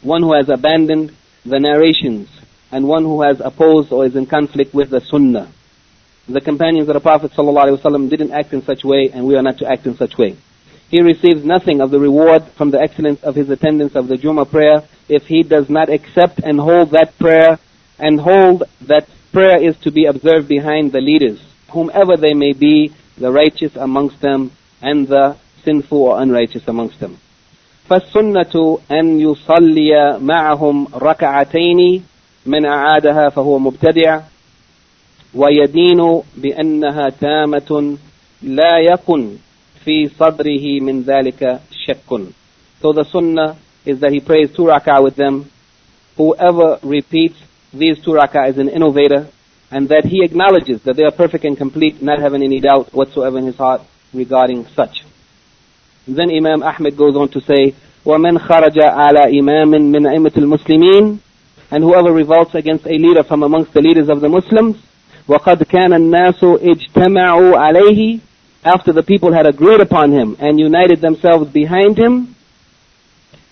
One 0.02 0.22
who 0.22 0.34
has 0.34 0.48
abandoned 0.48 1.14
the 1.44 1.60
narrations 1.60 2.28
and 2.72 2.86
one 2.86 3.04
who 3.04 3.22
has 3.22 3.40
opposed 3.40 3.92
or 3.92 4.04
is 4.04 4.16
in 4.16 4.26
conflict 4.26 4.74
with 4.74 4.90
the 4.90 5.00
sunnah. 5.00 5.52
The 6.27 6.41
companions 6.41 6.87
of 6.87 6.93
the 6.93 6.99
Prophet 6.99 7.31
ﷺ 7.31 8.09
didn't 8.09 8.31
act 8.31 8.53
in 8.53 8.61
such 8.63 8.83
way 8.83 9.09
and 9.13 9.25
we 9.25 9.35
are 9.35 9.41
not 9.41 9.57
to 9.57 9.67
act 9.67 9.85
in 9.85 9.97
such 9.97 10.17
way. 10.17 10.37
He 10.89 11.01
receives 11.01 11.43
nothing 11.43 11.81
of 11.81 11.89
the 11.89 11.99
reward 11.99 12.43
from 12.57 12.71
the 12.71 12.79
excellence 12.79 13.23
of 13.23 13.35
his 13.35 13.49
attendance 13.49 13.95
of 13.95 14.07
the 14.07 14.15
Jummah 14.15 14.49
prayer 14.49 14.83
if 15.09 15.23
he 15.23 15.43
does 15.43 15.69
not 15.69 15.89
accept 15.89 16.39
and 16.39 16.59
hold 16.59 16.91
that 16.91 17.17
prayer 17.17 17.59
and 17.97 18.19
hold 18.19 18.63
that 18.81 19.07
prayer 19.31 19.61
is 19.61 19.77
to 19.79 19.91
be 19.91 20.05
observed 20.05 20.47
behind 20.47 20.91
the 20.91 21.01
leaders, 21.01 21.39
whomever 21.71 22.17
they 22.17 22.33
may 22.33 22.53
be, 22.53 22.93
the 23.17 23.31
righteous 23.31 23.75
amongst 23.75 24.19
them 24.21 24.51
and 24.81 25.07
the 25.07 25.37
sinful 25.63 25.97
or 25.97 26.21
unrighteous 26.21 26.67
amongst 26.67 26.99
them. 26.99 27.17
فالسنة 27.89 28.79
أن 28.91 29.19
يصلي 29.19 30.19
معهم 30.21 30.87
ركعتين 30.93 32.03
من 32.45 32.65
أعادها 32.65 33.29
فهو 33.29 33.59
مبتدع 33.59 34.21
ويدين 35.35 36.21
بأنها 36.37 37.09
تامة 37.09 37.97
لا 38.43 38.79
يكن 38.79 39.37
في 39.85 40.09
صدره 40.19 40.79
من 40.81 41.01
ذلك 41.01 41.59
شك. 41.85 42.31
So 42.81 42.93
the 42.93 43.05
sunnah 43.05 43.57
is 43.85 43.99
that 44.01 44.11
he 44.11 44.19
prays 44.19 44.53
two 44.55 44.63
rak'ah 44.63 45.03
with 45.03 45.15
them. 45.15 45.49
Whoever 46.17 46.79
repeats 46.83 47.37
these 47.73 48.03
two 48.03 48.11
rak'ah 48.11 48.49
is 48.49 48.57
an 48.57 48.69
innovator 48.69 49.27
and 49.71 49.87
that 49.89 50.03
he 50.05 50.23
acknowledges 50.23 50.83
that 50.83 50.97
they 50.97 51.03
are 51.03 51.11
perfect 51.11 51.45
and 51.45 51.57
complete, 51.57 52.01
not 52.01 52.19
having 52.19 52.43
any 52.43 52.59
doubt 52.59 52.93
whatsoever 52.93 53.37
in 53.37 53.45
his 53.45 53.55
heart 53.55 53.81
regarding 54.13 54.67
such. 54.75 55.03
Then 56.07 56.29
Imam 56.29 56.61
Ahmed 56.61 56.97
goes 56.97 57.15
on 57.15 57.29
to 57.29 57.41
say, 57.41 57.73
وَمَنْ 58.05 58.39
خَرَجَ 58.39 58.77
عَلَى 58.77 59.31
إِمَامٍ 59.31 59.71
مِنْ 59.95 60.07
أئمة 60.07 60.35
الْمُسْلِمِينَ 60.35 61.19
And 61.71 61.83
whoever 61.83 62.11
revolts 62.11 62.53
against 62.55 62.85
a 62.85 62.97
leader 62.97 63.23
from 63.23 63.43
amongst 63.43 63.73
the 63.73 63.81
leaders 63.81 64.09
of 64.09 64.19
the 64.19 64.27
Muslims, 64.27 64.77
وَقَدْ 65.28 65.62
كَانَ 65.62 65.92
النَّاسُ 65.92 66.44
اجْتَمَعُوا 66.44 67.58
عَلَيْهِ 67.58 68.20
After 68.64 68.92
the 68.92 69.02
people 69.02 69.32
had 69.32 69.46
agreed 69.46 69.80
upon 69.80 70.12
him 70.12 70.36
and 70.40 70.58
united 70.58 71.00
themselves 71.00 71.50
behind 71.52 71.98
him, 71.98 72.34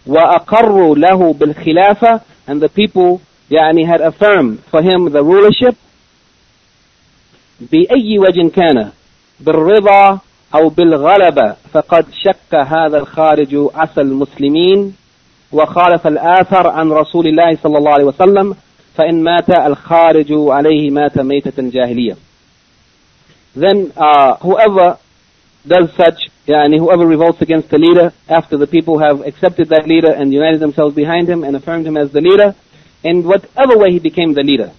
وَأَقَرُّوا 0.06 0.96
لَهُ 0.96 1.34
بِالْخِلَافَةِ 1.34 2.20
And 2.46 2.60
the 2.60 2.68
people 2.68 3.20
يعني 3.50 3.86
had 3.86 4.00
affirmed 4.00 4.60
for 4.70 4.82
him 4.82 5.10
the 5.10 5.22
rulership, 5.22 5.76
بأي 7.60 8.18
وجه 8.18 8.48
كان؟ 8.48 8.90
بالرضا 9.40 10.18
أو 10.54 10.68
بالغلبة 10.68 11.56
فقد 11.72 12.06
شك 12.12 12.54
هذا 12.54 12.98
الخارج 12.98 13.56
عسى 13.74 14.00
المسلمين. 14.00 14.96
وخالف 15.52 16.06
الآثر 16.06 16.68
عن 16.68 16.92
رسول 16.92 17.26
الله 17.26 17.58
صلى 17.62 17.78
الله 17.78 17.92
عليه 17.92 18.04
وسلم. 18.04 18.56
فإن 18.95 19.23
مات 19.23 19.49
الخارج 19.49 20.31
عليه 20.31 20.89
مات 20.91 21.19
ميتة 21.19 21.69
جاهلية 21.69 22.15
then 23.55 23.91
uh, 23.95 24.37
whoever 24.37 24.97
does 25.67 25.89
such 25.95 26.29
يعني 26.47 26.79
whoever 26.79 27.05
revolts 27.05 27.41
against 27.41 27.69
the 27.69 27.77
leader 27.77 28.13
after 28.27 28.57
the 28.57 28.67
people 28.67 28.99
have 28.99 29.21
accepted 29.21 29.69
that 29.69 29.87
leader 29.87 30.11
and 30.11 30.33
united 30.33 30.59
themselves 30.59 30.95
behind 30.95 31.27
him 31.27 31.43
and 31.43 31.55
affirmed 31.55 31.85
him 31.85 31.97
as 31.97 32.11
the 32.11 32.21
leader 32.21 32.55
in 33.03 33.23
whatever 33.23 33.77
way 33.77 33.91
he 33.91 33.99
became 33.99 34.33
the 34.33 34.43
leader 34.43 34.71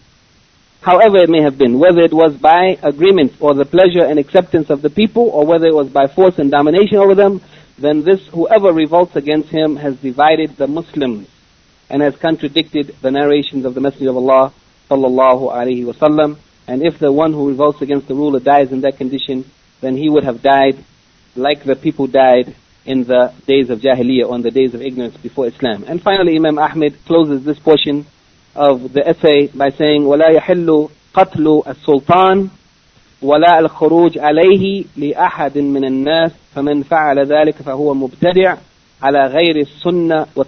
however 0.80 1.18
it 1.18 1.28
may 1.28 1.42
have 1.42 1.58
been, 1.58 1.78
whether 1.78 2.00
it 2.00 2.12
was 2.12 2.34
by 2.34 2.78
agreement 2.82 3.32
or 3.40 3.54
the 3.54 3.64
pleasure 3.64 4.04
and 4.04 4.18
acceptance 4.18 4.70
of 4.70 4.82
the 4.82 4.90
people, 4.90 5.24
or 5.28 5.46
whether 5.46 5.66
it 5.66 5.74
was 5.74 5.88
by 5.88 6.06
force 6.06 6.38
and 6.38 6.50
domination 6.50 6.96
over 6.96 7.14
them, 7.14 7.40
then 7.78 8.02
this, 8.02 8.26
whoever 8.28 8.72
revolts 8.72 9.16
against 9.16 9.48
him 9.48 9.76
has 9.76 9.96
divided 9.96 10.56
the 10.56 10.66
Muslims 10.66 11.28
and 11.88 12.02
has 12.02 12.16
contradicted 12.16 12.94
the 13.02 13.10
narrations 13.10 13.64
of 13.64 13.74
the 13.74 13.80
Messenger 13.80 14.10
of 14.10 14.16
Allah 14.16 14.52
sallallahu 14.90 15.52
alaihi 15.52 15.84
wasallam. 15.84 16.38
And 16.66 16.82
if 16.82 16.98
the 16.98 17.10
one 17.10 17.32
who 17.32 17.48
revolts 17.48 17.82
against 17.82 18.06
the 18.08 18.14
ruler 18.14 18.40
dies 18.40 18.70
in 18.70 18.82
that 18.82 18.96
condition, 18.96 19.50
then 19.80 19.96
he 19.96 20.08
would 20.08 20.24
have 20.24 20.42
died 20.42 20.76
like 21.34 21.64
the 21.64 21.76
people 21.76 22.06
died 22.06 22.54
in 22.84 23.04
the 23.04 23.32
days 23.46 23.70
of 23.70 23.80
Jahiliyyah, 23.80 24.30
on 24.30 24.42
the 24.42 24.50
days 24.50 24.74
of 24.74 24.82
ignorance 24.82 25.16
before 25.16 25.46
Islam. 25.46 25.84
And 25.86 26.00
finally, 26.02 26.36
Imam 26.36 26.58
Ahmed 26.58 27.04
closes 27.06 27.44
this 27.44 27.58
portion 27.58 28.06
of 28.54 28.92
the 28.92 29.06
essay 29.06 29.46
by 29.48 29.70
saying 29.70 30.02
ولا 30.02 30.28
يحل 30.30 30.88
قتل 31.14 31.62
السلطان 31.66 32.48
ولا 33.22 33.58
الخروج 33.58 34.18
عليه 34.18 34.84
لأحد 34.96 35.58
من 35.58 35.84
الناس 35.84 36.32
فمن 36.54 36.82
فعل 36.82 37.18
ذلك 37.18 37.54
فهو 37.54 37.94
مبتدع 37.94 38.56
ala 39.03 39.29
ghayri 39.29 39.67
sunnah 39.81 40.29
wa. 40.35 40.45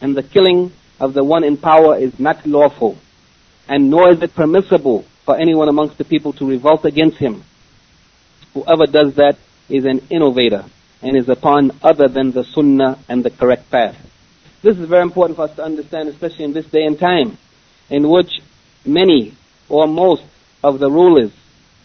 And 0.00 0.16
the 0.16 0.22
killing 0.22 0.72
of 0.98 1.14
the 1.14 1.24
one 1.24 1.44
in 1.44 1.56
power 1.56 1.96
is 1.96 2.18
not 2.18 2.46
lawful. 2.46 2.98
And 3.68 3.90
nor 3.90 4.10
is 4.10 4.22
it 4.22 4.34
permissible 4.34 5.04
for 5.24 5.36
anyone 5.36 5.68
amongst 5.68 5.98
the 5.98 6.04
people 6.04 6.32
to 6.34 6.48
revolt 6.48 6.84
against 6.84 7.18
him. 7.18 7.44
Whoever 8.54 8.86
does 8.86 9.14
that 9.16 9.36
is 9.68 9.84
an 9.84 10.06
innovator 10.10 10.64
and 11.00 11.16
is 11.16 11.28
upon 11.28 11.72
other 11.82 12.08
than 12.08 12.32
the 12.32 12.44
sunnah 12.44 12.98
and 13.08 13.24
the 13.24 13.30
correct 13.30 13.70
path. 13.70 13.96
This 14.62 14.78
is 14.78 14.88
very 14.88 15.02
important 15.02 15.36
for 15.36 15.44
us 15.44 15.56
to 15.56 15.64
understand, 15.64 16.08
especially 16.08 16.44
in 16.44 16.52
this 16.52 16.66
day 16.66 16.84
and 16.84 16.98
time, 16.98 17.38
in 17.90 18.08
which 18.08 18.40
many 18.84 19.34
or 19.68 19.86
most 19.88 20.22
of 20.62 20.78
the 20.78 20.90
rulers 20.90 21.32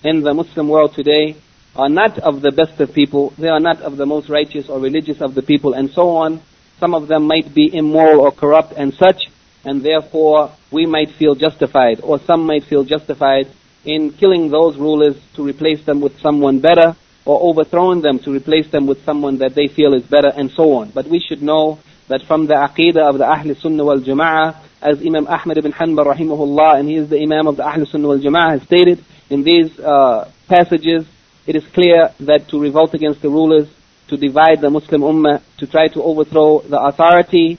in 0.03 0.21
the 0.21 0.33
Muslim 0.33 0.69
world 0.69 0.93
today 0.93 1.35
are 1.77 1.89
not 1.89 2.17
of 2.19 2.41
the 2.41 2.51
best 2.51 2.79
of 2.81 2.93
people, 2.93 3.33
they 3.37 3.47
are 3.47 3.59
not 3.59 3.81
of 3.81 3.97
the 3.97 4.05
most 4.05 4.29
righteous 4.29 4.67
or 4.67 4.79
religious 4.79 5.21
of 5.21 5.35
the 5.35 5.43
people, 5.43 5.73
and 5.73 5.91
so 5.91 6.17
on. 6.17 6.41
Some 6.79 6.93
of 6.93 7.07
them 7.07 7.27
might 7.27 7.53
be 7.53 7.75
immoral 7.75 8.21
or 8.21 8.31
corrupt 8.31 8.73
and 8.75 8.93
such, 8.93 9.29
and 9.63 9.83
therefore 9.83 10.51
we 10.71 10.85
might 10.85 11.11
feel 11.11 11.35
justified, 11.35 12.01
or 12.01 12.19
some 12.19 12.45
might 12.45 12.63
feel 12.63 12.83
justified 12.83 13.47
in 13.85 14.11
killing 14.11 14.49
those 14.49 14.77
rulers 14.77 15.15
to 15.35 15.43
replace 15.43 15.83
them 15.85 16.01
with 16.01 16.19
someone 16.19 16.59
better, 16.59 16.95
or 17.25 17.41
overthrowing 17.41 18.01
them 18.01 18.19
to 18.19 18.31
replace 18.31 18.69
them 18.71 18.87
with 18.87 19.03
someone 19.03 19.37
that 19.37 19.53
they 19.53 19.67
feel 19.67 19.93
is 19.93 20.03
better, 20.03 20.29
and 20.35 20.49
so 20.51 20.73
on. 20.73 20.89
But 20.89 21.07
we 21.07 21.19
should 21.19 21.41
know 21.43 21.79
that 22.07 22.23
from 22.23 22.47
the 22.47 22.53
aqidah 22.53 23.09
of 23.09 23.17
the 23.17 23.25
Ahl 23.25 23.53
Sunnah 23.55 23.85
wal 23.85 23.99
Jama'ah, 23.99 24.55
as 24.81 25.01
Imam 25.05 25.27
Ahmad 25.27 25.57
ibn 25.57 25.73
Hanbal 25.73 26.05
rahimahullah, 26.15 26.79
and 26.79 26.87
he 26.87 26.95
is 26.95 27.09
the 27.09 27.19
Imam 27.21 27.47
of 27.47 27.57
the 27.57 27.67
Ahl 27.67 27.85
Sunnah 27.85 28.07
wal 28.07 28.19
Jama'ah, 28.19 28.51
has 28.51 28.61
stated 28.63 29.03
in 29.29 29.43
these 29.43 29.77
uh, 29.79 30.31
passages, 30.47 31.05
it 31.47 31.55
is 31.55 31.65
clear 31.73 32.13
that 32.19 32.49
to 32.49 32.59
revolt 32.59 32.93
against 32.93 33.21
the 33.21 33.29
rulers, 33.29 33.69
to 34.09 34.17
divide 34.17 34.61
the 34.61 34.69
Muslim 34.69 35.01
Ummah, 35.01 35.41
to 35.57 35.67
try 35.67 35.87
to 35.87 36.03
overthrow 36.03 36.59
the 36.59 36.79
authority, 36.79 37.57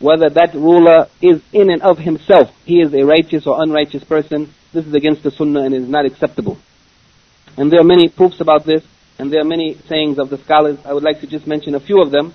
whether 0.00 0.28
that 0.28 0.54
ruler 0.54 1.06
is 1.22 1.40
in 1.52 1.70
and 1.70 1.82
of 1.82 1.98
himself, 1.98 2.50
he 2.64 2.80
is 2.80 2.92
a 2.92 3.04
righteous 3.04 3.46
or 3.46 3.62
unrighteous 3.62 4.04
person, 4.04 4.52
this 4.72 4.86
is 4.86 4.94
against 4.94 5.22
the 5.22 5.30
Sunnah 5.30 5.62
and 5.62 5.74
is 5.74 5.88
not 5.88 6.04
acceptable. 6.04 6.58
And 7.56 7.72
there 7.72 7.80
are 7.80 7.84
many 7.84 8.08
proofs 8.08 8.40
about 8.40 8.64
this, 8.64 8.84
and 9.18 9.32
there 9.32 9.40
are 9.40 9.44
many 9.44 9.76
sayings 9.88 10.18
of 10.18 10.30
the 10.30 10.38
scholars. 10.38 10.78
I 10.84 10.92
would 10.92 11.02
like 11.02 11.20
to 11.20 11.26
just 11.26 11.46
mention 11.46 11.74
a 11.74 11.80
few 11.80 12.02
of 12.02 12.10
them, 12.10 12.32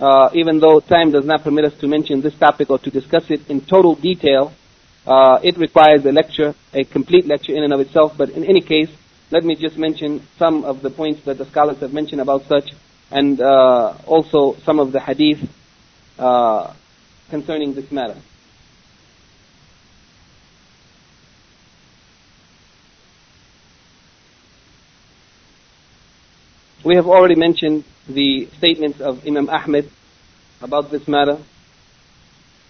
uh, 0.00 0.30
even 0.34 0.60
though 0.60 0.80
time 0.80 1.10
does 1.10 1.26
not 1.26 1.42
permit 1.42 1.64
us 1.64 1.74
to 1.80 1.88
mention 1.88 2.20
this 2.20 2.34
topic 2.34 2.70
or 2.70 2.78
to 2.78 2.90
discuss 2.90 3.30
it 3.30 3.48
in 3.50 3.60
total 3.60 3.94
detail. 3.94 4.52
Uh, 5.06 5.40
it 5.42 5.58
requires 5.58 6.04
a 6.06 6.12
lecture, 6.12 6.54
a 6.72 6.84
complete 6.84 7.26
lecture 7.26 7.54
in 7.54 7.64
and 7.64 7.72
of 7.72 7.80
itself, 7.80 8.14
but 8.16 8.30
in 8.30 8.44
any 8.44 8.60
case, 8.60 8.90
let 9.32 9.44
me 9.44 9.54
just 9.54 9.78
mention 9.78 10.28
some 10.38 10.62
of 10.62 10.82
the 10.82 10.90
points 10.90 11.24
that 11.24 11.38
the 11.38 11.46
scholars 11.46 11.78
have 11.78 11.94
mentioned 11.94 12.20
about 12.20 12.44
such, 12.44 12.68
and 13.10 13.40
uh, 13.40 13.94
also 14.06 14.54
some 14.60 14.78
of 14.78 14.92
the 14.92 15.00
hadith 15.00 15.40
uh, 16.18 16.74
concerning 17.30 17.72
this 17.72 17.90
matter. 17.90 18.20
We 26.84 26.96
have 26.96 27.06
already 27.06 27.36
mentioned 27.36 27.84
the 28.06 28.50
statements 28.58 29.00
of 29.00 29.26
Imam 29.26 29.48
Ahmed 29.48 29.90
about 30.60 30.90
this 30.90 31.08
matter. 31.08 31.38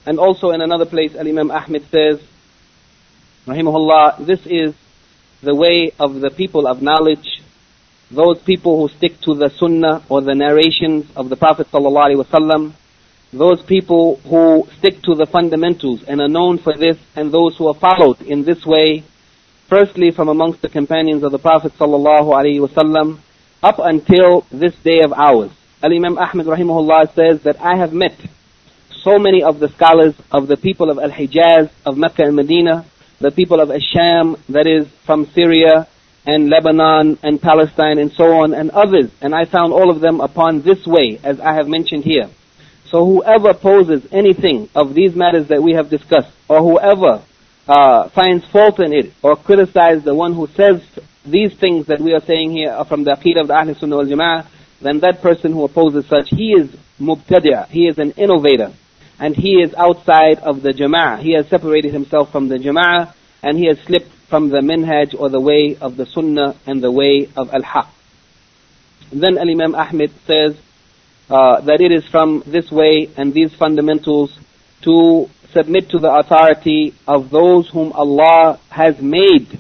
And 0.07 0.21
also 0.21 0.51
in 0.51 0.61
another 0.61 0.87
place, 0.87 1.17
Al-Imam 1.17 1.51
Ahmed 1.51 1.89
says, 1.91 2.21
Rahimahullah, 3.47 4.25
this 4.27 4.47
is 4.47 4.75
the 5.43 5.55
way 5.55 5.93
of 5.99 6.21
the 6.21 6.31
people 6.31 6.67
of 6.67 6.83
knowledge, 6.83 7.43
those 8.11 8.41
people 8.43 8.81
who 8.81 8.95
stick 8.97 9.21
to 9.23 9.35
the 9.35 9.51
sunnah 9.59 10.05
or 10.09 10.21
the 10.21 10.35
narrations 10.35 11.07
of 11.17 11.29
the 11.29 11.37
Prophet 11.37 11.67
ﷺ, 11.73 12.73
those 13.33 13.63
people 13.63 14.17
who 14.29 14.69
stick 14.79 15.03
to 15.03 15.15
the 15.15 15.27
fundamentals 15.27 16.05
and 16.05 16.21
are 16.21 16.29
known 16.29 16.59
for 16.59 16.75
this, 16.77 16.97
and 17.17 17.33
those 17.33 17.57
who 17.57 17.67
are 17.67 17.75
followed 17.75 18.21
in 18.23 18.45
this 18.45 18.65
way, 18.65 19.03
firstly 19.69 20.11
from 20.11 20.29
amongst 20.29 20.63
the 20.63 20.69
companions 20.69 21.23
of 21.25 21.33
the 21.33 21.39
Prophet 21.39 21.73
ﷺ, 21.79 23.19
up 23.63 23.79
until 23.79 24.47
this 24.51 24.75
day 24.85 25.01
of 25.03 25.13
ours. 25.13 25.51
Al-Imam 25.83 26.19
Ahmad 26.19 26.47
rahimahullah 26.47 27.15
says 27.15 27.43
that 27.43 27.61
I 27.61 27.77
have 27.77 27.93
met 27.93 28.15
so 29.03 29.19
many 29.19 29.43
of 29.43 29.59
the 29.59 29.69
scholars 29.71 30.15
of 30.31 30.47
the 30.47 30.57
people 30.57 30.91
of 30.91 30.99
Al-Hijaz, 30.99 31.71
of 31.85 31.97
Mecca 31.97 32.23
and 32.23 32.37
Medina, 32.37 32.85
the 33.23 33.31
people 33.31 33.61
of 33.61 33.69
Asham, 33.69 34.39
that 34.49 34.67
is 34.67 34.89
from 35.07 35.27
Syria 35.27 35.87
and 36.27 36.51
Lebanon 36.51 37.19
and 37.23 37.41
Palestine 37.41 37.99
and 37.99 38.13
so 38.13 38.25
on, 38.43 38.53
and 38.53 38.71
others, 38.71 39.11
and 39.21 39.35
I 39.35 39.45
found 39.45 39.73
all 39.73 39.91
of 39.91 40.01
them 40.01 40.21
upon 40.21 40.63
this 40.63 40.87
way, 40.87 41.19
as 41.23 41.41
I 41.41 41.55
have 41.55 41.69
mentioned 41.69 42.05
here. 42.05 42.29
So 42.91 43.07
whoever 43.07 43.55
poses 43.55 44.07
anything 44.13 44.69
of 44.75 44.95
these 44.95 45.15
matters 45.15 45.49
that 45.49 45.63
we 45.63 45.73
have 45.73 45.89
discussed, 45.89 46.33
or 46.49 46.61
whoever 46.61 47.23
uh, 47.67 48.09
finds 48.11 48.45
fault 48.47 48.81
in 48.81 48.93
it, 48.93 49.13
or 49.23 49.37
criticizes 49.37 50.05
the 50.05 50.15
one 50.15 50.35
who 50.35 50.47
says 50.49 50.83
these 51.25 51.55
things 51.55 51.87
that 51.87 52.01
we 52.01 52.13
are 52.13 52.21
saying 52.21 52.51
here 52.51 52.71
are 52.73 52.85
from 52.85 53.05
the 53.05 53.13
Aqeedah 53.13 53.43
of 53.43 53.49
the 53.49 53.55
Ahl 53.55 53.75
Sunnah 53.75 53.97
wal 53.97 54.07
Jama'ah, 54.07 54.47
then 54.81 54.99
that 55.01 55.23
person 55.23 55.53
who 55.53 55.65
opposes 55.65 56.07
such, 56.07 56.29
he 56.29 56.53
is 56.53 56.69
mubtadi', 57.01 57.69
he 57.69 57.87
is 57.87 57.99
an 57.99 58.11
innovator, 58.13 58.73
and 59.23 59.37
he 59.37 59.63
is 59.63 59.73
outside 59.75 60.41
of 60.41 60.63
the 60.63 60.71
Jama'ah. 60.71 61.21
He 61.21 61.33
has 61.35 61.47
separated 61.47 61.93
himself 61.93 62.33
from 62.33 62.49
the 62.49 62.57
Jama'ah, 62.57 63.15
and 63.45 63.57
he 63.57 63.67
has 63.69 63.79
slipped 63.87 64.11
from 64.29 64.49
the 64.49 64.59
minhaj 64.59 65.15
or 65.17 65.29
the 65.29 65.41
way 65.41 65.77
of 65.81 65.97
the 65.97 66.07
Sunnah 66.07 66.57
and 66.67 66.83
the 66.83 66.91
way 66.91 67.29
of 67.37 67.55
Al-Haq. 67.55 67.89
Then 69.13 69.39
Al-Imam 69.39 69.77
Ahmed 69.77 70.11
says 70.27 70.57
uh, 71.31 71.61
that 71.61 71.81
it 71.81 71.93
is 71.93 72.05
from 72.11 72.43
this 72.47 72.69
way 72.73 73.11
and 73.17 73.33
these 73.33 73.55
fundamentals 73.55 74.37
to 74.83 75.31
submit 75.53 75.91
to 75.91 75.99
the 76.01 76.11
authority 76.11 76.93
of 77.07 77.31
those 77.31 77.69
whom 77.69 77.93
Allah 77.93 78.59
has 78.71 79.01
made 79.01 79.57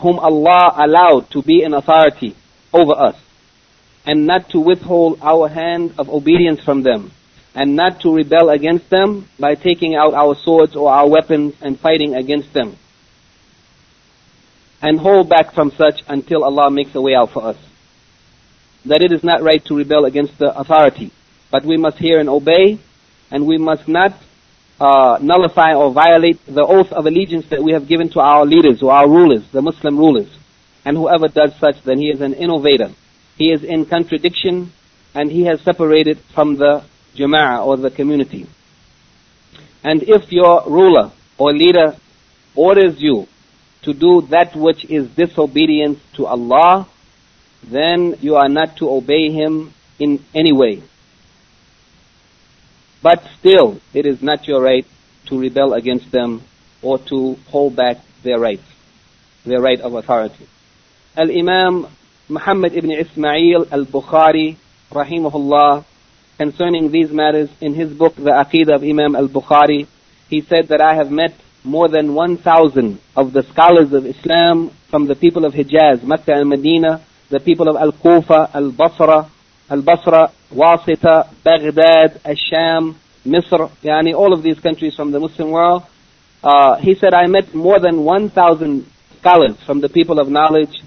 whom 0.00 0.18
Allah 0.18 0.74
allowed 0.76 1.30
to 1.30 1.42
be 1.42 1.62
in 1.62 1.72
authority 1.72 2.36
over 2.74 2.92
us, 2.92 3.16
and 4.04 4.26
not 4.26 4.50
to 4.50 4.58
withhold 4.60 5.18
our 5.22 5.48
hand 5.48 5.94
of 5.96 6.10
obedience 6.10 6.60
from 6.62 6.82
them, 6.82 7.12
and 7.54 7.76
not 7.76 8.00
to 8.00 8.14
rebel 8.14 8.50
against 8.50 8.88
them 8.90 9.28
by 9.38 9.54
taking 9.54 9.94
out 9.94 10.14
our 10.14 10.34
swords 10.34 10.74
or 10.74 10.90
our 10.90 11.08
weapons 11.08 11.54
and 11.60 11.78
fighting 11.78 12.14
against 12.14 12.52
them, 12.52 12.76
and 14.80 14.98
hold 14.98 15.28
back 15.28 15.54
from 15.54 15.70
such 15.70 16.02
until 16.08 16.44
Allah 16.44 16.70
makes 16.70 16.94
a 16.94 17.00
way 17.00 17.14
out 17.14 17.30
for 17.30 17.44
us. 17.44 17.56
That 18.86 19.02
it 19.02 19.12
is 19.12 19.22
not 19.22 19.42
right 19.42 19.64
to 19.66 19.76
rebel 19.76 20.06
against 20.06 20.38
the 20.38 20.56
authority, 20.58 21.12
but 21.50 21.64
we 21.64 21.76
must 21.76 21.98
hear 21.98 22.18
and 22.18 22.28
obey, 22.28 22.78
and 23.30 23.46
we 23.46 23.58
must 23.58 23.86
not 23.86 24.14
uh, 24.80 25.18
nullify 25.22 25.74
or 25.74 25.92
violate 25.92 26.44
the 26.46 26.64
oath 26.64 26.90
of 26.92 27.06
allegiance 27.06 27.46
that 27.50 27.62
we 27.62 27.72
have 27.72 27.86
given 27.86 28.08
to 28.10 28.20
our 28.20 28.44
leaders 28.44 28.82
or 28.82 28.92
our 28.92 29.08
rulers, 29.08 29.44
the 29.52 29.62
Muslim 29.62 29.96
rulers. 29.96 30.28
And 30.84 30.96
whoever 30.96 31.28
does 31.28 31.54
such, 31.60 31.82
then 31.84 31.98
he 31.98 32.08
is 32.08 32.20
an 32.20 32.34
innovator. 32.34 32.90
He 33.36 33.52
is 33.52 33.62
in 33.62 33.86
contradiction 33.86 34.72
and 35.14 35.30
he 35.30 35.44
has 35.44 35.60
separated 35.60 36.18
from 36.34 36.56
the 36.56 36.84
jama'ah 37.16 37.64
or 37.66 37.76
the 37.76 37.90
community. 37.90 38.46
And 39.84 40.02
if 40.02 40.30
your 40.30 40.64
ruler 40.66 41.12
or 41.38 41.52
leader 41.52 41.96
orders 42.54 43.00
you 43.00 43.26
to 43.82 43.92
do 43.92 44.22
that 44.30 44.54
which 44.54 44.84
is 44.84 45.08
disobedience 45.10 45.98
to 46.14 46.26
Allah, 46.26 46.88
then 47.64 48.16
you 48.20 48.36
are 48.36 48.48
not 48.48 48.76
to 48.76 48.88
obey 48.88 49.30
him 49.30 49.72
in 49.98 50.24
any 50.34 50.52
way. 50.52 50.82
But 53.02 53.24
still, 53.38 53.80
it 53.92 54.06
is 54.06 54.22
not 54.22 54.46
your 54.46 54.62
right 54.62 54.86
to 55.26 55.38
rebel 55.38 55.74
against 55.74 56.12
them 56.12 56.42
or 56.80 56.98
to 56.98 57.36
hold 57.48 57.74
back 57.74 57.98
their 58.22 58.38
rights, 58.38 58.66
their 59.44 59.60
right 59.60 59.80
of 59.80 59.94
authority. 59.94 60.46
Al-Imam 61.16 61.88
Muhammad 62.28 62.72
ibn 62.74 62.92
Ismail 62.92 63.66
al-Bukhari, 63.70 64.56
rahimahullah, 64.90 65.84
concerning 66.38 66.90
these 66.90 67.10
matters 67.10 67.50
in 67.60 67.74
his 67.74 67.92
book, 67.92 68.14
The 68.16 68.30
Aqidah 68.30 68.76
of 68.76 68.82
Imam 68.82 69.14
al-Bukhari, 69.16 69.86
he 70.28 70.40
said 70.40 70.68
that 70.68 70.80
I 70.80 70.94
have 70.94 71.10
met 71.10 71.34
more 71.64 71.88
than 71.88 72.14
1,000 72.14 72.98
of 73.14 73.32
the 73.32 73.42
scholars 73.52 73.92
of 73.92 74.06
Islam 74.06 74.70
from 74.90 75.06
the 75.06 75.14
people 75.14 75.44
of 75.44 75.52
Hijaz, 75.52 76.02
Mecca 76.02 76.32
and 76.32 76.48
Medina, 76.48 77.04
the 77.30 77.40
people 77.40 77.68
of 77.68 77.76
Al-Kufa, 77.76 78.50
Al-Basra, 78.54 79.30
Al-Basra, 79.70 80.32
Wasita, 80.52 81.32
Baghdad, 81.42 82.20
Asham, 82.24 82.96
Misr, 83.24 83.70
yani 83.82 84.14
all 84.14 84.32
of 84.32 84.42
these 84.42 84.58
countries 84.58 84.94
from 84.94 85.12
the 85.12 85.20
Muslim 85.20 85.50
world. 85.50 85.84
Uh, 86.42 86.76
he 86.76 86.94
said, 86.96 87.14
I 87.14 87.26
met 87.26 87.54
more 87.54 87.78
than 87.78 88.04
1,000 88.04 88.86
scholars 89.20 89.56
from 89.64 89.80
the 89.80 89.88
people 89.88 90.18
of 90.18 90.28
knowledge. 90.28 90.82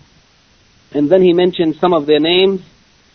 And 0.91 1.09
then 1.09 1.21
he 1.21 1.33
mentioned 1.33 1.77
some 1.77 1.93
of 1.93 2.05
their 2.05 2.19
names 2.19 2.61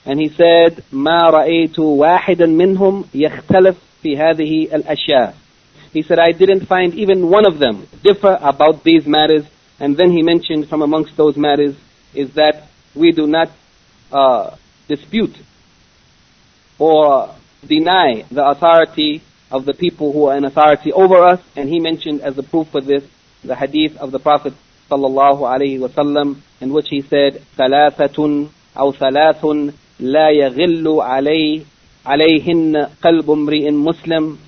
And 0.09 0.19
he 0.19 0.29
said, 0.29 0.83
ما 0.91 1.29
رأيت 1.29 1.79
واحدا 1.79 2.45
منهم 2.45 3.05
يختلف 3.13 3.75
في 4.03 4.17
هذه 4.17 4.75
الأشياء. 4.75 5.33
He 5.93 6.03
said, 6.03 6.19
I 6.19 6.31
didn't 6.31 6.67
find 6.67 6.93
even 6.93 7.29
one 7.29 7.45
of 7.45 7.57
them 7.57 7.87
differ 8.03 8.37
about 8.41 8.83
these 8.83 9.07
matters. 9.07 9.45
And 9.79 9.97
then 9.97 10.11
he 10.11 10.21
mentioned 10.21 10.69
from 10.69 10.81
amongst 10.81 11.17
those 11.17 11.37
matters 11.37 11.75
is 12.13 12.33
that 12.35 12.67
we 12.93 13.11
do 13.11 13.27
not 13.27 13.49
uh, 14.11 14.55
dispute 14.87 15.35
or 16.77 17.33
deny 17.65 18.25
the 18.29 18.45
authority 18.45 19.23
of 19.49 19.65
the 19.65 19.73
people 19.73 20.11
who 20.13 20.25
are 20.25 20.37
in 20.37 20.45
authority 20.45 20.91
over 20.91 21.23
us. 21.23 21.41
And 21.55 21.67
he 21.69 21.79
mentioned 21.79 22.21
as 22.21 22.37
a 22.37 22.43
proof 22.43 22.67
for 22.69 22.81
this 22.81 23.03
the 23.43 23.55
hadith 23.55 23.97
of 23.97 24.11
the 24.11 24.19
Prophet 24.19 24.53
sallallahu 24.89 25.41
alaihi 25.41 25.79
wasallam 25.79 26.41
in 26.61 26.73
which 26.73 26.87
he 26.89 27.01
said, 27.01 27.41
ثلاثة 27.57 28.49
أو 28.77 28.91
ثلاث 28.91 29.73
لا 30.00 30.30
يغل 30.30 31.00
علي 31.00 31.62
عليهن 32.06 32.86
قلب 33.02 33.30
امرئ 33.30 33.70
مسلم 33.70 34.38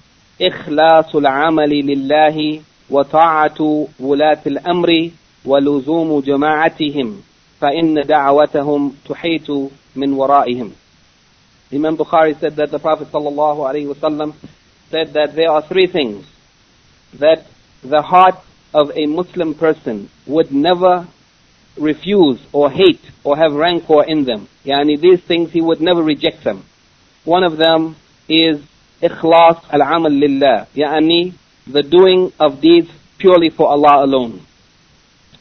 إخلاص 0.43 1.17
العمل 1.17 1.71
لله 1.87 2.61
وطاعة 2.91 3.87
ولاة 4.01 4.43
الأمر 4.47 5.11
ولزوم 5.45 6.21
جماعتهم 6.21 7.21
فإن 7.61 7.95
دعوتهم 7.95 8.95
تحيط 9.09 9.51
من 9.97 10.13
ورائهم. 10.13 10.73
Imam 11.73 11.97
Bukhari 11.97 12.39
said 12.39 12.57
that 12.57 12.71
the 12.71 12.79
Prophet 12.79 13.09
ﷺ 13.13 14.35
said 14.91 15.13
that 15.15 15.35
there 15.35 15.51
are 15.51 15.63
three 15.63 15.87
things 15.87 16.27
that 17.15 17.47
the 17.83 18.03
heart 18.03 18.37
of 18.75 18.91
a 18.95 19.07
Muslim 19.07 19.55
person 19.55 20.09
would 20.27 20.53
never 20.53 21.07
refuse 21.77 22.41
or 22.53 22.71
hate 22.71 23.01
or 23.25 23.37
have 23.37 23.53
rancor 23.53 24.05
in 24.05 24.25
them. 24.25 24.49
Yani 24.65 25.01
these 25.01 25.21
things 25.23 25.51
he 25.51 25.61
would 25.61 25.81
never 25.81 26.03
reject 26.03 26.45
them. 26.45 26.65
One 27.25 27.45
of 27.45 27.57
them 27.57 27.97
is 28.29 28.63
ikhlas 29.01 29.63
al-amal 29.71 30.13
lillah. 30.13 30.69
Yani 30.75 31.35
the 31.67 31.83
doing 31.83 32.33
of 32.39 32.61
deeds 32.61 32.91
purely 33.19 33.51
for 33.51 33.69
Allah 33.69 34.05
alone. 34.05 34.45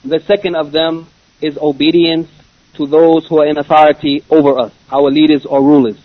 The 0.04 0.20
second 0.20 0.56
of 0.56 0.72
them 0.72 1.08
is 1.42 1.58
obedience 1.58 2.30
to 2.76 2.86
those 2.86 3.28
who 3.28 3.40
are 3.40 3.48
in 3.48 3.58
authority 3.58 4.24
over 4.30 4.60
us, 4.60 4.74
our 4.92 5.12
leaders 5.12 5.46
or 5.46 5.62
rulers. 5.62 5.98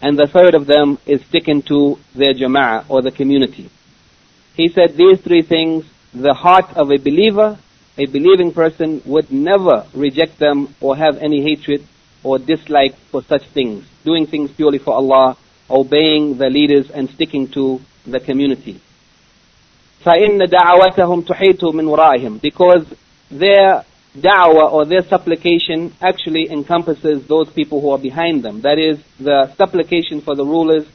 And 0.00 0.18
the 0.18 0.26
third 0.26 0.54
of 0.54 0.66
them 0.66 0.98
is 1.06 1.22
sticking 1.28 1.62
to 1.62 1.98
their 2.14 2.34
jama'ah 2.34 2.86
or 2.88 3.02
the 3.02 3.12
community. 3.12 3.70
He 4.54 4.68
said 4.68 4.96
these 4.96 5.20
three 5.20 5.42
things, 5.42 5.84
the 6.12 6.34
heart 6.34 6.66
of 6.76 6.90
a 6.90 6.98
believer, 6.98 7.58
a 7.97 8.05
believing 8.05 8.53
person 8.53 9.01
would 9.05 9.31
never 9.31 9.85
reject 9.93 10.37
them 10.39 10.75
or 10.79 10.95
have 10.95 11.17
any 11.17 11.41
hatred 11.41 11.83
or 12.23 12.37
dislike 12.37 12.95
for 13.11 13.23
such 13.23 13.43
things. 13.47 13.85
Doing 14.03 14.27
things 14.27 14.51
purely 14.51 14.77
for 14.77 14.93
Allah, 14.93 15.37
obeying 15.69 16.37
the 16.37 16.49
leaders 16.49 16.89
and 16.91 17.09
sticking 17.09 17.47
to 17.49 17.81
the 18.05 18.19
community. 18.19 18.81
فَإِنَّ 20.05 20.39
دَعَوَتَهُمْ 20.47 21.25
تُحِيطُ 21.25 21.59
مِنْ 21.73 21.85
وَرَائِهِمْ 21.85 22.41
Because 22.41 22.85
their 23.31 23.83
da'wah 24.15 24.71
or 24.71 24.85
their 24.85 25.03
supplication 25.03 25.93
actually 26.01 26.49
encompasses 26.49 27.27
those 27.27 27.49
people 27.51 27.81
who 27.81 27.91
are 27.91 27.99
behind 27.99 28.43
them. 28.43 28.61
That 28.61 28.77
is, 28.79 29.03
the 29.19 29.53
supplication 29.55 30.21
for 30.21 30.35
the 30.35 30.45
rulers 30.45 30.87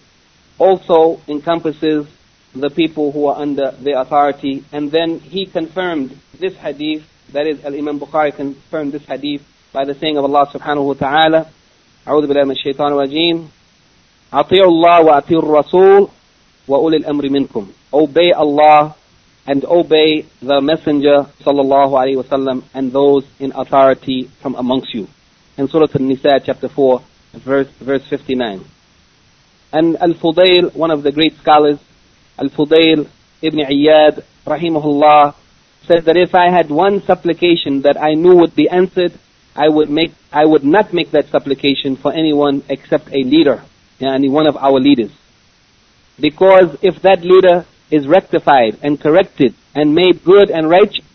also 0.58 1.20
encompasses 1.28 2.06
the 2.54 2.70
people 2.70 3.12
who 3.12 3.26
are 3.26 3.40
under 3.40 3.72
their 3.72 4.00
authority. 4.00 4.64
And 4.72 4.90
then 4.90 5.20
he 5.20 5.46
confirmed 5.46 6.18
this 6.38 6.54
hadith, 6.56 7.04
that 7.32 7.46
is, 7.46 7.64
Al-Imam 7.64 7.98
Bukhari 7.98 8.34
confirmed 8.34 8.92
this 8.92 9.04
hadith 9.04 9.42
by 9.72 9.84
the 9.84 9.94
saying 9.94 10.18
of 10.18 10.24
Allah 10.24 10.46
subhanahu 10.52 10.86
wa 10.86 10.94
ta'ala, 10.94 11.50
أعوذ 12.06 12.26
بالله 12.26 12.44
من 12.44 12.56
الشيطان 12.58 12.92
الرجيم 12.92 13.48
أطيعوا 14.32 14.70
الله 14.70 15.02
وأطيعوا 15.02 15.42
الرسول 15.42 16.08
وأولي 16.68 16.96
الأمر 16.96 17.28
منكم 17.30 17.68
Obey 17.94 18.32
Allah 18.32 18.96
and 19.46 19.64
obey 19.64 20.26
the 20.40 20.60
Messenger 20.60 21.26
sallallahu 21.44 21.92
alaihi 21.92 22.16
wasallam 22.16 22.64
and 22.74 22.90
those 22.90 23.24
in 23.38 23.52
authority 23.52 24.30
from 24.40 24.56
amongst 24.56 24.92
you. 24.94 25.06
In 25.56 25.68
Surah 25.68 25.86
An-Nisa 25.94 26.40
chapter 26.44 26.68
4 26.68 27.02
verse, 27.34 27.68
verse 27.80 28.02
59. 28.08 28.64
And 29.72 29.96
Al-Fudayl, 29.96 30.74
one 30.74 30.90
of 30.90 31.02
the 31.02 31.12
great 31.12 31.36
scholars, 31.38 31.78
Al-Fudayl 32.37 33.09
ibn 33.41 33.59
Iyad 33.59 34.23
rahimahullah 34.45 35.35
said 35.87 36.05
that 36.05 36.17
if 36.17 36.35
I 36.35 36.49
had 36.51 36.69
one 36.69 37.01
supplication 37.01 37.81
that 37.81 37.97
I 37.99 38.13
knew 38.13 38.35
would 38.35 38.55
be 38.55 38.69
answered, 38.69 39.13
I 39.55 39.69
would 39.69 39.89
make, 39.89 40.11
I 40.31 40.45
would 40.45 40.63
not 40.63 40.93
make 40.93 41.11
that 41.11 41.29
supplication 41.29 41.95
for 41.95 42.13
anyone 42.13 42.63
except 42.69 43.07
a 43.09 43.23
leader, 43.23 43.63
yani 43.99 44.29
one 44.29 44.45
of 44.45 44.55
our 44.57 44.79
leaders. 44.79 45.11
Because 46.19 46.77
if 46.81 47.01
that 47.01 47.23
leader 47.23 47.65
is 47.89 48.07
rectified 48.07 48.77
and 48.83 48.99
corrected 48.99 49.55
and 49.73 49.95
made 49.95 50.23
good 50.23 50.51
and 50.51 50.69
righteous, 50.69 51.05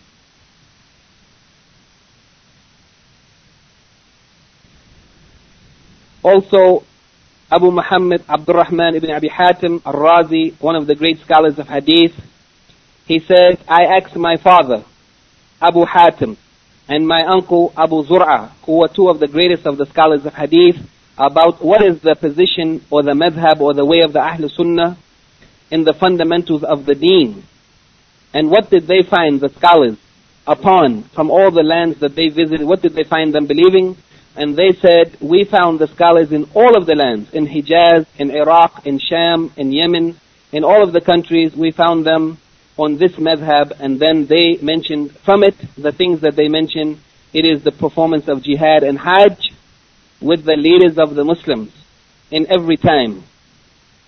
also 6.23 6.85
Abu 7.53 7.71
Muhammad 7.71 8.25
Abdurrahman 8.31 8.95
ibn 8.95 9.11
Abi 9.11 9.29
Hatim 9.29 9.83
al-Razi, 9.85 10.59
one 10.59 10.75
of 10.75 10.87
the 10.87 10.95
great 10.95 11.21
scholars 11.21 11.59
of 11.59 11.69
hadith, 11.69 12.15
he 13.05 13.19
said, 13.19 13.63
I 13.69 13.83
asked 13.85 14.17
my 14.17 14.39
father, 14.39 14.83
Abu 15.61 15.85
Hatim, 15.85 16.39
and 16.89 17.07
my 17.07 17.21
uncle 17.27 17.75
Abu 17.77 18.05
Zur'a, 18.05 18.53
who 18.65 18.79
were 18.79 18.89
two 18.89 19.11
of 19.11 19.21
the 19.21 19.29
greatest 19.29 19.67
of 19.67 19.77
the 19.77 19.85
scholars 19.85 20.25
of 20.25 20.33
hadith, 20.33 20.77
about 21.19 21.63
what 21.63 21.85
is 21.85 22.01
the 22.01 22.15
position 22.15 22.81
or 22.91 23.03
the 23.03 23.13
madhab 23.13 23.61
or 23.61 23.75
the 23.75 23.85
way 23.85 24.01
of 24.01 24.15
the 24.15 24.21
Ahl 24.21 24.49
Sunnah 24.49 24.97
in 25.71 25.85
the 25.85 25.93
fundamentals 25.93 26.65
of 26.65 26.87
the 26.87 26.95
deen. 26.95 27.45
And 28.33 28.51
what 28.51 28.71
did 28.71 28.87
they 28.87 29.03
find 29.03 29.43
the 29.43 29.51
scholars 29.51 29.99
upon 30.47 31.03
from 31.15 31.31
all 31.31 31.51
the 31.51 31.63
lands 31.63 32.01
that 32.01 32.17
they 32.17 32.29
visited? 32.29 32.65
What 32.65 32.81
did 32.81 32.95
they 32.95 33.05
find 33.05 33.35
them 33.35 33.47
believing? 33.47 33.99
And 34.35 34.57
they 34.57 34.73
said, 34.73 35.19
we 35.21 35.45
found 35.45 35.79
the 35.79 35.89
scholars 35.89 36.33
in 36.33 36.49
all 36.55 36.77
of 36.77 36.87
the 36.87 36.95
lands, 36.95 37.33
in 37.33 37.47
Hijaz, 37.47 38.07
in 38.19 38.31
Iraq, 38.31 38.87
in 38.87 38.99
Sham, 38.99 39.53
in 39.57 39.73
Yemen, 39.73 40.19
in 40.53 40.65
all 40.65 40.83
of 40.83 40.93
the 40.93 41.01
countries, 41.01 41.55
we 41.55 41.71
found 41.71 42.07
them 42.07 42.39
on 42.79 42.97
this 42.97 43.13
madhab, 43.13 43.73
and 43.81 44.01
then 44.01 44.27
they 44.27 44.57
mentioned 44.63 45.17
from 45.19 45.43
it, 45.43 45.55
the 45.77 45.93
things 45.93 46.21
that 46.21 46.37
they 46.37 46.49
mentioned, 46.49 46.99
it 47.33 47.45
is 47.47 47.63
the 47.63 47.73
performance 47.73 48.29
of 48.29 48.43
jihad 48.43 48.83
and 48.83 48.99
hajj 48.99 49.53
with 50.21 50.45
the 50.45 50.57
leaders 50.57 50.99
of 50.99 51.15
the 51.15 51.25
Muslims 51.25 51.73
in 52.31 52.47
every 52.51 52.77
time. 52.77 53.25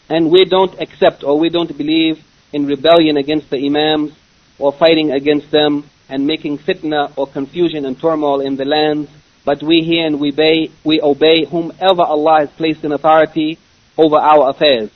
And 0.08 0.30
we 0.30 0.44
don't 0.44 0.78
accept 0.80 1.24
or 1.24 1.38
we 1.38 1.48
don't 1.48 1.76
believe 1.76 2.22
in 2.52 2.66
rebellion 2.66 3.16
against 3.16 3.50
the 3.50 3.66
imams 3.66 4.12
or 4.58 4.72
fighting 4.72 5.12
against 5.12 5.50
them 5.50 5.88
and 6.08 6.26
making 6.26 6.58
fitna 6.58 7.12
or 7.16 7.26
confusion 7.26 7.84
and 7.86 7.98
turmoil 7.98 8.40
in 8.40 8.56
the 8.56 8.64
lands, 8.64 9.10
but 9.44 9.62
we 9.62 9.82
hear 9.82 10.06
and 10.06 10.20
we 10.20 10.32
obey, 10.32 10.70
we 10.84 11.00
obey 11.00 11.44
whomever 11.44 12.02
Allah 12.02 12.40
has 12.40 12.50
placed 12.50 12.84
in 12.84 12.92
authority 12.92 13.58
over 13.96 14.16
our 14.16 14.50
affairs. 14.50 14.90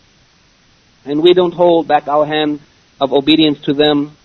And 1.05 1.23
we 1.23 1.35
don't 1.35 1.55
hold 1.55 1.87
back 1.87 2.09
our 2.09 2.27
hand 2.27 2.61
of 3.01 3.13
obedience 3.13 3.61
to 3.63 3.73
them, 3.73 4.17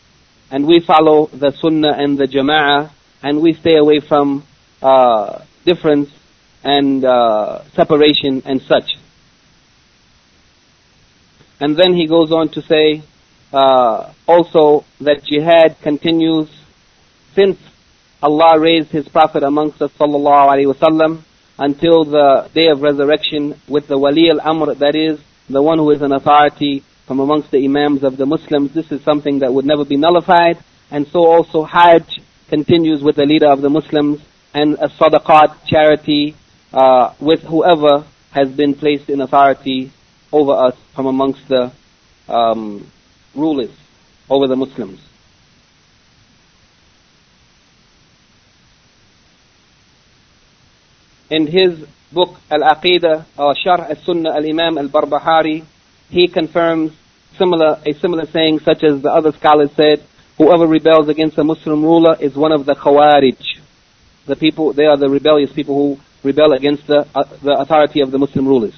and 0.49 0.65
we 0.65 0.80
follow 0.80 1.28
the 1.28 1.51
sunnah 1.51 1.93
and 1.97 2.17
the 2.17 2.26
jama'ah, 2.26 2.91
and 3.21 3.41
we 3.41 3.53
stay 3.53 3.76
away 3.76 3.99
from 3.99 4.43
uh, 4.82 5.43
difference 5.65 6.09
and 6.63 7.03
uh, 7.05 7.63
separation 7.76 8.41
and 8.45 8.61
such. 8.61 8.91
And 11.59 11.78
then 11.78 11.93
he 11.93 12.07
goes 12.07 12.32
on 12.32 12.49
to 12.49 12.61
say 12.61 13.03
uh, 13.53 14.11
also 14.28 14.86
that 14.99 15.24
jihad 15.24 15.80
continues 15.82 16.49
since 17.36 17.57
Allah 18.24 18.57
raised 18.57 18.88
His 18.91 19.05
Prophet 19.09 19.43
amongst 19.43 19.82
us 19.82 19.91
sallallahu 19.99 20.47
alaihi 20.47 20.74
wasallam 20.74 21.24
until 21.59 22.05
the 22.05 22.49
day 22.53 22.67
of 22.67 22.82
resurrection 22.82 23.59
with 23.67 23.89
the 23.89 23.97
wali 23.97 24.30
al-amr, 24.30 24.76
that 24.76 24.95
is 24.95 25.19
the 25.49 25.61
one 25.61 25.78
who 25.78 25.91
is 25.91 26.01
an 26.01 26.13
authority 26.13 26.86
from 27.05 27.19
amongst 27.19 27.51
the 27.51 27.65
imams 27.65 28.01
of 28.01 28.15
the 28.15 28.26
Muslims. 28.26 28.74
This 28.74 28.89
is 28.93 29.03
something 29.03 29.39
that 29.39 29.53
would 29.53 29.65
never 29.65 29.84
be 29.84 29.97
nullified. 29.97 30.63
And 30.89 31.05
so 31.07 31.26
also 31.26 31.65
Hajj 31.65 32.21
continues 32.47 33.03
with 33.03 33.17
the 33.17 33.26
leader 33.26 33.49
of 33.49 33.61
the 33.61 33.69
Muslims 33.69 34.21
and 34.53 34.76
a 34.76 34.88
sadaqat 34.88 35.65
charity 35.67 36.34
uh, 36.71 37.13
with 37.19 37.41
whoever 37.41 38.07
has 38.32 38.49
been 38.55 38.74
placed 38.74 39.09
in 39.09 39.19
authority 39.19 39.91
over 40.32 40.53
us 40.53 40.78
from 40.95 41.07
amongst 41.07 41.45
the 41.49 41.74
um, 42.30 42.89
rulers 43.36 43.76
over 44.30 44.47
the 44.47 44.55
Muslims. 44.55 45.01
In 51.34 51.47
his 51.47 51.84
book 52.11 52.38
Al-Aqidah 52.51 53.25
or 53.39 53.55
Sharh 53.55 53.89
Al-Sunnah 53.89 54.36
Al-Imam 54.36 54.77
Al-Barbahari, 54.77 55.65
he 56.11 56.27
confirms 56.27 56.91
similar, 57.39 57.81
a 57.88 57.93
similar 57.93 58.27
saying 58.27 58.59
such 58.59 58.84
as 58.84 59.01
the 59.01 59.11
other 59.11 59.31
scholars 59.31 59.71
said, 59.75 60.05
whoever 60.38 60.67
rebels 60.67 61.09
against 61.09 61.39
a 61.39 61.43
Muslim 61.43 61.81
ruler 61.81 62.15
is 62.19 62.36
one 62.36 62.51
of 62.51 62.67
the 62.67 62.75
Khawarij. 62.75 63.41
The 64.27 64.36
people, 64.36 64.73
they 64.73 64.86
are 64.86 64.95
the 64.95 65.09
rebellious 65.09 65.51
people 65.51 65.75
who 65.75 66.01
rebel 66.21 66.53
against 66.53 66.86
the, 66.86 67.07
uh, 67.15 67.23
the 67.41 67.57
authority 67.57 68.01
of 68.01 68.11
the 68.11 68.19
Muslim 68.19 68.47
rulers. 68.47 68.75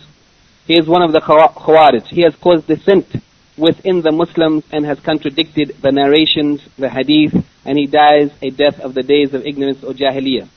He 0.66 0.80
is 0.80 0.88
one 0.88 1.02
of 1.02 1.12
the 1.12 1.20
Khawarij. 1.20 2.08
He 2.08 2.22
has 2.22 2.38
caused 2.38 2.68
dissent 2.68 3.18
within 3.58 4.02
the 4.02 4.14
Muslims 4.14 4.64
and 4.72 4.86
has 4.86 5.02
contradicted 5.02 5.76
the 5.82 5.92
narrations, 5.92 6.62
the 6.78 6.88
hadith, 6.88 7.34
and 7.66 7.78
he 7.78 7.86
dies 7.86 8.32
a 8.42 8.50
death 8.50 8.80
of 8.80 8.94
the 8.94 9.04
days 9.04 9.34
of 9.34 9.46
ignorance 9.46 9.84
or 9.84 9.92
jahiliyyah. 9.92 10.48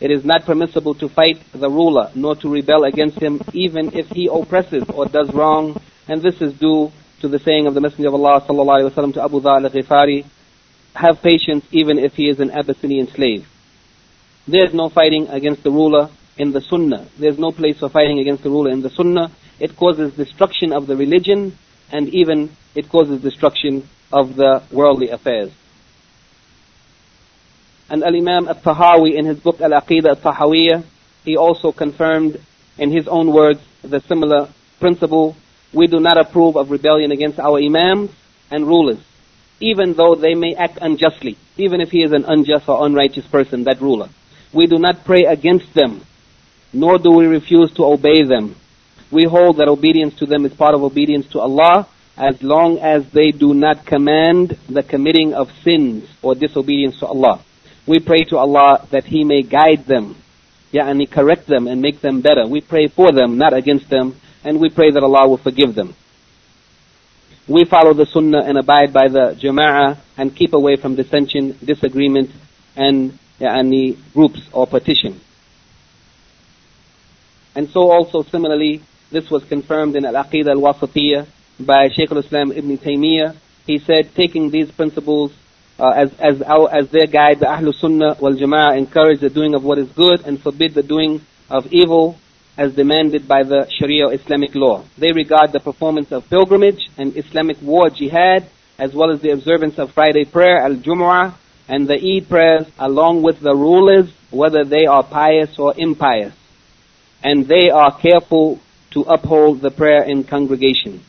It 0.00 0.10
is 0.10 0.24
not 0.24 0.44
permissible 0.44 0.94
to 0.96 1.08
fight 1.08 1.40
the 1.52 1.70
ruler, 1.70 2.10
nor 2.14 2.36
to 2.36 2.48
rebel 2.48 2.84
against 2.84 3.18
him, 3.20 3.40
even 3.52 3.94
if 3.94 4.08
he 4.08 4.28
oppresses 4.30 4.84
or 4.92 5.06
does 5.06 5.32
wrong. 5.32 5.80
And 6.08 6.20
this 6.20 6.40
is 6.40 6.52
due 6.54 6.92
to 7.20 7.28
the 7.28 7.38
saying 7.38 7.66
of 7.66 7.74
the 7.74 7.80
Messenger 7.80 8.08
of 8.08 8.14
Allah 8.14 8.40
sallallahu 8.42 8.90
wasallam 8.90 9.14
to 9.14 9.22
Abu 9.22 9.40
Dhar 9.40 9.62
al-Ghifari, 9.64 10.26
have 10.94 11.22
patience 11.22 11.64
even 11.72 11.98
if 11.98 12.14
he 12.14 12.28
is 12.28 12.40
an 12.40 12.50
Abyssinian 12.50 13.08
slave. 13.08 13.46
There 14.46 14.64
is 14.64 14.74
no 14.74 14.88
fighting 14.88 15.28
against 15.28 15.62
the 15.62 15.70
ruler 15.70 16.10
in 16.36 16.52
the 16.52 16.60
Sunnah. 16.60 17.08
There 17.18 17.30
is 17.30 17.38
no 17.38 17.50
place 17.52 17.78
for 17.78 17.88
fighting 17.88 18.18
against 18.18 18.42
the 18.42 18.50
ruler 18.50 18.70
in 18.70 18.82
the 18.82 18.90
Sunnah 18.90 19.30
it 19.60 19.76
causes 19.76 20.12
destruction 20.14 20.72
of 20.72 20.86
the 20.86 20.96
religion, 20.96 21.56
and 21.92 22.08
even 22.08 22.50
it 22.74 22.88
causes 22.88 23.22
destruction 23.22 23.88
of 24.12 24.36
the 24.36 24.62
worldly 24.72 25.10
affairs. 25.10 25.52
And 27.90 28.02
Al-Imam 28.02 28.48
Al-Tahawi 28.48 29.14
in 29.16 29.26
his 29.26 29.38
book 29.38 29.60
Al-Aqidah 29.60 30.16
Al-Tahawiyah, 30.16 30.84
he 31.24 31.36
also 31.36 31.72
confirmed 31.72 32.40
in 32.78 32.90
his 32.90 33.06
own 33.08 33.32
words 33.32 33.60
the 33.82 34.00
similar 34.00 34.48
principle. 34.80 35.36
We 35.72 35.86
do 35.86 36.00
not 36.00 36.18
approve 36.18 36.56
of 36.56 36.70
rebellion 36.70 37.12
against 37.12 37.38
our 37.38 37.58
imams 37.58 38.10
and 38.50 38.66
rulers, 38.66 38.98
even 39.60 39.94
though 39.94 40.14
they 40.14 40.34
may 40.34 40.54
act 40.54 40.78
unjustly, 40.80 41.36
even 41.56 41.80
if 41.80 41.90
he 41.90 42.02
is 42.02 42.12
an 42.12 42.24
unjust 42.26 42.68
or 42.68 42.86
unrighteous 42.86 43.26
person, 43.26 43.64
that 43.64 43.80
ruler. 43.80 44.08
We 44.52 44.66
do 44.66 44.78
not 44.78 45.04
pray 45.04 45.24
against 45.24 45.74
them, 45.74 46.02
nor 46.72 46.98
do 46.98 47.10
we 47.10 47.26
refuse 47.26 47.72
to 47.74 47.84
obey 47.84 48.22
them. 48.22 48.56
We 49.10 49.24
hold 49.24 49.58
that 49.58 49.68
obedience 49.68 50.14
to 50.16 50.26
them 50.26 50.44
is 50.44 50.54
part 50.54 50.74
of 50.74 50.82
obedience 50.82 51.26
to 51.28 51.40
Allah, 51.40 51.88
as 52.16 52.42
long 52.42 52.78
as 52.78 53.04
they 53.10 53.32
do 53.32 53.54
not 53.54 53.84
command 53.84 54.56
the 54.68 54.82
committing 54.82 55.34
of 55.34 55.50
sins 55.62 56.08
or 56.22 56.34
disobedience 56.34 56.98
to 57.00 57.06
Allah. 57.06 57.44
We 57.86 57.98
pray 58.00 58.24
to 58.24 58.38
Allah 58.38 58.86
that 58.90 59.04
He 59.04 59.24
may 59.24 59.42
guide 59.42 59.86
them, 59.86 60.16
yeah, 60.72 60.88
and 60.88 61.00
He 61.00 61.06
correct 61.06 61.46
them 61.46 61.66
and 61.66 61.80
make 61.82 62.00
them 62.00 62.20
better. 62.20 62.46
We 62.46 62.60
pray 62.60 62.88
for 62.88 63.12
them, 63.12 63.36
not 63.38 63.52
against 63.52 63.90
them, 63.90 64.16
and 64.42 64.60
we 64.60 64.70
pray 64.70 64.90
that 64.90 65.02
Allah 65.02 65.28
will 65.28 65.38
forgive 65.38 65.74
them. 65.74 65.94
We 67.46 67.64
follow 67.64 67.92
the 67.92 68.06
Sunnah 68.06 68.42
and 68.44 68.56
abide 68.56 68.92
by 68.92 69.08
the 69.08 69.38
Jama'ah 69.38 69.98
and 70.16 70.34
keep 70.34 70.54
away 70.54 70.76
from 70.76 70.96
dissension, 70.96 71.58
disagreement, 71.62 72.30
and 72.74 73.18
yeah, 73.38 73.58
any 73.58 73.98
groups 74.14 74.40
or 74.52 74.66
partition. 74.66 75.20
And 77.54 77.68
so 77.68 77.90
also 77.90 78.22
similarly, 78.22 78.82
this 79.10 79.30
was 79.30 79.44
confirmed 79.44 79.94
in 79.94 80.04
Al-Aqidah 80.06 80.48
Al-Wasatiyah 80.48 81.26
by 81.60 81.88
Shaykh 81.88 82.10
al-Islam 82.10 82.50
Ibn 82.52 82.78
Taymiyyah. 82.78 83.36
He 83.66 83.78
said, 83.78 84.14
taking 84.14 84.50
these 84.50 84.70
principles 84.70 85.32
uh, 85.78 85.90
as, 85.90 86.12
as, 86.20 86.40
as 86.42 86.88
their 86.90 87.06
guide, 87.06 87.40
the 87.40 87.46
Ahlul 87.46 87.74
Sunnah 87.74 88.16
wal 88.20 88.32
Jama'ah 88.32 88.78
encourage 88.78 89.20
the 89.20 89.30
doing 89.30 89.54
of 89.54 89.64
what 89.64 89.78
is 89.78 89.88
good 89.90 90.24
and 90.26 90.40
forbid 90.40 90.74
the 90.74 90.82
doing 90.82 91.20
of 91.50 91.72
evil 91.72 92.18
as 92.56 92.74
demanded 92.74 93.26
by 93.26 93.42
the 93.42 93.68
Sharia 93.78 94.08
Islamic 94.08 94.54
law. 94.54 94.84
They 94.96 95.10
regard 95.12 95.52
the 95.52 95.60
performance 95.60 96.12
of 96.12 96.28
pilgrimage 96.30 96.88
and 96.96 97.16
Islamic 97.16 97.60
war 97.60 97.90
jihad 97.90 98.48
as 98.78 98.94
well 98.94 99.12
as 99.12 99.20
the 99.20 99.30
observance 99.30 99.78
of 99.78 99.92
Friday 99.92 100.24
prayer, 100.24 100.58
al-Jumu'ah, 100.58 101.34
and 101.68 101.88
the 101.88 101.94
Eid 101.94 102.28
prayers 102.28 102.66
along 102.78 103.22
with 103.22 103.40
the 103.40 103.54
rulers, 103.54 104.12
whether 104.30 104.64
they 104.64 104.86
are 104.86 105.02
pious 105.02 105.58
or 105.58 105.74
impious. 105.76 106.34
And 107.22 107.46
they 107.46 107.70
are 107.70 107.96
careful 107.96 108.60
to 108.90 109.02
uphold 109.02 109.60
the 109.60 109.70
prayer 109.70 110.02
in 110.02 110.24
congregation 110.24 111.02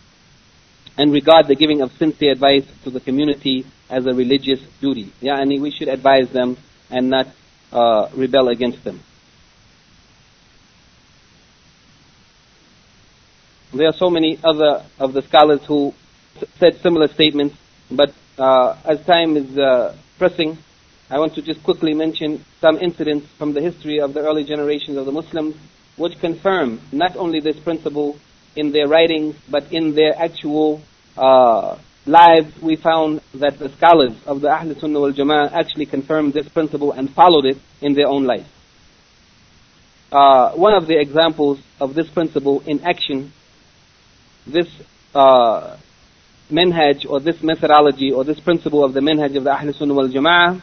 and 0.98 1.12
regard 1.12 1.48
the 1.48 1.56
giving 1.56 1.82
of 1.82 1.92
sincere 1.94 2.32
advice 2.32 2.66
to 2.84 2.90
the 2.90 3.02
community 3.02 3.66
as 3.90 4.06
a 4.06 4.14
religious 4.14 4.60
duty. 4.82 5.12
Yeah, 5.22 5.40
and 5.40 5.50
we 5.62 5.72
should 5.72 5.88
advise 5.88 6.30
them 6.32 6.58
and 6.90 7.10
not 7.10 7.28
uh, 7.72 8.10
rebel 8.16 8.50
against 8.50 8.84
them. 8.84 9.02
There 13.74 13.88
are 13.88 13.94
so 13.94 14.10
many 14.10 14.40
other 14.44 14.86
of 15.00 15.14
the 15.14 15.22
scholars 15.24 15.62
who 15.66 15.94
said 16.60 16.80
similar 16.82 17.08
statements, 17.08 17.56
but 17.92 18.14
uh, 18.38 18.78
as 18.86 19.06
time 19.06 19.36
is 19.36 19.58
uh, 19.58 19.96
pressing, 20.18 20.58
I 21.10 21.20
want 21.20 21.36
to 21.36 21.42
just 21.42 21.62
quickly 21.64 21.94
mention 21.94 22.44
some 22.62 22.78
incidents 22.78 23.28
from 23.38 23.54
the 23.54 23.62
history 23.62 24.00
of 24.00 24.14
the 24.14 24.22
early 24.22 24.44
generations 24.44 24.98
of 24.98 25.06
the 25.06 25.12
Muslims 25.12 25.56
which 25.98 26.20
confirm 26.20 26.82
not 26.92 27.16
only 27.16 27.40
this 27.40 27.60
principle 27.60 28.18
in 28.56 28.72
their 28.72 28.88
writings, 28.88 29.36
but 29.50 29.72
in 29.72 29.94
their 29.94 30.18
actual 30.18 30.82
uh, 31.18 31.78
lives, 32.06 32.54
we 32.62 32.76
found 32.76 33.22
that 33.34 33.58
the 33.58 33.70
scholars 33.78 34.14
of 34.26 34.42
the 34.42 34.50
Ahl 34.50 34.74
Sunnah 34.80 35.00
wal 35.00 35.12
Jama'ah 35.12 35.52
actually 35.52 35.86
confirmed 35.86 36.34
this 36.34 36.48
principle 36.50 36.92
and 36.92 37.10
followed 37.10 37.46
it 37.46 37.58
in 37.82 37.94
their 37.94 38.08
own 38.08 38.26
life. 38.26 38.48
Uh, 40.12 40.52
one 40.52 40.74
of 40.74 40.88
the 40.88 41.00
examples 41.00 41.60
of 41.80 41.96
this 41.96 42.08
principle 42.10 42.62
in 42.68 42.80
action, 42.82 43.34
this 44.46 44.68
uh, 45.16 45.78
or 47.10 47.20
this 47.20 47.42
methodology 47.42 48.12
or 48.12 48.24
this 48.24 48.40
principle 48.40 48.84
of 48.84 48.94
the 48.94 49.00
manhaj 49.00 49.36
of 49.36 49.44
the 49.44 49.52
Ahl 49.52 49.74
Sunnah 49.74 49.94
wal 49.94 50.08
Jama'ah 50.08 50.62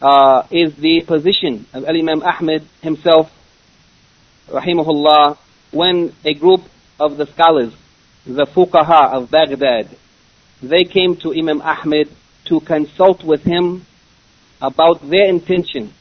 uh, 0.00 0.46
is 0.50 0.74
the 0.76 1.02
position 1.06 1.66
of 1.72 1.84
Imam 1.84 2.22
Ahmed 2.22 2.62
himself, 2.80 3.30
rahimahullah, 4.48 5.36
when 5.72 6.14
a 6.24 6.34
group 6.34 6.62
of 6.98 7.16
the 7.16 7.26
scholars, 7.26 7.74
the 8.24 8.46
fuqaha 8.46 9.14
of 9.14 9.30
Baghdad, 9.30 9.96
they 10.62 10.84
came 10.84 11.16
to 11.16 11.32
Imam 11.32 11.62
Ahmed 11.62 12.08
to 12.46 12.60
consult 12.60 13.24
with 13.24 13.42
him 13.42 13.86
about 14.60 15.08
their 15.08 15.26
intention 15.26 15.92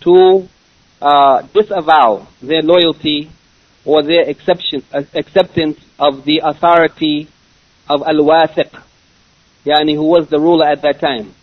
to 0.00 0.48
uh, 1.00 1.42
disavow 1.52 2.26
their 2.42 2.62
loyalty 2.62 3.30
or 3.84 4.02
their 4.02 4.22
uh, 4.28 5.02
acceptance 5.14 5.78
of 5.98 6.24
the 6.24 6.40
authority 6.42 7.28
of 7.88 8.02
Al-Wathiq, 8.02 8.82
yani 9.64 9.94
who 9.94 10.04
was 10.04 10.28
the 10.28 10.40
ruler 10.40 10.66
at 10.66 10.82
that 10.82 11.00
time. 11.00 11.34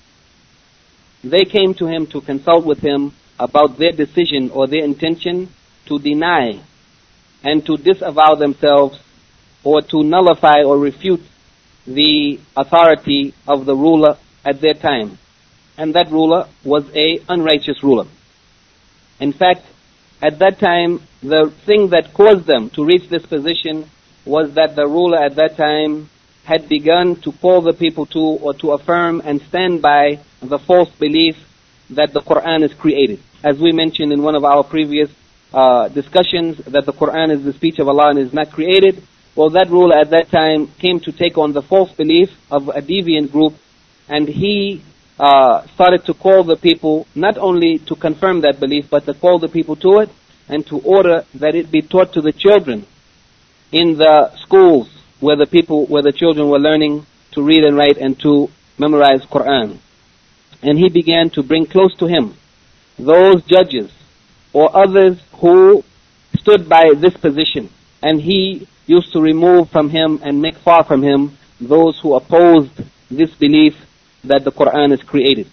They 1.24 1.45
came 1.45 1.74
to 1.76 1.86
him 1.86 2.07
to 2.07 2.22
consult 2.22 2.66
with 2.66 2.80
him 2.80 3.14
about 3.39 3.78
their 3.78 3.91
decision 3.91 4.49
or 4.51 4.68
their 4.68 4.84
intention 4.84 5.49
to 5.86 5.99
deny 5.99 6.59
and 7.43 7.66
to 7.66 7.78
disavow 7.78 8.36
themselves 8.36 8.99
or 9.64 9.82
to 9.82 10.03
nullify 10.03 10.64
or 10.64 10.78
refute 10.78 11.22
the 11.86 12.39
authority 12.55 13.34
of 13.47 13.65
the 13.65 13.75
ruler 13.75 14.17
at 14.45 14.61
their 14.61 14.73
time. 14.73 15.17
And 15.77 15.95
that 15.95 16.11
ruler 16.11 16.47
was 16.63 16.84
a 16.95 17.19
unrighteous 17.27 17.84
ruler. 17.84 18.05
In 19.19 19.34
fact, 19.34 19.65
at 20.21 20.39
that 20.39 20.59
time, 20.59 21.01
the 21.21 21.51
thing 21.65 21.89
that 21.89 22.13
caused 22.13 22.45
them 22.45 22.69
to 22.71 22.86
reach 22.86 23.09
this 23.09 23.25
position 23.25 23.89
was 24.25 24.53
that 24.53 24.75
the 24.75 24.86
ruler 24.86 25.17
at 25.17 25.36
that 25.36 25.57
time 25.57 26.09
had 26.43 26.67
begun 26.69 27.15
to 27.21 27.32
call 27.32 27.61
the 27.61 27.73
people 27.73 28.05
to 28.07 28.19
or 28.19 28.53
to 28.55 28.71
affirm 28.71 29.21
and 29.23 29.41
stand 29.41 29.82
by 29.82 30.19
the 30.41 30.59
false 30.59 30.89
belief 30.99 31.36
that 31.89 32.13
the 32.13 32.21
Quran 32.21 32.63
is 32.63 32.73
created. 32.73 33.19
As 33.43 33.59
we 33.59 33.71
mentioned 33.71 34.11
in 34.11 34.21
one 34.21 34.36
of 34.36 34.43
our 34.43 34.63
previous 34.63 35.09
uh, 35.53 35.88
discussions 35.89 36.57
that 36.65 36.86
the 36.86 36.93
Quran 36.93 37.32
is 37.32 37.43
the 37.43 37.53
speech 37.53 37.79
of 37.79 37.88
Allah 37.88 38.09
and 38.11 38.19
is 38.19 38.34
not 38.34 38.51
created, 38.51 39.03
well, 39.36 39.49
that 39.51 39.69
ruler 39.69 39.97
at 39.97 40.09
that 40.09 40.29
time 40.29 40.67
came 40.79 40.99
to 41.01 41.11
take 41.11 41.38
on 41.38 41.53
the 41.53 41.61
false 41.61 41.91
belief 41.91 42.29
of 42.49 42.67
a 42.69 42.82
deviant 42.82 43.32
group, 43.32 43.53
and 44.09 44.27
he 44.27 44.84
uh, 45.19 45.65
started 45.67 46.03
to 46.05 46.13
call 46.13 46.43
the 46.43 46.57
people 46.57 47.07
not 47.15 47.38
only 47.38 47.79
to 47.79 47.95
confirm 47.95 48.41
that 48.41 48.59
belief, 48.59 48.89
but 48.89 49.05
to 49.05 49.13
call 49.13 49.39
the 49.39 49.47
people 49.47 49.75
to 49.77 49.99
it 49.99 50.09
and 50.49 50.65
to 50.67 50.79
order 50.79 51.23
that 51.34 51.55
it 51.55 51.71
be 51.71 51.82
taught 51.82 52.11
to 52.13 52.21
the 52.21 52.34
children 52.34 52.86
in 53.71 53.97
the 53.97 54.36
schools 54.38 54.89
where 55.19 55.38
the 55.38 55.45
people, 55.45 55.86
where 55.86 56.01
the 56.01 56.11
children 56.11 56.49
were 56.49 56.59
learning 56.59 57.05
to 57.32 57.41
read 57.41 57.63
and 57.63 57.77
write 57.77 57.97
and 57.97 58.19
to 58.19 58.49
memorize 58.77 59.21
Quran. 59.25 59.77
And 60.61 60.77
he 60.77 60.89
began 60.89 61.29
to 61.32 61.43
bring 61.43 61.65
close 61.65 61.95
to 61.97 62.07
him 62.07 62.36
those 62.99 63.43
judges 63.43 63.91
or 64.53 64.75
others 64.75 65.19
who 65.34 65.84
stood 66.38 66.67
by 66.67 66.93
this 66.95 67.15
position. 67.15 67.69
And 68.02 68.22
he 68.22 68.68
used 68.88 69.14
to 69.14 69.22
remove 69.22 69.70
from 69.70 69.89
him 69.89 70.20
and 70.24 70.41
make 70.41 70.58
far 70.58 70.84
from 70.84 71.04
him 71.04 71.38
those 71.60 71.99
who 71.99 72.16
opposed 72.16 72.72
this 73.10 73.34
belief 73.36 73.76
that 74.24 74.43
the 74.43 74.52
Quran 74.52 74.91
is 74.93 75.02
created. 75.04 75.47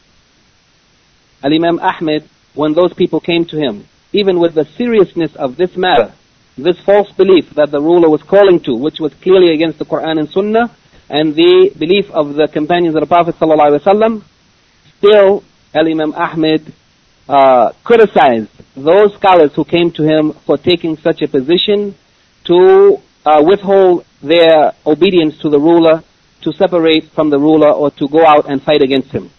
Al-Imam 1.43 1.79
Ahmed, 1.79 2.29
when 2.55 2.75
those 2.75 2.93
people 2.95 3.21
came 3.21 3.45
to 3.47 3.57
him, 3.57 3.87
even 4.13 4.41
with 4.41 4.55
the 4.55 4.65
seriousness 4.65 5.35
of 5.37 5.57
this 5.57 5.77
matter, 5.77 6.13
this 6.57 6.79
false 6.81 7.11
belief 7.13 7.51
that 7.51 7.71
the 7.71 7.81
ruler 7.81 8.09
was 8.09 8.23
calling 8.23 8.61
to, 8.61 8.75
which 8.75 8.99
was 8.99 9.13
clearly 9.15 9.53
against 9.53 9.79
the 9.79 9.85
Quran 9.85 10.19
and 10.19 10.29
Sunnah, 10.31 10.75
and 11.09 11.35
the 11.35 11.73
belief 11.79 12.11
of 12.11 12.35
the 12.35 12.49
companions 12.49 12.95
of 12.95 13.01
the 13.01 13.07
Prophet 13.07 13.37
ﷺ, 13.37 14.23
still 14.99 15.45
Al-Imam 15.75 16.13
Ahmed 16.15 16.73
uh, 17.29 17.73
criticized 17.85 18.51
those 18.75 19.15
scholars 19.15 19.53
who 19.55 19.65
came 19.65 19.93
to 19.93 20.03
him 20.03 20.33
for 20.47 20.57
taking 20.59 20.97
such 20.97 21.23
a 21.23 21.29
position 21.29 21.95
to 22.48 22.98
uh, 23.26 23.42
withhold 23.46 24.06
their 24.22 24.74
obedience 24.86 25.38
to 25.40 25.50
the 25.50 25.60
ruler, 25.60 26.04
to 26.42 26.52
separate 26.54 27.06
from 27.16 27.30
the 27.30 27.40
ruler, 27.40 27.72
or 27.72 27.92
to 27.92 28.08
go 28.08 28.26
out 28.26 28.50
and 28.50 28.62
fight 28.62 28.82
against 28.82 29.12
him. 29.12 29.30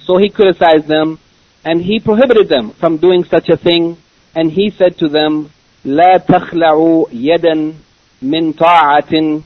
So 0.00 0.18
he 0.18 0.28
criticized 0.28 0.86
them, 0.86 1.18
and 1.64 1.80
he 1.80 2.00
prohibited 2.00 2.48
them 2.48 2.70
from 2.72 2.98
doing 2.98 3.24
such 3.24 3.48
a 3.48 3.56
thing, 3.56 3.96
and 4.34 4.50
he 4.50 4.70
said 4.70 4.98
to 4.98 5.08
them, 5.08 5.50
لا 5.84 6.16
تخلعوا 6.16 7.06
يدا 7.12 7.74
من 8.22 8.52
طاعة 8.52 9.40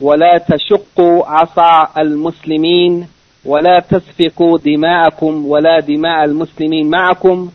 ولا 0.00 0.38
تشقوا 0.38 1.26
عصا 1.26 1.88
المسلمين 1.98 3.06
ولا 3.44 3.80
تسفكوا 3.80 4.58
دماءكم 4.58 5.46
ولا 5.46 5.80
دماء 5.80 6.24
المسلمين 6.24 6.90
معكم 6.90 7.50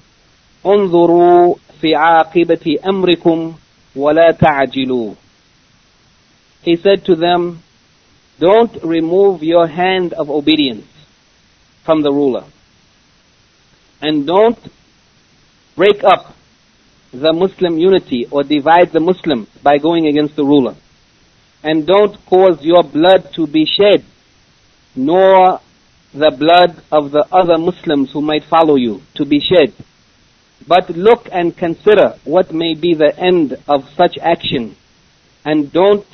انظروا 0.65 1.55
في 1.81 1.95
عاقبة 1.95 2.77
أمركم 2.87 3.53
ولا 3.95 4.31
تعجلوا 4.31 5.15
He 6.63 6.75
said 6.77 7.05
to 7.05 7.15
them, 7.15 7.61
don't 8.39 8.83
remove 8.83 9.43
your 9.43 9.67
hand 9.67 10.13
of 10.13 10.29
obedience 10.29 10.87
from 11.85 12.01
the 12.01 12.11
ruler. 12.11 12.43
And 14.01 14.27
don't 14.27 14.59
break 15.75 16.03
up 16.03 16.35
the 17.13 17.31
Muslim 17.31 17.77
unity 17.77 18.27
or 18.29 18.43
divide 18.43 18.91
the 18.91 18.99
Muslims 18.99 19.47
by 19.63 19.77
going 19.77 20.07
against 20.07 20.35
the 20.35 20.43
ruler. 20.43 20.75
And 21.63 21.87
don't 21.87 22.17
cause 22.25 22.61
your 22.61 22.83
blood 22.83 23.31
to 23.35 23.47
be 23.47 23.65
shed, 23.65 24.03
nor 24.95 25.61
the 26.13 26.31
blood 26.31 26.83
of 26.91 27.11
the 27.11 27.25
other 27.31 27.57
Muslims 27.57 28.11
who 28.11 28.21
might 28.21 28.43
follow 28.43 28.75
you 28.75 29.01
to 29.15 29.25
be 29.25 29.39
shed. 29.39 29.73
But 30.67 30.89
look 30.89 31.27
and 31.31 31.55
consider 31.55 32.17
what 32.23 32.53
may 32.53 32.73
be 32.73 32.93
the 32.95 33.13
end 33.17 33.57
of 33.67 33.89
such 33.95 34.17
action. 34.21 34.75
And 35.43 35.71
don't, 35.71 36.05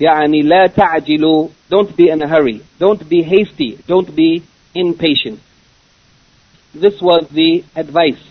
يعني 0.00 0.42
لا 0.42 0.66
تعجلوا, 0.66 1.50
don't 1.70 1.96
be 1.96 2.10
in 2.10 2.22
a 2.22 2.28
hurry. 2.28 2.62
Don't 2.78 3.08
be 3.08 3.22
hasty. 3.22 3.78
Don't 3.86 4.14
be 4.14 4.42
impatient. 4.74 5.40
This 6.74 7.00
was 7.00 7.28
the 7.30 7.64
advice. 7.76 8.22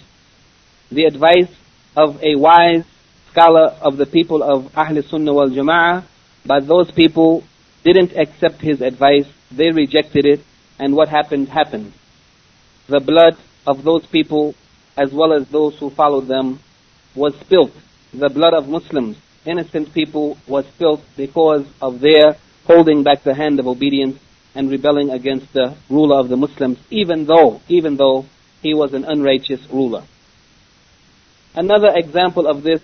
The 0.92 1.06
advice 1.06 1.50
of 1.96 2.22
a 2.22 2.36
wise 2.36 2.84
scholar 3.32 3.70
of 3.82 3.98
the 3.98 4.06
people 4.06 4.44
of 4.44 4.78
Ahl 4.78 5.02
Sunnah 5.10 5.34
wal 5.34 5.50
Jama'ah, 5.50 6.04
but 6.46 6.68
those 6.68 6.92
people 6.92 7.44
didn't 7.84 8.12
accept 8.16 8.62
his 8.62 8.82
advice. 8.82 9.26
They 9.52 9.72
rejected 9.72 10.26
it, 10.26 10.42
and 10.78 10.96
what 10.96 11.10
happened 11.10 11.50
happened. 11.50 11.94
The 12.88 13.00
blood 13.00 13.38
of 13.66 13.84
those 13.84 14.06
people, 14.06 14.56
as 14.99 15.13
well 15.13 15.33
as 15.33 15.49
those 15.49 15.79
who 15.79 15.91
followed 15.91 16.27
them, 16.27 16.59
was 17.15 17.35
spilt. 17.41 17.73
The 18.13 18.29
blood 18.29 18.53
of 18.53 18.69
Muslims, 18.69 19.17
innocent 19.47 19.95
people, 19.95 20.37
was 20.47 20.67
spilt 20.75 21.01
because 21.17 21.65
of 21.81 22.01
their 22.01 22.37
holding 22.67 23.05
back 23.05 23.23
the 23.23 23.35
hand 23.35 23.61
of 23.61 23.67
obedience 23.67 24.19
and 24.55 24.71
rebelling 24.71 25.11
against 25.11 25.53
the 25.53 25.77
ruler 25.89 26.19
of 26.19 26.29
the 26.29 26.37
Muslims, 26.37 26.79
even 26.91 27.27
though, 27.27 27.61
even 27.69 27.97
though 27.97 28.27
he 28.61 28.75
was 28.75 28.93
an 28.93 29.05
unrighteous 29.05 29.61
ruler. 29.71 30.03
Another 31.55 31.91
example 31.95 32.47
of 32.47 32.63
this 32.63 32.81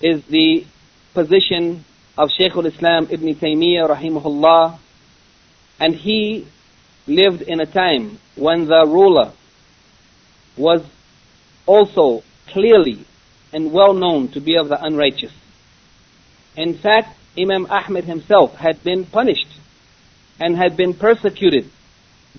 is 0.00 0.24
the 0.24 0.64
position 1.12 1.84
of 2.16 2.30
Shaykh 2.30 2.56
al-Islam 2.56 3.08
Ibn 3.10 3.34
Taymiyyah 3.34 3.88
rahimahullah 3.88 4.78
and 5.80 5.94
he 5.94 6.46
lived 7.06 7.42
in 7.42 7.60
a 7.60 7.66
time 7.66 8.18
when 8.36 8.66
the 8.66 8.84
ruler 8.86 9.32
was 10.58 10.84
also 11.66 12.22
clearly 12.48 13.04
and 13.52 13.72
well 13.72 13.94
known 13.94 14.28
to 14.28 14.40
be 14.40 14.56
of 14.56 14.68
the 14.68 14.82
unrighteous. 14.82 15.32
In 16.56 16.74
fact, 16.74 17.16
Imam 17.38 17.66
Ahmed 17.70 18.04
himself 18.04 18.56
had 18.56 18.82
been 18.82 19.04
punished 19.04 19.48
and 20.40 20.56
had 20.56 20.76
been 20.76 20.94
persecuted 20.94 21.70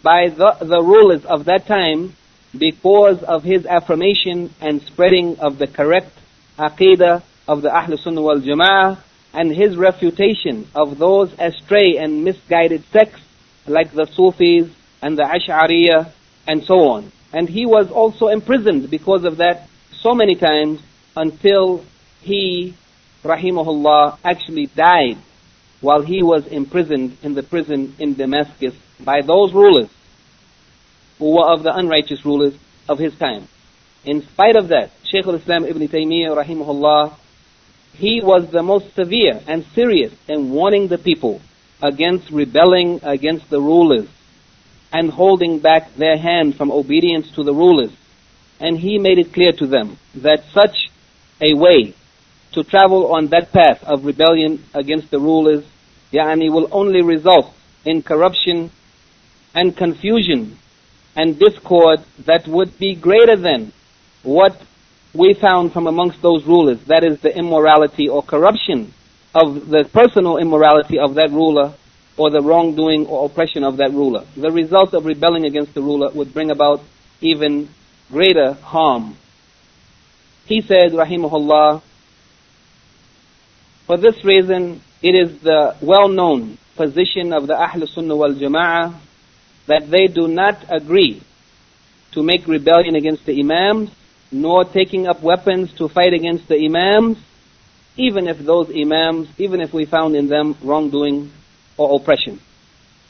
by 0.03 0.29
the, 0.29 0.57
the 0.61 0.81
rulers 0.81 1.25
of 1.25 1.45
that 1.45 1.65
time 1.67 2.15
because 2.57 3.23
of 3.23 3.43
his 3.43 3.65
affirmation 3.65 4.53
and 4.59 4.81
spreading 4.81 5.39
of 5.39 5.57
the 5.57 5.67
correct 5.67 6.11
aqidah 6.57 7.21
of 7.47 7.61
the 7.61 7.73
Ahl 7.73 7.97
Sunnah 7.97 8.21
wal 8.21 8.39
Jama'ah 8.39 8.97
and 9.33 9.51
his 9.51 9.77
refutation 9.77 10.67
of 10.73 10.97
those 10.97 11.31
astray 11.39 11.97
and 11.97 12.23
misguided 12.23 12.83
sects 12.91 13.21
like 13.67 13.91
the 13.91 14.05
Sufis 14.05 14.69
and 15.01 15.17
the 15.17 15.23
Ash'ariyah 15.23 16.11
and 16.47 16.63
so 16.63 16.89
on. 16.89 17.11
And 17.33 17.47
he 17.47 17.65
was 17.65 17.91
also 17.91 18.27
imprisoned 18.27 18.89
because 18.89 19.23
of 19.23 19.37
that 19.37 19.67
so 20.01 20.15
many 20.15 20.35
times 20.35 20.81
until 21.15 21.83
he, 22.21 22.75
rahimahullah, 23.23 24.17
actually 24.23 24.67
died 24.67 25.17
while 25.81 26.01
he 26.01 26.23
was 26.23 26.45
imprisoned 26.47 27.17
in 27.21 27.33
the 27.35 27.43
prison 27.43 27.95
in 27.99 28.15
Damascus 28.15 28.73
by 28.99 29.21
those 29.21 29.53
rulers 29.53 29.89
who 31.17 31.35
were 31.35 31.53
of 31.53 31.63
the 31.63 31.73
unrighteous 31.73 32.25
rulers 32.25 32.53
of 32.87 32.99
his 32.99 33.15
time. 33.17 33.47
In 34.05 34.21
spite 34.21 34.55
of 34.55 34.69
that, 34.69 34.91
Shaykh 35.03 35.27
al-Islam 35.27 35.65
Ibn 35.65 35.87
Taymiyyah 35.87 36.45
rahimahullah, 36.45 37.15
he 37.93 38.21
was 38.23 38.49
the 38.51 38.63
most 38.63 38.95
severe 38.95 39.41
and 39.47 39.65
serious 39.75 40.13
in 40.27 40.51
warning 40.51 40.87
the 40.87 40.97
people 40.97 41.41
against 41.81 42.29
rebelling 42.31 42.99
against 43.03 43.49
the 43.49 43.59
rulers 43.59 44.07
and 44.91 45.11
holding 45.11 45.59
back 45.59 45.93
their 45.95 46.17
hand 46.17 46.55
from 46.55 46.71
obedience 46.71 47.29
to 47.31 47.43
the 47.43 47.53
rulers. 47.53 47.91
And 48.59 48.77
he 48.77 48.97
made 48.97 49.19
it 49.19 49.33
clear 49.33 49.51
to 49.53 49.67
them 49.67 49.97
that 50.15 50.43
such 50.53 50.89
a 51.41 51.53
way 51.53 51.93
to 52.53 52.63
travel 52.63 53.13
on 53.13 53.27
that 53.27 53.51
path 53.51 53.83
of 53.83 54.05
rebellion 54.05 54.63
against 54.73 55.11
the 55.11 55.19
rulers, 55.19 55.63
yani 56.11 56.51
will 56.51 56.67
only 56.71 57.01
result 57.01 57.53
in 57.85 58.01
corruption 58.01 58.71
and 59.53 59.77
confusion 59.77 60.57
and 61.15 61.39
discord 61.39 61.99
that 62.25 62.47
would 62.47 62.77
be 62.77 62.95
greater 62.95 63.35
than 63.35 63.71
what 64.23 64.59
we 65.13 65.33
found 65.33 65.71
from 65.73 65.87
amongst 65.87 66.21
those 66.21 66.45
rulers. 66.45 66.79
That 66.85 67.03
is 67.03 67.19
the 67.21 67.35
immorality 67.35 68.07
or 68.09 68.21
corruption 68.23 68.93
of 69.33 69.69
the 69.69 69.87
personal 69.91 70.37
immorality 70.37 70.97
of 70.99 71.15
that 71.15 71.29
ruler 71.31 71.75
or 72.19 72.29
the 72.29 72.41
wrongdoing 72.41 73.05
or 73.07 73.25
oppression 73.25 73.63
of 73.63 73.77
that 73.77 73.91
ruler. 73.93 74.25
The 74.35 74.51
result 74.51 74.93
of 74.93 75.05
rebelling 75.05 75.45
against 75.45 75.73
the 75.73 75.81
ruler 75.81 76.11
would 76.11 76.33
bring 76.33 76.51
about 76.51 76.81
even 77.21 77.69
greater 78.11 78.53
harm. 78.55 79.15
He 80.45 80.59
said, 80.61 80.91
Rahimahullah, 80.91 81.81
for 83.87 83.97
this 83.97 84.25
reason, 84.25 84.81
it 85.01 85.15
is 85.15 85.39
the 85.39 85.77
well-known 85.81 86.57
position 86.75 87.31
of 87.31 87.47
the 87.47 87.55
Ahl 87.55 87.87
Sunnah 87.87 88.17
wal 88.17 88.33
Jama'ah 88.33 88.99
that 89.67 89.89
they 89.89 90.07
do 90.07 90.27
not 90.27 90.65
agree 90.69 91.23
to 92.11 92.21
make 92.21 92.47
rebellion 92.47 92.95
against 92.95 93.25
the 93.25 93.39
Imams, 93.39 93.91
nor 94.29 94.65
taking 94.65 95.07
up 95.07 95.21
weapons 95.23 95.71
to 95.75 95.87
fight 95.87 96.13
against 96.13 96.49
the 96.49 96.65
Imams, 96.65 97.17
even 97.95 98.27
if 98.27 98.39
those 98.39 98.69
Imams, 98.75 99.29
even 99.37 99.61
if 99.61 99.73
we 99.73 99.85
found 99.85 100.17
in 100.17 100.27
them 100.27 100.57
wrongdoing 100.61 101.31
or 101.79 101.99
oppression. 101.99 102.39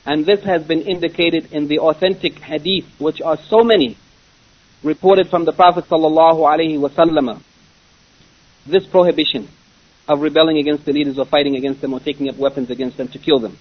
And 0.05 0.26
this 0.26 0.43
has 0.43 0.63
been 0.63 0.82
indicated 0.84 1.51
in 1.51 1.67
the 1.67 1.80
authentic 1.80 2.39
hadith, 2.39 2.86
which 2.99 3.22
are 3.22 3.38
so 3.38 3.63
many, 3.63 3.97
reported 4.84 5.30
from 5.30 5.43
the 5.45 5.51
Prophet 5.51 5.86
sallallahu 5.86 6.39
alaihi 6.39 6.78
wasallam. 6.80 7.41
This 8.65 8.86
prohibition 8.86 9.49
of 10.07 10.22
rebelling 10.22 10.57
against 10.57 10.86
the 10.86 10.93
leaders 10.93 11.17
or 11.17 11.26
fighting 11.26 11.55
against 11.55 11.82
them 11.82 11.93
or 11.93 11.99
taking 11.99 12.30
up 12.30 12.38
weapons 12.38 12.70
against 12.70 12.97
them 12.97 13.07
to 13.09 13.20
kill 13.20 13.39
them 13.39 13.57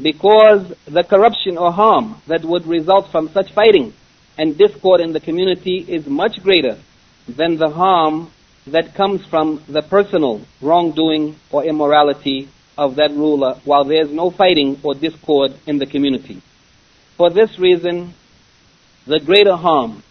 because 0.00 0.72
the 0.86 1.02
corruption 1.02 1.58
or 1.58 1.72
harm 1.72 2.20
that 2.26 2.44
would 2.44 2.66
result 2.66 3.10
from 3.10 3.28
such 3.30 3.52
fighting 3.52 3.92
and 4.38 4.56
discord 4.56 5.00
in 5.00 5.12
the 5.12 5.20
community 5.20 5.78
is 5.88 6.06
much 6.06 6.42
greater 6.42 6.78
than 7.28 7.56
the 7.56 7.68
harm 7.68 8.30
that 8.66 8.94
comes 8.94 9.24
from 9.26 9.62
the 9.68 9.82
personal 9.82 10.40
wrongdoing 10.60 11.36
or 11.50 11.64
immorality 11.64 12.48
of 12.80 12.96
that 12.96 13.10
ruler 13.10 13.60
while 13.66 13.84
there 13.84 14.00
is 14.02 14.10
no 14.10 14.30
fighting 14.30 14.80
or 14.82 14.94
discord 14.94 15.52
in 15.66 15.76
the 15.76 15.84
community. 15.84 16.40
For 17.18 17.28
this 17.28 17.58
reason, 17.58 18.14
the 19.06 19.20
greater 19.20 19.54
harm 19.54 20.02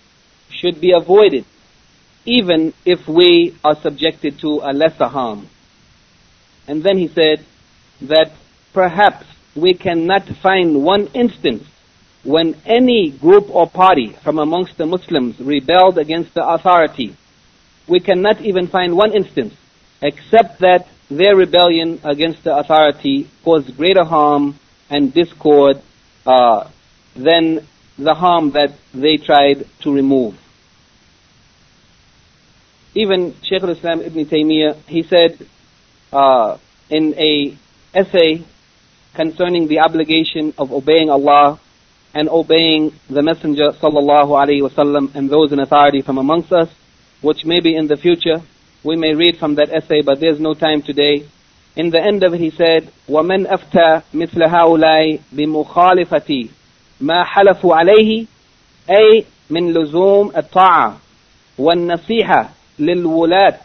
should 0.51 0.79
be 0.79 0.91
avoided 0.91 1.45
even 2.25 2.73
if 2.85 3.07
we 3.07 3.57
are 3.63 3.75
subjected 3.81 4.37
to 4.41 4.61
a 4.61 4.71
lesser 4.71 5.07
harm. 5.07 5.49
And 6.67 6.83
then 6.83 6.99
he 6.99 7.07
said 7.07 7.43
that 8.01 8.31
perhaps 8.71 9.25
we 9.55 9.73
cannot 9.73 10.27
find 10.43 10.83
one 10.83 11.07
instance 11.15 11.63
when 12.23 12.55
any 12.67 13.09
group 13.09 13.49
or 13.49 13.67
party 13.67 14.15
from 14.23 14.37
amongst 14.37 14.77
the 14.77 14.85
Muslims 14.85 15.39
rebelled 15.39 15.97
against 15.97 16.35
the 16.35 16.47
authority. 16.47 17.15
We 17.87 17.99
cannot 17.99 18.41
even 18.41 18.67
find 18.67 18.95
one 18.95 19.13
instance 19.13 19.55
except 20.03 20.59
that 20.59 20.87
their 21.09 21.35
rebellion 21.35 21.99
against 22.03 22.43
the 22.43 22.55
authority 22.55 23.29
caused 23.43 23.75
greater 23.75 24.03
harm 24.03 24.57
and 24.89 25.13
discord 25.13 25.81
uh, 26.25 26.69
than 27.15 27.67
the 27.97 28.13
harm 28.13 28.51
that 28.51 28.75
they 28.93 29.17
tried 29.17 29.65
to 29.81 29.93
remove. 29.93 30.35
Even 32.93 33.35
Shaykh 33.43 33.63
al-Islam 33.63 34.01
Ibn 34.01 34.25
Taymiyyah, 34.25 34.75
he 34.87 35.03
said 35.03 35.47
uh, 36.11 36.57
in 36.89 37.13
a 37.17 37.57
essay 37.93 38.43
concerning 39.15 39.67
the 39.67 39.79
obligation 39.79 40.53
of 40.57 40.71
obeying 40.71 41.09
Allah 41.09 41.59
and 42.13 42.29
obeying 42.29 42.91
the 43.09 43.21
Messenger 43.21 43.71
sallallahu 43.81 44.29
alaihi 44.29 44.61
wasallam 44.61 45.13
and 45.15 45.29
those 45.29 45.51
in 45.51 45.59
authority 45.59 46.01
from 46.01 46.17
amongst 46.17 46.51
us, 46.51 46.69
which 47.21 47.45
may 47.45 47.59
be 47.59 47.75
in 47.75 47.87
the 47.87 47.97
future 47.97 48.41
we 48.82 48.96
may 48.96 49.14
read 49.14 49.38
from 49.38 49.54
that 49.54 49.72
essay, 49.72 50.02
but 50.02 50.20
there's 50.20 50.40
no 50.40 50.54
time 50.54 50.82
today. 50.82 51.26
In 51.76 51.90
the 51.90 52.00
end 52.00 52.22
of 52.22 52.34
it, 52.34 52.40
he 52.40 52.50
said, 52.50 52.90
وَمَنْ 53.08 53.46
أَفْتَى 53.46 54.02
مِثْلَ 54.14 54.42
هؤلاء 54.48 55.20
بِمُخَالِفَةِ 55.32 56.48
ما 57.00 57.24
حلفوا 57.24 57.74
عليه 57.74 58.26
أي 58.90 59.24
من 59.50 59.74
لزوم 59.74 60.32
الطاعة 60.36 60.98
والنصيحة 61.58 62.50
للولاة 62.78 63.58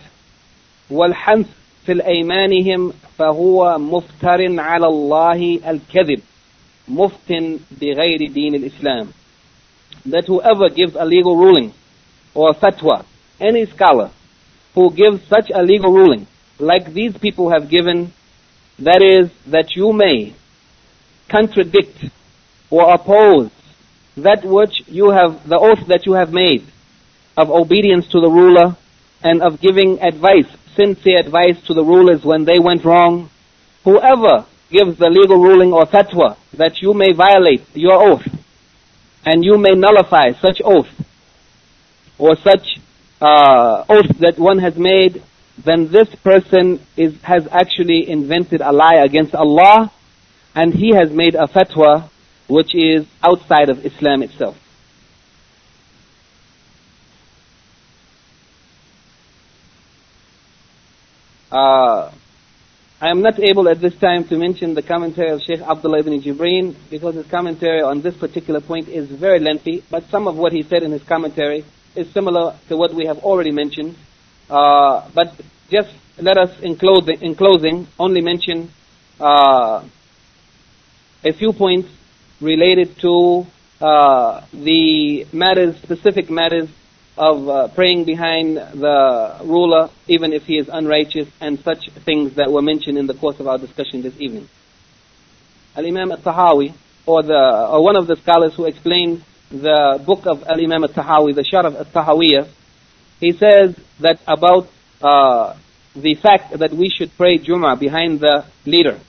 والحنث 0.89 1.47
في 1.85 1.91
الأيمانهم 1.91 2.93
فهو 3.17 3.77
مفتر 3.77 4.59
على 4.59 4.87
الله 4.87 5.59
الكذب 5.67 6.21
مفت 6.87 7.33
بغير 7.81 8.31
دين 8.31 8.55
الإسلام 8.55 9.07
that 10.05 10.25
whoever 10.27 10.69
gives 10.69 10.95
a 10.95 11.05
legal 11.05 11.35
ruling 11.35 11.73
or 12.33 12.51
a 12.51 12.53
fatwa, 12.53 13.03
any 13.39 13.65
scholar 13.65 14.09
who 14.74 14.90
gives 14.92 15.26
such 15.28 15.50
a 15.54 15.62
legal 15.62 15.92
ruling, 15.92 16.26
like 16.58 16.92
these 16.92 17.16
people 17.16 17.50
have 17.50 17.68
given, 17.68 18.12
that 18.78 19.02
is, 19.02 19.30
that 19.50 19.76
you 19.76 19.92
may 19.92 20.34
contradict 21.28 22.04
or 22.70 22.92
oppose 22.92 23.50
that 24.16 24.44
which 24.44 24.82
you 24.86 25.10
have, 25.10 25.48
the 25.48 25.58
oath 25.58 25.86
that 25.88 26.06
you 26.06 26.12
have 26.12 26.32
made 26.32 26.64
of 27.36 27.50
obedience 27.50 28.06
to 28.08 28.20
the 28.20 28.28
ruler 28.30 28.76
and 29.22 29.42
of 29.42 29.60
giving 29.60 30.00
advice, 30.00 30.46
sincere 30.76 31.18
advice 31.18 31.60
to 31.66 31.74
the 31.74 31.82
rulers 31.82 32.24
when 32.24 32.44
they 32.44 32.58
went 32.58 32.84
wrong. 32.84 33.30
Whoever 33.84 34.46
gives 34.70 34.98
the 34.98 35.08
legal 35.08 35.38
ruling 35.42 35.72
or 35.72 35.86
fatwa 35.86 36.36
that 36.56 36.80
you 36.80 36.94
may 36.94 37.12
violate 37.12 37.64
your 37.74 37.94
oath 37.94 38.26
and 39.24 39.44
you 39.44 39.58
may 39.58 39.72
nullify 39.74 40.32
such 40.40 40.60
oath 40.64 40.88
or 42.18 42.36
such 42.36 42.78
uh, 43.24 43.84
oath 43.88 44.18
that 44.18 44.38
one 44.38 44.58
has 44.58 44.76
made, 44.76 45.22
then 45.64 45.90
this 45.90 46.14
person 46.16 46.84
is, 46.94 47.14
has 47.22 47.48
actually 47.50 48.10
invented 48.10 48.60
a 48.60 48.70
lie 48.70 48.96
against 49.02 49.34
Allah 49.34 49.90
and 50.54 50.74
he 50.74 50.94
has 50.94 51.10
made 51.10 51.34
a 51.34 51.46
fatwa 51.46 52.10
which 52.48 52.74
is 52.74 53.06
outside 53.22 53.70
of 53.70 53.86
Islam 53.86 54.22
itself. 54.22 54.56
Uh, 61.50 62.12
I 63.00 63.10
am 63.10 63.22
not 63.22 63.38
able 63.40 63.68
at 63.68 63.80
this 63.80 63.96
time 63.96 64.24
to 64.28 64.36
mention 64.36 64.74
the 64.74 64.82
commentary 64.82 65.30
of 65.30 65.40
Sheikh 65.40 65.60
Abdullah 65.60 66.00
ibn 66.00 66.20
Jibreen 66.20 66.74
because 66.90 67.14
his 67.14 67.26
commentary 67.26 67.80
on 67.80 68.02
this 68.02 68.16
particular 68.16 68.60
point 68.60 68.88
is 68.88 69.08
very 69.08 69.38
lengthy, 69.38 69.82
but 69.90 70.04
some 70.10 70.28
of 70.28 70.36
what 70.36 70.52
he 70.52 70.62
said 70.62 70.82
in 70.82 70.90
his 70.90 71.02
commentary 71.04 71.64
is 71.96 72.10
similar 72.12 72.56
to 72.68 72.76
what 72.76 72.94
we 72.94 73.06
have 73.06 73.18
already 73.18 73.50
mentioned. 73.52 73.96
Uh, 74.48 75.08
but 75.14 75.34
just 75.70 75.90
let 76.18 76.36
us, 76.36 76.60
in 76.60 76.76
closing, 76.76 77.20
in 77.22 77.34
closing 77.34 77.86
only 77.98 78.20
mention 78.20 78.70
uh, 79.20 79.84
a 81.24 81.32
few 81.32 81.52
points 81.52 81.88
related 82.40 82.98
to 82.98 83.46
uh, 83.80 84.44
the 84.52 85.26
matters, 85.32 85.76
specific 85.82 86.30
matters 86.30 86.68
of 87.16 87.48
uh, 87.48 87.68
praying 87.68 88.04
behind 88.04 88.56
the 88.56 89.40
ruler, 89.44 89.88
even 90.08 90.32
if 90.32 90.44
he 90.44 90.58
is 90.58 90.68
unrighteous, 90.68 91.28
and 91.40 91.60
such 91.60 91.88
things 92.04 92.34
that 92.34 92.50
were 92.50 92.62
mentioned 92.62 92.98
in 92.98 93.06
the 93.06 93.14
course 93.14 93.38
of 93.38 93.46
our 93.46 93.58
discussion 93.58 94.02
this 94.02 94.18
evening. 94.20 94.48
Al 95.76 95.86
Imam 95.86 96.12
Al 96.12 96.18
Tahawi, 96.18 96.74
or 97.06 97.22
the 97.22 97.66
or 97.68 97.82
one 97.82 97.96
of 97.96 98.06
the 98.06 98.16
scholars 98.16 98.54
who 98.54 98.64
explained 98.64 99.22
the 99.50 100.02
book 100.04 100.26
of 100.26 100.44
Al 100.44 100.60
Imam 100.60 100.84
Al 100.84 100.88
Tahawi, 100.88 101.34
the 101.34 101.42
Sharh 101.42 101.64
Al 101.64 101.84
Tahawiyah, 101.84 102.48
he 103.20 103.32
says 103.32 103.76
that 104.00 104.20
about 104.26 104.68
uh, 105.00 105.56
the 105.94 106.14
fact 106.14 106.58
that 106.58 106.72
we 106.72 106.88
should 106.88 107.16
pray 107.16 107.38
Jum'ah 107.38 107.78
behind 107.78 108.20
the 108.20 108.44
leader 108.66 109.00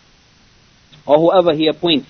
or 1.06 1.18
whoever 1.18 1.54
he 1.54 1.68
appoints 1.68 2.08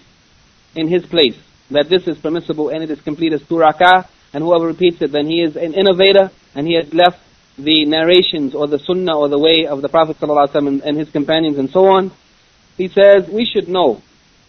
in 0.75 0.87
his 0.87 1.05
place, 1.05 1.37
that 1.71 1.89
this 1.89 2.07
is 2.07 2.17
permissible 2.17 2.69
and 2.69 2.83
it 2.83 2.91
is 2.91 2.99
complete 3.01 3.33
as 3.33 3.41
two 3.47 3.61
and 3.63 4.43
whoever 4.43 4.67
repeats 4.67 5.01
it, 5.01 5.11
then 5.11 5.27
he 5.27 5.41
is 5.41 5.55
an 5.55 5.73
innovator 5.73 6.29
and 6.53 6.67
he 6.67 6.75
has 6.75 6.93
left 6.93 7.19
the 7.57 7.85
narrations 7.85 8.53
or 8.53 8.67
the 8.67 8.79
sunnah 8.79 9.17
or 9.17 9.29
the 9.29 9.39
way 9.39 9.65
of 9.65 9.81
the 9.81 9.87
Prophet 9.87 10.17
and, 10.21 10.81
and 10.81 10.97
his 10.97 11.09
companions 11.09 11.57
and 11.57 11.69
so 11.69 11.85
on. 11.85 12.11
He 12.75 12.89
says, 12.89 13.29
we 13.29 13.45
should 13.45 13.69
know 13.69 14.01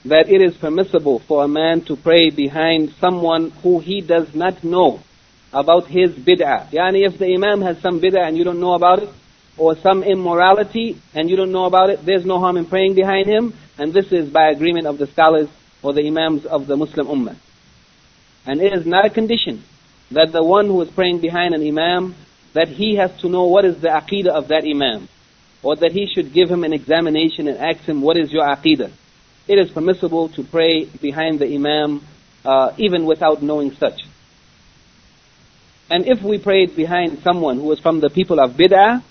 that 0.09 0.29
it 0.29 0.41
is 0.41 0.57
permissible 0.57 1.19
for 1.19 1.45
a 1.45 1.49
man 1.49 1.81
to 1.83 1.97
pray 1.97 2.31
behind 2.31 2.95
someone 3.01 3.51
who 3.63 3.81
he 3.81 4.01
does 4.01 4.35
not 4.35 4.63
know 4.63 5.01
about 5.53 5.87
his 5.87 6.11
bid'ah. 6.11 6.71
Yani 6.71 7.07
if 7.07 7.19
the 7.19 7.35
imam 7.35 7.61
has 7.63 7.81
some 7.81 8.01
bid'ah 8.01 8.27
and 8.27 8.37
you 8.37 8.45
don't 8.45 8.61
know 8.61 8.75
about 8.75 9.03
it, 9.03 9.09
or 9.59 9.75
some 9.77 10.03
immorality 10.03 11.01
and 11.15 11.31
you 11.31 11.37
don't 11.37 11.51
know 11.51 11.65
about 11.65 11.91
it, 11.91 12.05
there's 12.05 12.27
no 12.27 12.39
harm 12.39 12.57
in 12.57 12.67
praying 12.67 12.95
behind 12.95 13.27
him, 13.27 13.55
and 13.79 13.93
this 13.93 14.13
is 14.13 14.31
by 14.31 14.51
agreement 14.51 14.87
of 14.87 14.99
the 14.99 15.07
scholars 15.07 15.49
or 15.83 15.93
the 15.93 16.07
imams 16.07 16.45
of 16.45 16.67
the 16.67 16.77
Muslim 16.77 17.07
ummah. 17.07 17.37
And 18.47 18.61
it 18.61 18.73
is 18.73 18.87
not 18.87 19.07
a 19.07 19.11
condition 19.11 19.65
that 20.11 20.31
the 20.33 20.45
one 20.45 20.67
who 20.67 20.81
is 20.83 20.91
praying 20.91 21.21
behind 21.21 21.55
an 21.55 21.67
imam, 21.67 22.15
that 22.55 22.69
he 22.69 22.97
has 22.97 23.11
to 23.21 23.29
know 23.29 23.45
what 23.45 23.65
is 23.65 23.81
the 23.81 23.89
aqidah 23.89 24.29
of 24.29 24.49
that 24.49 24.65
imam. 24.65 25.09
Or 25.63 25.75
that 25.75 25.91
he 25.91 26.07
should 26.07 26.33
give 26.33 26.49
him 26.49 26.63
an 26.63 26.73
examination 26.73 27.49
and 27.49 27.59
ask 27.59 27.81
him, 27.81 28.03
what 28.03 28.17
is 28.17 28.31
your 28.33 28.47
aqidah? 28.47 28.93
It 29.49 29.59
is 29.59 29.71
permissible 29.71 30.29
to 30.31 30.43
pray 30.43 30.85
behind 30.85 31.39
the 31.39 31.47
imam 31.55 32.05
uh, 32.45 32.73
even 32.79 33.07
without 33.07 33.43
knowing 33.43 33.73
such. 33.73 34.01
And 35.89 36.07
if 36.07 36.23
we 36.23 36.39
prayed 36.39 36.75
behind 36.75 37.21
someone 37.23 37.59
who 37.59 37.71
is 37.73 37.79
from 37.79 38.01
the 38.01 38.11
people 38.11 38.41
of 38.41 38.53
bid'ah, 38.53 39.03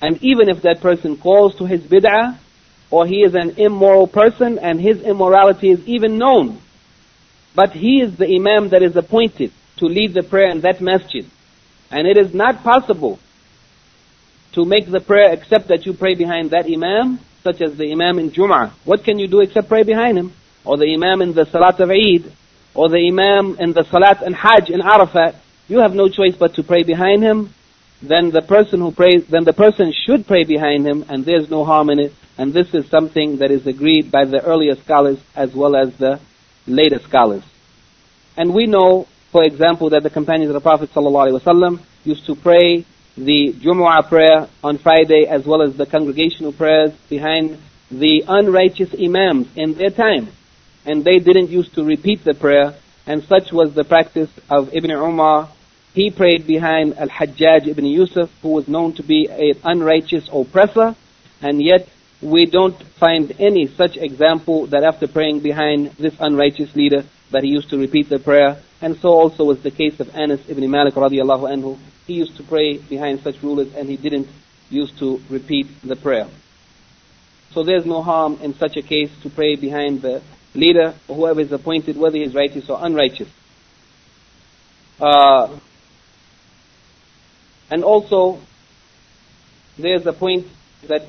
and 0.00 0.22
even 0.22 0.48
if 0.48 0.62
that 0.62 0.80
person 0.80 1.16
calls 1.16 1.56
to 1.56 1.66
his 1.66 1.80
bid'ah, 1.80 2.38
or 2.90 3.06
he 3.06 3.22
is 3.22 3.34
an 3.34 3.58
immoral 3.58 4.06
person 4.06 4.58
and 4.58 4.80
his 4.80 5.02
immorality 5.02 5.70
is 5.70 5.86
even 5.86 6.18
known, 6.18 6.60
but 7.54 7.72
he 7.72 8.00
is 8.00 8.16
the 8.16 8.26
imam 8.26 8.70
that 8.70 8.82
is 8.82 8.96
appointed 8.96 9.52
to 9.76 9.86
lead 9.86 10.14
the 10.14 10.22
prayer 10.22 10.50
in 10.50 10.62
that 10.62 10.80
masjid. 10.80 11.26
And 11.90 12.06
it 12.06 12.18
is 12.18 12.34
not 12.34 12.62
possible 12.62 13.18
to 14.52 14.64
make 14.64 14.90
the 14.90 15.00
prayer 15.00 15.32
except 15.32 15.68
that 15.68 15.86
you 15.86 15.92
pray 15.92 16.14
behind 16.14 16.50
that 16.50 16.66
imam, 16.66 17.20
such 17.48 17.62
as 17.62 17.78
the 17.78 17.90
imam 17.90 18.18
in 18.18 18.30
Jum'ah. 18.30 18.72
What 18.84 19.04
can 19.04 19.18
you 19.18 19.26
do 19.26 19.40
except 19.40 19.68
pray 19.68 19.82
behind 19.82 20.18
him? 20.18 20.32
Or 20.64 20.76
the 20.76 20.92
imam 20.92 21.22
in 21.22 21.32
the 21.32 21.46
Salat 21.46 21.80
of 21.80 21.90
Eid, 21.90 22.30
or 22.74 22.90
the 22.90 23.02
imam 23.08 23.56
in 23.58 23.72
the 23.72 23.84
Salat 23.84 24.20
and 24.22 24.34
Hajj 24.34 24.68
in 24.68 24.82
Arafat. 24.82 25.34
You 25.66 25.78
have 25.78 25.94
no 25.94 26.08
choice 26.08 26.36
but 26.36 26.54
to 26.54 26.62
pray 26.62 26.82
behind 26.82 27.22
him. 27.22 27.54
Then 28.02 28.30
the 28.30 28.42
person 28.42 28.80
who 28.80 28.92
prays, 28.92 29.26
then 29.28 29.44
the 29.44 29.54
person 29.54 29.92
should 30.04 30.26
pray 30.26 30.44
behind 30.44 30.86
him, 30.86 31.06
and 31.08 31.24
there's 31.24 31.48
no 31.48 31.64
harm 31.64 31.88
in 31.90 31.98
it. 31.98 32.12
And 32.36 32.52
this 32.52 32.72
is 32.74 32.88
something 32.90 33.38
that 33.38 33.50
is 33.50 33.66
agreed 33.66 34.12
by 34.12 34.24
the 34.26 34.40
earlier 34.44 34.76
scholars 34.76 35.18
as 35.34 35.54
well 35.54 35.74
as 35.74 35.96
the 35.96 36.20
later 36.66 37.00
scholars. 37.08 37.42
And 38.36 38.54
we 38.54 38.66
know, 38.66 39.08
for 39.32 39.42
example, 39.42 39.90
that 39.90 40.02
the 40.02 40.10
companions 40.10 40.50
of 40.50 40.54
the 40.54 40.60
Prophet 40.60 40.90
ﷺ 40.92 41.80
used 42.04 42.26
to 42.26 42.36
pray 42.36 42.84
the 43.24 43.52
Jumu'ah 43.52 44.08
prayer 44.08 44.48
on 44.62 44.78
Friday 44.78 45.26
as 45.26 45.44
well 45.44 45.62
as 45.62 45.76
the 45.76 45.86
congregational 45.86 46.52
prayers 46.52 46.92
behind 47.08 47.58
the 47.90 48.24
unrighteous 48.28 48.94
imams 48.94 49.48
in 49.56 49.74
their 49.74 49.90
time. 49.90 50.28
And 50.86 51.04
they 51.04 51.18
didn't 51.18 51.50
used 51.50 51.74
to 51.74 51.84
repeat 51.84 52.24
the 52.24 52.34
prayer, 52.34 52.74
and 53.06 53.22
such 53.24 53.52
was 53.52 53.74
the 53.74 53.84
practice 53.84 54.30
of 54.48 54.72
Ibn 54.72 54.90
Umar. 54.90 55.48
He 55.94 56.10
prayed 56.10 56.46
behind 56.46 56.96
Al-Hajjaj 56.96 57.66
ibn 57.66 57.84
Yusuf, 57.84 58.30
who 58.42 58.50
was 58.50 58.68
known 58.68 58.92
to 58.94 59.02
be 59.02 59.26
an 59.26 59.60
unrighteous 59.64 60.28
oppressor, 60.32 60.94
and 61.42 61.60
yet 61.62 61.88
we 62.22 62.46
don't 62.46 62.80
find 63.00 63.32
any 63.38 63.66
such 63.66 63.96
example 63.96 64.66
that 64.66 64.84
after 64.84 65.06
praying 65.08 65.40
behind 65.40 65.90
this 65.98 66.14
unrighteous 66.20 66.74
leader 66.76 67.04
that 67.30 67.42
he 67.42 67.50
used 67.50 67.70
to 67.70 67.78
repeat 67.78 68.08
the 68.08 68.18
prayer. 68.18 68.60
And 68.80 68.96
so 68.96 69.08
also 69.08 69.44
was 69.44 69.62
the 69.62 69.70
case 69.70 69.98
of 70.00 70.14
Anas 70.14 70.40
ibn 70.48 70.68
Malik 70.70 70.94
radiallahu 70.94 71.48
anhu. 71.50 71.78
He 72.08 72.14
used 72.14 72.38
to 72.38 72.42
pray 72.42 72.78
behind 72.78 73.20
such 73.20 73.42
rulers 73.42 73.74
and 73.74 73.86
he 73.86 73.98
didn't 73.98 74.28
used 74.70 74.98
to 74.98 75.20
repeat 75.28 75.66
the 75.84 75.94
prayer. 75.94 76.26
So 77.52 77.62
there's 77.62 77.84
no 77.84 78.02
harm 78.02 78.38
in 78.42 78.54
such 78.54 78.78
a 78.78 78.82
case 78.82 79.10
to 79.22 79.28
pray 79.28 79.56
behind 79.56 80.00
the 80.00 80.22
leader 80.54 80.94
or 81.06 81.16
whoever 81.16 81.42
is 81.42 81.52
appointed, 81.52 81.98
whether 81.98 82.16
he 82.16 82.22
is 82.22 82.34
righteous 82.34 82.70
or 82.70 82.78
unrighteous. 82.80 83.28
Uh, 84.98 85.58
and 87.70 87.84
also, 87.84 88.40
there's 89.78 90.06
a 90.06 90.12
point 90.14 90.46
that 90.88 91.02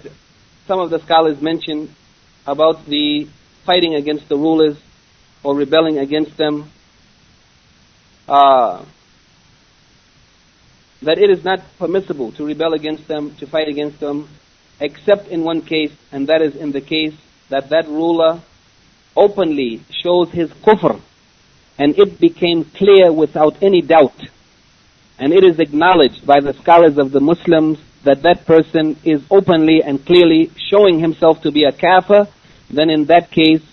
some 0.67 0.81
of 0.81 0.89
the 0.89 0.99
scholars 0.99 1.41
mention 1.41 1.95
about 2.45 2.85
the 2.85 3.25
fighting 3.65 3.95
against 3.95 4.27
the 4.27 4.35
rulers 4.35 4.77
or 5.43 5.55
rebelling 5.55 5.97
against 5.97 6.35
them. 6.35 6.69
Uh, 8.27 8.83
that 11.01 11.17
it 11.17 11.29
is 11.29 11.43
not 11.43 11.61
permissible 11.77 12.31
to 12.33 12.45
rebel 12.45 12.73
against 12.73 13.07
them, 13.07 13.35
to 13.35 13.47
fight 13.47 13.67
against 13.67 13.99
them, 13.99 14.27
except 14.79 15.27
in 15.27 15.43
one 15.43 15.61
case, 15.61 15.93
and 16.11 16.27
that 16.27 16.41
is 16.41 16.55
in 16.55 16.71
the 16.71 16.81
case 16.81 17.15
that 17.49 17.69
that 17.69 17.87
ruler 17.87 18.41
openly 19.15 19.81
shows 20.03 20.29
his 20.31 20.49
kufr, 20.51 20.99
and 21.77 21.97
it 21.97 22.19
became 22.19 22.63
clear 22.63 23.11
without 23.11 23.61
any 23.61 23.81
doubt, 23.81 24.27
and 25.17 25.33
it 25.33 25.43
is 25.43 25.59
acknowledged 25.59 26.25
by 26.25 26.39
the 26.39 26.53
scholars 26.53 26.97
of 26.97 27.11
the 27.11 27.19
Muslims 27.19 27.79
that 28.03 28.21
that 28.21 28.45
person 28.45 28.97
is 29.03 29.21
openly 29.29 29.81
and 29.83 30.05
clearly 30.05 30.51
showing 30.69 30.99
himself 30.99 31.41
to 31.41 31.51
be 31.51 31.63
a 31.63 31.71
kafir, 31.71 32.27
then 32.69 32.89
in 32.89 33.05
that 33.05 33.31
case, 33.31 33.63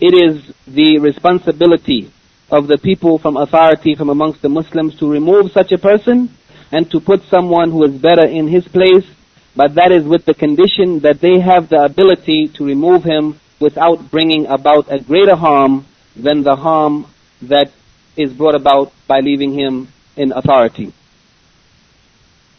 it 0.00 0.14
is 0.14 0.52
the 0.66 0.98
responsibility 0.98 2.12
of 2.50 2.66
the 2.66 2.78
people 2.78 3.18
from 3.18 3.36
authority 3.36 3.94
from 3.94 4.10
amongst 4.10 4.42
the 4.42 4.48
Muslims 4.48 4.98
to 4.98 5.10
remove 5.10 5.50
such 5.50 5.72
a 5.72 5.78
person 5.78 6.28
and 6.74 6.90
to 6.90 6.98
put 6.98 7.22
someone 7.30 7.70
who 7.70 7.84
is 7.84 7.92
better 7.92 8.26
in 8.26 8.48
his 8.48 8.66
place, 8.66 9.06
but 9.54 9.76
that 9.76 9.92
is 9.92 10.04
with 10.04 10.24
the 10.24 10.34
condition 10.34 10.98
that 11.06 11.20
they 11.20 11.38
have 11.38 11.68
the 11.68 11.84
ability 11.84 12.48
to 12.48 12.64
remove 12.64 13.04
him 13.04 13.38
without 13.60 14.10
bringing 14.10 14.46
about 14.46 14.92
a 14.92 14.98
greater 14.98 15.36
harm 15.36 15.86
than 16.16 16.42
the 16.42 16.56
harm 16.56 17.06
that 17.42 17.70
is 18.16 18.32
brought 18.32 18.56
about 18.56 18.92
by 19.06 19.20
leaving 19.20 19.54
him 19.54 19.86
in 20.16 20.32
authority. 20.32 20.92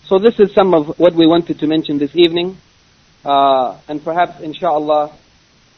So 0.06 0.18
this 0.18 0.40
is 0.40 0.54
some 0.54 0.74
of 0.74 0.98
what 0.98 1.14
we 1.14 1.28
wanted 1.28 1.60
to 1.60 1.68
mention 1.68 1.98
this 1.98 2.16
evening. 2.16 2.58
Uh, 3.26 3.78
and 3.90 4.02
perhaps, 4.02 4.40
inshallah, 4.40 5.12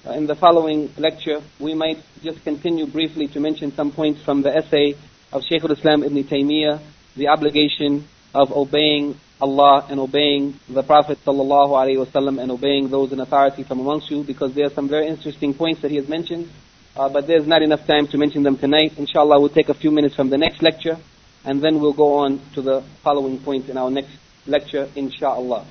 uh, 0.06 0.12
in 0.12 0.28
the 0.28 0.36
following 0.36 0.94
lecture, 0.98 1.42
we 1.60 1.74
might 1.74 2.04
just 2.22 2.44
continue 2.44 2.86
briefly 2.86 3.28
to 3.30 3.40
mention 3.40 3.72
some 3.72 3.92
points 3.92 4.22
from 4.22 4.44
the 4.44 4.56
essay 4.56 4.96
of 5.34 5.42
Shaykh 5.44 5.64
al-Islam 5.64 6.04
Ibn 6.04 6.24
Taymiyyah, 6.24 6.80
the 7.16 7.30
obligation 7.30 8.08
of 8.35 8.53
obeying 8.53 9.19
Allah 9.41 9.87
and 9.91 9.99
obeying 9.99 10.59
the 10.69 10.83
Prophet 10.83 11.19
sallallahu 11.27 11.71
alaihi 11.71 12.07
wasallam 12.07 12.41
and 12.41 12.51
obeying 12.51 12.89
those 12.89 13.13
in 13.13 13.21
authority 13.21 13.65
from 13.65 13.81
amongst 13.81 14.11
you, 14.11 14.23
because 14.23 14.55
there 14.55 14.67
are 14.67 14.71
some 14.71 14.89
very 14.89 15.09
interesting 15.09 15.53
points 15.53 15.83
that 15.83 15.91
he 15.91 15.97
has 15.97 16.09
mentioned, 16.09 16.49
uh, 16.97 17.09
but 17.09 17.27
there's 17.27 17.47
not 17.47 17.63
enough 17.63 17.87
time 17.87 18.07
to 18.07 18.19
mention 18.19 18.43
them 18.43 18.57
tonight. 18.57 18.93
Inshallah, 18.97 19.41
we'll 19.41 19.49
take 19.49 19.69
a 19.69 19.75
few 19.75 19.91
minutes 19.91 20.15
from 20.15 20.31
the 20.31 20.39
next 20.39 20.63
lecture, 20.63 20.97
and 21.45 21.61
then 21.61 21.81
we'll 21.81 21.93
go 21.93 22.19
on 22.19 22.41
to 22.55 22.63
the 22.63 22.83
following 23.03 23.39
points 23.41 23.69
in 23.69 23.77
our 23.77 23.91
next 23.91 24.13
lecture, 24.47 24.89
inshallah. 24.95 25.67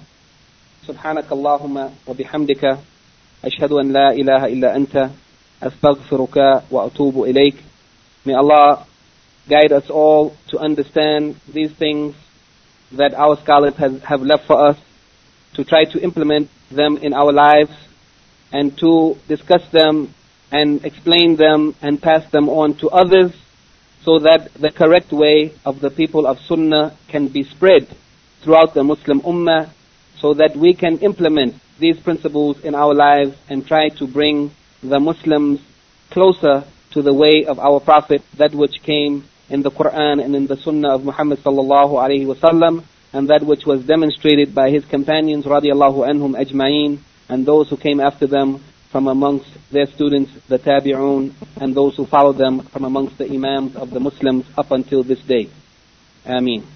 سبحانك 0.88 1.32
اللهم 1.32 1.90
وبحمدك 2.08 2.78
أشهد 3.46 3.72
أن 3.72 3.94
لا 3.94 4.12
إله 4.12 4.46
إلا 4.46 4.76
أنت 4.76 5.10
أستغفرك 5.64 6.64
وأتوب 6.72 7.24
إليك 7.24 7.56
May 8.26 8.34
Allah 8.34 8.86
guide 9.48 9.72
us 9.72 9.90
all 9.90 10.36
to 10.50 10.58
understand 10.58 11.36
these 11.48 11.72
things 11.72 12.16
that 12.93 13.15
our 13.15 13.37
scholars 13.43 13.75
have, 13.77 14.03
have 14.03 14.23
left 14.23 14.47
for 14.47 14.69
us, 14.69 14.79
to 15.55 15.65
try 15.65 15.85
to 15.85 16.01
implement 16.01 16.51
them 16.71 16.97
in 16.99 17.13
our 17.13 17.33
lives, 17.33 17.73
and 18.53 18.77
to 18.79 19.17
discuss 19.29 19.67
them 19.71 20.15
and 20.51 20.85
explain 20.85 21.37
them 21.37 21.75
and 21.83 22.01
pass 22.01 22.31
them 22.31 22.49
on 22.49 22.75
to 22.79 22.89
others 22.91 23.33
so 24.05 24.21
that 24.21 24.53
the 24.55 24.71
correct 24.71 25.13
way 25.13 25.53
of 25.65 25.81
the 25.81 25.91
people 25.91 26.27
of 26.27 26.39
Sunnah 26.41 26.97
can 27.09 27.29
be 27.29 27.43
spread 27.43 27.89
throughout 28.43 28.75
the 28.75 28.85
Muslim 28.85 29.21
Ummah 29.23 29.71
so 30.21 30.35
that 30.35 30.57
we 30.57 30.75
can 30.75 30.99
implement 30.99 31.57
these 31.79 31.99
principles 31.99 32.61
in 32.65 32.75
our 32.75 32.95
lives 32.95 33.37
and 33.49 33.67
try 33.67 33.89
to 33.89 34.07
bring 34.07 34.53
the 34.83 35.01
Muslims 35.01 35.61
closer 36.11 36.65
to 36.93 37.03
the 37.03 37.13
way 37.13 37.45
of 37.47 37.59
our 37.59 37.81
Prophet, 37.81 38.23
that 38.39 38.55
which 38.55 38.83
came 38.83 39.25
in 39.49 39.63
the 39.63 39.71
Quran 39.71 40.25
and 40.25 40.35
in 40.35 40.47
the 40.47 40.57
Sunnah 40.57 40.95
of 40.95 41.05
Muhammad 41.05 41.39
sallallahu 41.41 41.93
alaihi 41.93 42.27
wasallam, 42.27 42.85
and 43.13 43.29
that 43.29 43.43
which 43.43 43.65
was 43.65 43.85
demonstrated 43.85 44.55
by 44.55 44.71
his 44.71 44.85
companions 44.85 45.45
radiallahu 45.45 46.07
anhum 46.09 46.35
ajma'in, 46.35 46.99
and 47.29 47.47
those 47.47 47.69
who 47.69 47.77
came 47.77 48.01
after 48.01 48.27
them 48.27 48.63
from 48.91 49.09
amongst 49.09 49.51
their 49.71 49.87
students, 49.87 50.33
the 50.49 50.59
tabi'un, 50.59 51.33
and 51.61 51.75
those 51.75 51.97
who 51.97 52.07
followed 52.07 52.39
them 52.39 52.61
from 52.61 52.85
amongst 52.85 53.19
the 53.19 53.31
imams 53.31 53.77
of 53.77 53.91
the 53.91 54.01
Muslims 54.01 54.47
up 54.57 54.71
until 54.71 55.03
this 55.03 55.21
day. 55.21 55.49
Ameen. 56.25 56.76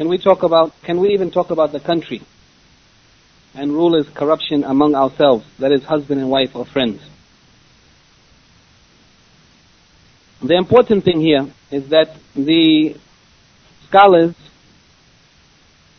Can 0.00 0.08
we 0.08 0.16
talk 0.16 0.42
about, 0.42 0.72
can 0.82 0.98
we 0.98 1.10
even 1.10 1.30
talk 1.30 1.50
about 1.50 1.72
the 1.72 1.78
country 1.78 2.22
and 3.54 3.70
rulers' 3.70 4.08
corruption 4.14 4.64
among 4.64 4.94
ourselves, 4.94 5.44
that 5.58 5.72
is 5.72 5.84
husband 5.84 6.22
and 6.22 6.30
wife 6.30 6.56
or 6.56 6.64
friends? 6.64 7.02
The 10.42 10.56
important 10.56 11.04
thing 11.04 11.20
here 11.20 11.52
is 11.70 11.90
that 11.90 12.16
the 12.34 12.96
scholars 13.88 14.34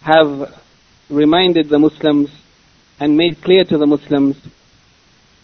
have 0.02 0.52
reminded 1.08 1.70
the 1.70 1.78
Muslims 1.78 2.32
and 3.00 3.16
made 3.16 3.40
clear 3.44 3.66
to 3.66 3.78
the 3.78 3.86
Muslims 3.86 4.36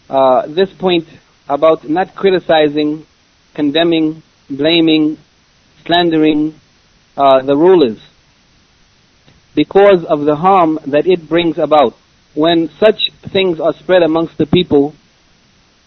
uh, 0.08 0.48
this 0.48 0.70
point 0.80 1.06
about 1.48 1.88
not 1.88 2.16
criticizing, 2.16 3.06
condemning, 3.54 4.20
blaming, 4.50 5.16
slandering 5.86 6.58
uh, 7.16 7.40
the 7.42 7.56
rulers 7.56 8.07
because 9.58 10.04
of 10.04 10.24
the 10.24 10.36
harm 10.36 10.78
that 10.86 11.04
it 11.04 11.28
brings 11.28 11.58
about. 11.58 11.92
When 12.32 12.70
such 12.78 13.00
things 13.32 13.58
are 13.58 13.72
spread 13.72 14.04
amongst 14.04 14.38
the 14.38 14.46
people, 14.46 14.94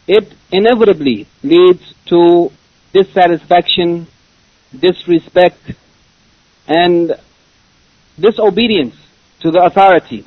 it 0.08 0.28
inevitably 0.52 1.26
leads 1.42 1.82
to 2.08 2.52
dissatisfaction, 2.92 4.08
disrespect, 4.78 5.62
and 6.68 7.14
disobedience 8.20 8.96
to 9.40 9.52
the 9.52 9.64
authority. 9.64 10.26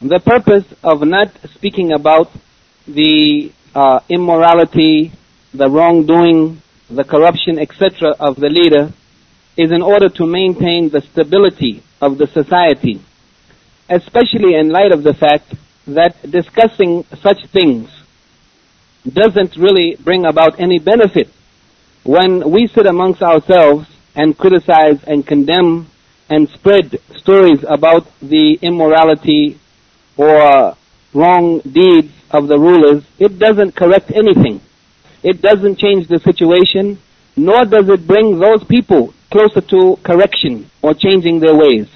The 0.00 0.20
purpose 0.20 0.64
of 0.82 1.06
not 1.06 1.28
speaking 1.56 1.92
about 1.92 2.30
the 2.86 3.52
uh, 3.74 4.00
immorality, 4.08 5.12
the 5.52 5.68
wrongdoing, 5.68 6.62
the 6.88 7.04
corruption, 7.04 7.58
etc. 7.58 8.12
of 8.18 8.36
the 8.36 8.48
leader 8.48 8.94
is 9.56 9.70
in 9.70 9.82
order 9.82 10.08
to 10.08 10.26
maintain 10.26 10.90
the 10.90 11.00
stability 11.00 11.82
of 12.00 12.18
the 12.18 12.26
society, 12.26 13.00
especially 13.88 14.54
in 14.54 14.68
light 14.70 14.92
of 14.92 15.02
the 15.02 15.14
fact 15.14 15.54
that 15.86 16.16
discussing 16.28 17.04
such 17.22 17.46
things 17.46 17.90
doesn't 19.10 19.56
really 19.56 19.96
bring 20.02 20.24
about 20.24 20.58
any 20.58 20.78
benefit. 20.78 21.28
When 22.04 22.50
we 22.50 22.66
sit 22.66 22.86
amongst 22.86 23.22
ourselves 23.22 23.86
and 24.14 24.36
criticize 24.36 25.02
and 25.04 25.26
condemn 25.26 25.88
and 26.28 26.48
spread 26.48 26.98
stories 27.16 27.64
about 27.68 28.06
the 28.20 28.58
immorality 28.62 29.58
or 30.16 30.76
wrong 31.12 31.60
deeds 31.60 32.12
of 32.30 32.48
the 32.48 32.58
rulers, 32.58 33.04
it 33.18 33.38
doesn't 33.38 33.76
correct 33.76 34.10
anything. 34.10 34.60
It 35.22 35.40
doesn't 35.40 35.78
change 35.78 36.08
the 36.08 36.18
situation, 36.18 36.98
nor 37.36 37.64
does 37.64 37.88
it 37.88 38.06
bring 38.06 38.38
those 38.38 38.62
people 38.64 39.12
closer 39.30 39.60
to 39.60 39.96
correction 40.02 40.70
or 40.82 40.94
changing 40.94 41.40
their 41.40 41.54
ways. 41.56 41.88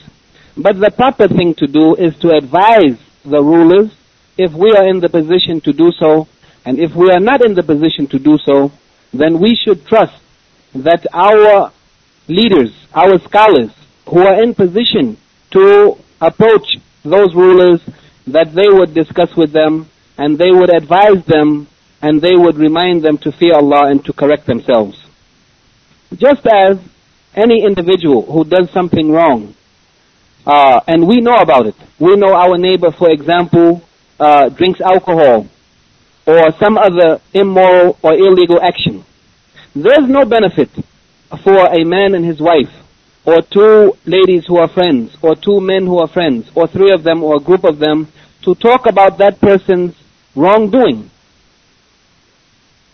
But 0.57 0.81
the 0.81 0.91
proper 0.91 1.29
thing 1.29 1.55
to 1.55 1.67
do 1.67 1.95
is 1.95 2.17
to 2.19 2.31
advise 2.31 2.99
the 3.25 3.43
rulers 3.43 3.91
if 4.37 4.53
we 4.53 4.73
are 4.73 4.89
in 4.89 5.01
the 5.01 5.09
position 5.09 5.61
to 5.63 5.73
do 5.73 5.93
so 5.93 6.27
And 6.69 6.79
if 6.79 6.95
we 6.95 7.11
are 7.11 7.19
not 7.21 7.43
in 7.43 7.55
the 7.55 7.63
position 7.63 8.07
to 8.09 8.19
do 8.19 8.37
so, 8.45 8.71
then 9.15 9.41
we 9.41 9.57
should 9.57 9.87
trust 9.87 10.21
that 10.75 11.07
our 11.15 11.73
leaders, 12.29 12.73
our 12.93 13.19
scholars, 13.21 13.71
who 14.07 14.21
are 14.21 14.43
in 14.43 14.55
position 14.55 15.17
to 15.53 15.97
approach 16.21 16.77
those 17.05 17.35
rulers, 17.35 17.81
that 18.27 18.53
they 18.53 18.69
would 18.69 18.93
discuss 18.93 19.35
with 19.35 19.51
them 19.53 19.89
and 20.19 20.37
they 20.37 20.51
would 20.51 20.69
advise 20.69 21.25
them 21.25 21.67
and 22.03 22.21
they 22.21 22.35
would 22.37 22.57
remind 22.59 23.03
them 23.03 23.17
to 23.17 23.33
fear 23.33 23.55
Allah 23.55 23.87
and 23.91 24.05
to 24.05 24.13
correct 24.13 24.45
themselves. 24.45 25.03
Just 26.17 26.47
as 26.47 26.79
any 27.35 27.65
individual 27.65 28.23
who 28.23 28.45
does 28.45 28.71
something 28.73 29.11
wrong, 29.11 29.55
uh, 30.47 30.81
and 30.87 31.07
we 31.07 31.21
know 31.21 31.35
about 31.35 31.67
it. 31.67 31.75
We 31.99 32.17
know 32.17 32.35
our 32.35 32.57
neighbor, 32.57 32.91
for 32.91 33.11
example, 33.11 33.83
uh, 34.19 34.49
drinks 34.49 34.81
alcohol 34.81 35.47
or 36.27 36.53
some 36.63 36.79
other 36.79 37.21
immoral 37.33 37.99
or 38.03 38.15
illegal 38.15 38.61
action. 38.63 39.05
There's 39.75 40.09
no 40.09 40.25
benefit 40.25 40.71
for 41.45 41.67
a 41.67 41.85
man 41.85 42.15
and 42.15 42.25
his 42.25 42.41
wife, 42.41 42.73
or 43.25 43.43
two 43.43 43.93
ladies 44.07 44.45
who 44.47 44.57
are 44.57 44.69
friends, 44.69 45.17
or 45.23 45.37
two 45.37 45.61
men 45.61 45.87
who 45.87 45.99
are 45.99 46.09
friends, 46.09 46.51
or 46.55 46.67
three 46.67 46.93
of 46.93 47.03
them, 47.03 47.23
or 47.23 47.37
a 47.37 47.41
group 47.41 47.65
of 47.65 47.79
them, 47.79 48.09
to 48.43 48.55
talk 48.55 48.87
about 48.87 49.19
that 49.19 49.41
person's 49.41 49.95
wrongdoing. 50.35 51.11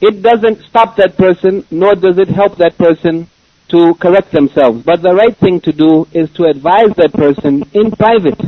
It 0.06 0.20
doesn't 0.20 0.62
stop 0.68 0.96
that 0.96 1.16
person, 1.16 1.64
nor 1.70 1.94
does 1.94 2.18
it 2.18 2.28
help 2.28 2.58
that 2.58 2.76
person 2.76 3.26
to 3.68 3.94
correct 3.94 4.32
themselves. 4.32 4.82
But 4.84 5.00
the 5.00 5.14
right 5.14 5.34
thing 5.34 5.60
to 5.62 5.72
do 5.72 6.06
is 6.12 6.30
to 6.34 6.44
advise 6.44 6.92
that 6.96 7.14
person 7.14 7.62
in 7.72 7.90
private, 7.90 8.38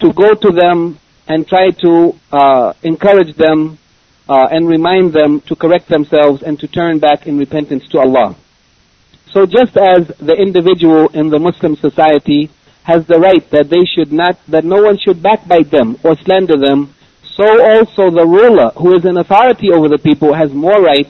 to 0.00 0.12
go 0.14 0.32
to 0.32 0.50
them 0.50 0.98
and 1.28 1.46
try 1.46 1.68
to 1.84 2.14
uh, 2.32 2.72
encourage 2.82 3.36
them 3.36 3.78
uh, 4.26 4.48
and 4.50 4.66
remind 4.66 5.12
them 5.12 5.42
to 5.42 5.54
correct 5.54 5.88
themselves 5.88 6.42
and 6.42 6.58
to 6.60 6.66
turn 6.66 6.98
back 6.98 7.26
in 7.26 7.36
repentance 7.36 7.86
to 7.88 7.98
Allah. 7.98 8.34
So 9.32 9.44
just 9.44 9.76
as 9.76 10.08
the 10.16 10.34
individual 10.34 11.08
in 11.08 11.28
the 11.28 11.38
Muslim 11.38 11.76
society 11.76 12.48
has 12.84 13.06
the 13.06 13.20
right 13.20 13.44
that 13.50 13.68
they 13.68 13.84
should 13.84 14.14
not, 14.14 14.38
that 14.48 14.64
no 14.64 14.82
one 14.82 14.96
should 14.96 15.22
backbite 15.22 15.70
them 15.70 15.98
or 16.02 16.16
slander 16.16 16.56
them, 16.56 16.94
so 17.40 17.48
also 17.72 18.10
the 18.10 18.26
ruler 18.26 18.68
who 18.76 18.94
is 18.98 19.06
in 19.06 19.16
authority 19.16 19.72
over 19.72 19.88
the 19.88 19.96
people 19.96 20.34
has 20.34 20.52
more 20.52 20.82
right 20.82 21.08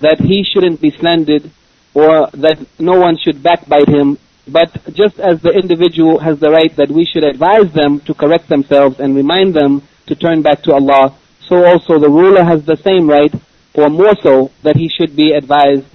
that 0.00 0.18
he 0.18 0.42
shouldn't 0.42 0.80
be 0.80 0.90
slandered 0.90 1.52
or 1.94 2.26
that 2.32 2.58
no 2.80 2.98
one 2.98 3.16
should 3.16 3.40
backbite 3.44 3.88
him. 3.88 4.18
But 4.48 4.72
just 4.92 5.20
as 5.20 5.40
the 5.40 5.50
individual 5.50 6.18
has 6.18 6.40
the 6.40 6.50
right 6.50 6.74
that 6.74 6.90
we 6.90 7.04
should 7.04 7.22
advise 7.22 7.72
them 7.72 8.00
to 8.06 8.12
correct 8.14 8.48
themselves 8.48 8.98
and 8.98 9.14
remind 9.14 9.54
them 9.54 9.86
to 10.06 10.16
turn 10.16 10.42
back 10.42 10.62
to 10.62 10.72
Allah, 10.72 11.16
so 11.48 11.64
also 11.64 12.00
the 12.00 12.10
ruler 12.10 12.42
has 12.42 12.64
the 12.64 12.76
same 12.76 13.08
right, 13.08 13.32
or 13.74 13.88
more 13.88 14.16
so, 14.20 14.50
that 14.64 14.74
he 14.74 14.88
should 14.88 15.14
be 15.14 15.30
advised 15.30 15.86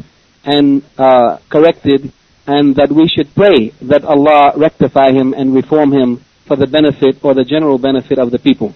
and 0.45 0.83
uh, 0.97 1.39
corrected, 1.49 2.13
and 2.47 2.75
that 2.77 2.89
we 2.89 3.09
should 3.09 3.35
pray 3.35 3.73
that 3.81 4.05
Allah 4.05 4.53
rectify 4.55 5.11
him 5.11 5.33
and 5.33 5.53
reform 5.53 5.91
him 5.91 6.23
for 6.47 6.55
the 6.55 6.67
benefit 6.67 7.19
or 7.21 7.33
the 7.33 7.43
general 7.43 7.77
benefit 7.77 8.17
of 8.17 8.31
the 8.31 8.39
people. 8.39 8.73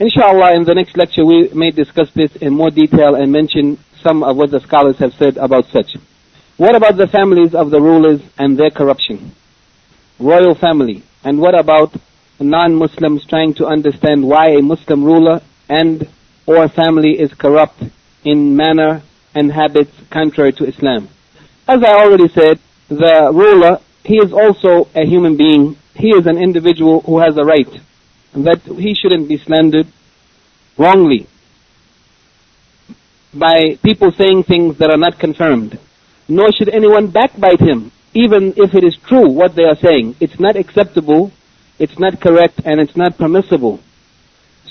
Inshallah, 0.00 0.54
in 0.54 0.64
the 0.64 0.72
next 0.74 0.96
lecture 0.96 1.26
we 1.26 1.50
may 1.52 1.70
discuss 1.70 2.10
this 2.12 2.34
in 2.36 2.54
more 2.54 2.70
detail 2.70 3.16
and 3.16 3.30
mention 3.30 3.78
some 4.00 4.22
of 4.22 4.34
what 4.34 4.50
the 4.50 4.60
scholars 4.60 4.96
have 4.96 5.12
said 5.12 5.36
about 5.36 5.66
such. 5.66 5.94
What 6.56 6.74
about 6.74 6.96
the 6.96 7.06
families 7.06 7.54
of 7.54 7.70
the 7.70 7.82
rulers 7.82 8.22
and 8.38 8.58
their 8.58 8.70
corruption? 8.70 9.32
Royal 10.18 10.54
family. 10.54 11.02
And 11.22 11.38
what 11.38 11.54
about 11.54 11.94
non-Muslims 12.38 13.26
trying 13.26 13.52
to 13.56 13.66
understand 13.66 14.26
why 14.26 14.52
a 14.52 14.62
Muslim 14.62 15.04
ruler 15.04 15.42
and 15.68 16.08
or 16.46 16.66
family 16.70 17.20
is 17.20 17.34
corrupt 17.34 17.82
in 18.24 18.56
manner 18.56 19.02
and 19.34 19.52
habits 19.52 19.92
contrary 20.08 20.52
to 20.54 20.64
Islam? 20.64 21.10
As 21.68 21.82
I 21.84 21.92
already 21.92 22.28
said, 22.28 22.58
the 22.88 23.30
ruler, 23.34 23.80
he 24.02 24.16
is 24.16 24.32
also 24.32 24.88
a 24.94 25.04
human 25.04 25.36
being. 25.36 25.76
He 25.94 26.08
is 26.08 26.24
an 26.24 26.38
individual 26.38 27.02
who 27.02 27.18
has 27.18 27.36
a 27.36 27.44
right 27.44 27.68
that 28.34 28.62
he 28.62 28.94
shouldn't 28.94 29.28
be 29.28 29.38
slandered 29.38 29.86
wrongly 30.78 31.26
by 33.32 33.76
people 33.82 34.12
saying 34.12 34.44
things 34.44 34.78
that 34.78 34.90
are 34.90 34.98
not 34.98 35.18
confirmed. 35.18 35.78
Nor 36.28 36.52
should 36.52 36.68
anyone 36.68 37.10
backbite 37.10 37.60
him, 37.60 37.92
even 38.14 38.54
if 38.56 38.74
it 38.74 38.84
is 38.84 38.96
true 39.06 39.30
what 39.30 39.54
they 39.54 39.64
are 39.64 39.76
saying. 39.76 40.16
It's 40.20 40.38
not 40.38 40.56
acceptable, 40.56 41.32
it's 41.78 41.98
not 41.98 42.20
correct, 42.20 42.60
and 42.64 42.80
it's 42.80 42.96
not 42.96 43.18
permissible. 43.18 43.80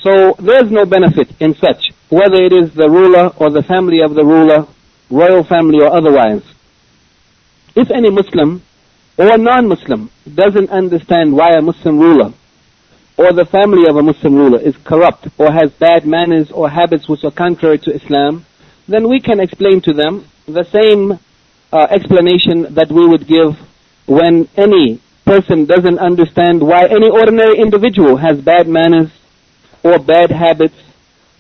So 0.02 0.36
there's 0.40 0.72
no 0.72 0.86
benefit 0.86 1.30
in 1.40 1.56
such, 1.56 1.92
whether 2.10 2.42
it 2.42 2.54
is 2.54 2.74
the 2.74 2.90
ruler 2.90 3.32
or 3.38 3.50
the 3.50 3.64
family 3.64 4.00
of 4.02 4.16
the 4.16 4.24
ruler, 4.24 4.68
royal 5.10 5.44
family 5.44 5.82
or 5.82 5.92
otherwise. 5.94 6.44
If 7.76 7.92
any 7.92 8.10
Muslim 8.10 8.62
or 9.18 9.38
non-Muslim 9.38 10.10
doesn't 10.34 10.70
understand 10.70 11.34
why 11.34 11.52
a 11.58 11.62
Muslim 11.62 12.00
ruler 12.00 12.34
or 13.20 13.34
the 13.34 13.44
family 13.44 13.84
of 13.90 13.98
a 13.98 14.02
Muslim 14.02 14.34
ruler 14.34 14.62
is 14.62 14.74
corrupt 14.86 15.28
or 15.38 15.52
has 15.52 15.70
bad 15.74 16.06
manners 16.08 16.50
or 16.52 16.70
habits 16.70 17.10
which 17.10 17.26
are 17.26 17.32
contrary 17.32 17.78
to 17.78 17.92
Islam, 17.94 18.46
then 18.88 19.10
we 19.10 19.20
can 19.20 19.42
explain 19.42 19.82
to 19.82 19.92
them 19.92 20.26
the 20.48 20.64
same 20.64 21.20
uh, 21.74 21.88
explanation 21.92 22.74
that 22.76 22.90
we 22.90 23.06
would 23.06 23.28
give 23.28 23.60
when 24.08 24.48
any 24.56 25.02
person 25.26 25.66
doesn't 25.66 26.00
understand 26.00 26.62
why 26.64 26.86
any 26.86 27.10
ordinary 27.10 27.60
individual 27.60 28.16
has 28.16 28.40
bad 28.40 28.70
manners 28.70 29.12
or 29.84 30.00
bad 30.00 30.32
habits 30.32 30.80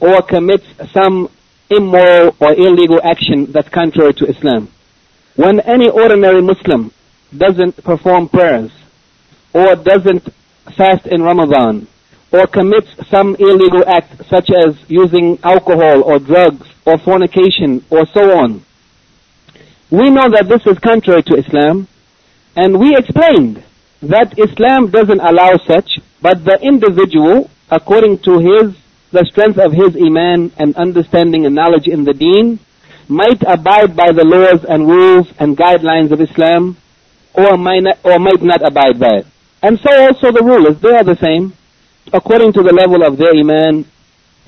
or 0.02 0.22
commits 0.22 0.68
some 0.92 1.30
immoral 1.70 2.36
or 2.42 2.52
illegal 2.56 3.00
action 3.02 3.54
that's 3.54 3.70
contrary 3.70 4.14
to 4.16 4.26
Islam. 4.26 4.68
When 5.38 5.62
any 5.62 5.90
ordinary 5.90 6.42
Muslim 6.42 6.92
doesn't 7.36 7.82
perform 7.86 8.28
prayers 8.28 8.72
or 9.54 9.76
doesn't 9.78 10.28
fast 10.76 11.08
in 11.08 11.22
Ramadan 11.22 11.88
or 12.32 12.46
commits 12.48 12.90
some 13.10 13.36
illegal 13.40 13.84
act 13.88 14.26
such 14.30 14.50
as 14.52 14.76
using 14.88 15.40
alcohol 15.44 16.04
or 16.04 16.20
drugs 16.20 16.68
or 16.86 16.98
fornication 17.00 17.84
or 17.90 18.06
so 18.14 18.38
on. 18.38 18.64
We 19.90 20.10
know 20.10 20.30
that 20.30 20.48
this 20.48 20.62
is 20.68 20.78
contrary 20.80 21.24
to 21.24 21.36
Islam 21.38 21.88
and 22.56 22.80
we 22.80 22.96
explained 22.96 23.64
that 24.02 24.38
Islam 24.38 24.92
doesn't 24.92 25.20
allow 25.20 25.58
such 25.66 26.00
but 26.22 26.46
the 26.46 26.60
individual 26.62 27.50
according 27.72 28.20
to 28.20 28.40
his 28.40 28.76
the 29.12 29.26
strength 29.32 29.58
of 29.58 29.72
his 29.72 29.96
iman 29.98 30.52
and 30.58 30.76
understanding 30.76 31.46
and 31.46 31.56
knowledge 31.56 31.88
in 31.88 32.04
the 32.04 32.14
deen 32.14 32.60
might 33.08 33.42
abide 33.48 33.96
by 33.96 34.12
the 34.12 34.24
laws 34.24 34.64
and 34.70 34.88
rules 34.88 35.28
and 35.40 35.58
guidelines 35.58 36.12
of 36.12 36.22
Islam 36.22 36.78
or 37.34 37.58
might 37.58 37.82
not, 37.82 37.98
or 38.04 38.20
might 38.20 38.42
not 38.42 38.62
abide 38.62 39.00
by 39.00 39.10
it. 39.22 39.28
And 39.62 39.80
so 39.80 39.92
also 40.04 40.32
the 40.32 40.44
rulers, 40.44 40.80
they 40.80 40.96
are 40.96 41.04
the 41.04 41.18
same 41.22 41.54
according 42.14 42.54
to 42.54 42.64
the 42.64 42.74
level 42.74 43.04
of 43.04 43.18
their 43.18 43.36
iman 43.36 43.86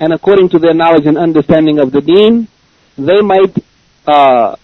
and 0.00 0.12
according 0.12 0.48
to 0.50 0.58
their 0.58 0.74
knowledge 0.74 1.06
and 1.06 1.16
understanding 1.16 1.78
of 1.78 1.92
the 1.92 2.00
deen, 2.00 2.48
they 2.98 3.20
might 3.20 3.54
uh, 4.06 4.56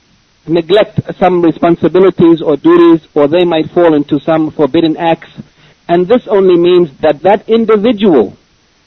neglect 0.47 1.01
some 1.19 1.43
responsibilities 1.43 2.43
or 2.43 2.57
duties 2.57 3.07
or 3.15 3.29
they 3.29 3.45
might 3.45 3.71
fall 3.71 3.95
into 3.95 4.19
some 4.21 4.51
forbidden 4.51 4.97
acts. 4.97 5.31
And 5.89 6.09
this 6.09 6.27
only 6.27 6.59
means 6.59 6.91
that 7.01 7.23
that 7.23 7.49
individual 7.49 8.37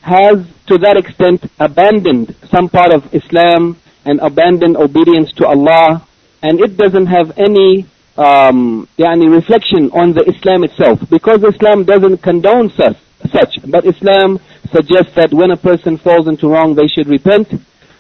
has 0.02 0.46
to 0.68 0.78
that 0.80 0.98
extent 0.98 1.50
abandoned 1.60 2.36
some 2.50 2.68
part 2.70 2.92
of 2.92 3.14
Islam 3.14 3.78
and 4.04 4.20
abandoned 4.20 4.76
obedience 4.76 5.32
to 5.34 5.46
Allah 5.48 6.06
and 6.42 6.60
it 6.60 6.76
doesn't 6.76 7.06
have 7.06 7.38
any 7.38 7.86
um, 8.22 8.88
yani 8.98 9.26
reflection 9.40 9.90
on 10.02 10.14
the 10.14 10.24
Islam 10.34 10.64
itself 10.64 10.98
because 11.10 11.40
Islam 11.44 11.84
doesn't 11.86 12.18
condone 12.30 12.70
such 12.82 12.98
such. 13.30 13.58
But 13.68 13.86
Islam 13.86 14.40
suggests 14.72 15.14
that 15.16 15.34
when 15.34 15.52
a 15.52 15.58
person 15.58 15.98
falls 15.98 16.28
into 16.28 16.48
wrong, 16.50 16.76
they 16.76 16.88
should 16.88 17.08
repent. 17.08 17.50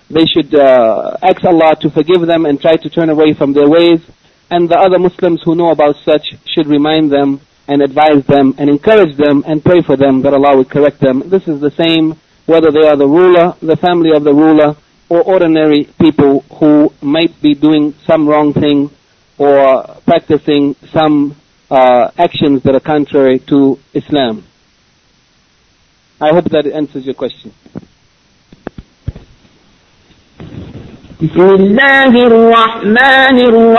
They 0.09 0.25
should 0.25 0.53
uh, 0.53 1.17
ask 1.21 1.43
Allah 1.43 1.75
to 1.81 1.89
forgive 1.89 2.27
them 2.27 2.45
and 2.45 2.59
try 2.59 2.75
to 2.75 2.89
turn 2.89 3.09
away 3.09 3.33
from 3.33 3.53
their 3.53 3.69
ways. 3.69 4.01
And 4.49 4.67
the 4.67 4.77
other 4.77 4.99
Muslims 4.99 5.41
who 5.43 5.55
know 5.55 5.69
about 5.71 5.95
such 6.03 6.25
should 6.45 6.67
remind 6.67 7.11
them 7.11 7.39
and 7.67 7.81
advise 7.81 8.25
them 8.27 8.53
and 8.57 8.69
encourage 8.69 9.15
them 9.15 9.43
and 9.47 9.63
pray 9.63 9.81
for 9.81 9.95
them 9.95 10.21
that 10.23 10.33
Allah 10.33 10.57
would 10.57 10.69
correct 10.69 10.99
them. 10.99 11.29
This 11.29 11.47
is 11.47 11.61
the 11.61 11.71
same 11.71 12.19
whether 12.45 12.71
they 12.71 12.85
are 12.85 12.97
the 12.97 13.07
ruler, 13.07 13.55
the 13.61 13.77
family 13.77 14.11
of 14.11 14.23
the 14.25 14.33
ruler, 14.33 14.75
or 15.07 15.21
ordinary 15.23 15.85
people 15.99 16.41
who 16.59 16.91
might 17.01 17.41
be 17.41 17.53
doing 17.53 17.93
some 18.05 18.27
wrong 18.27 18.51
thing 18.53 18.89
or 19.40 19.84
practicing 20.06 20.74
some 20.92 21.36
uh, 21.70 22.10
actions 22.18 22.62
that 22.62 22.74
are 22.74 22.80
contrary 22.80 23.38
to 23.40 23.78
Islam. 23.94 24.44
I 26.20 26.30
hope 26.32 26.44
that 26.50 26.66
answers 26.66 27.04
your 27.04 27.14
question. 27.14 27.52
بسم 31.20 31.40
الله 31.40 32.12
الرحمن 32.26 33.38
الرحيم 33.48 33.76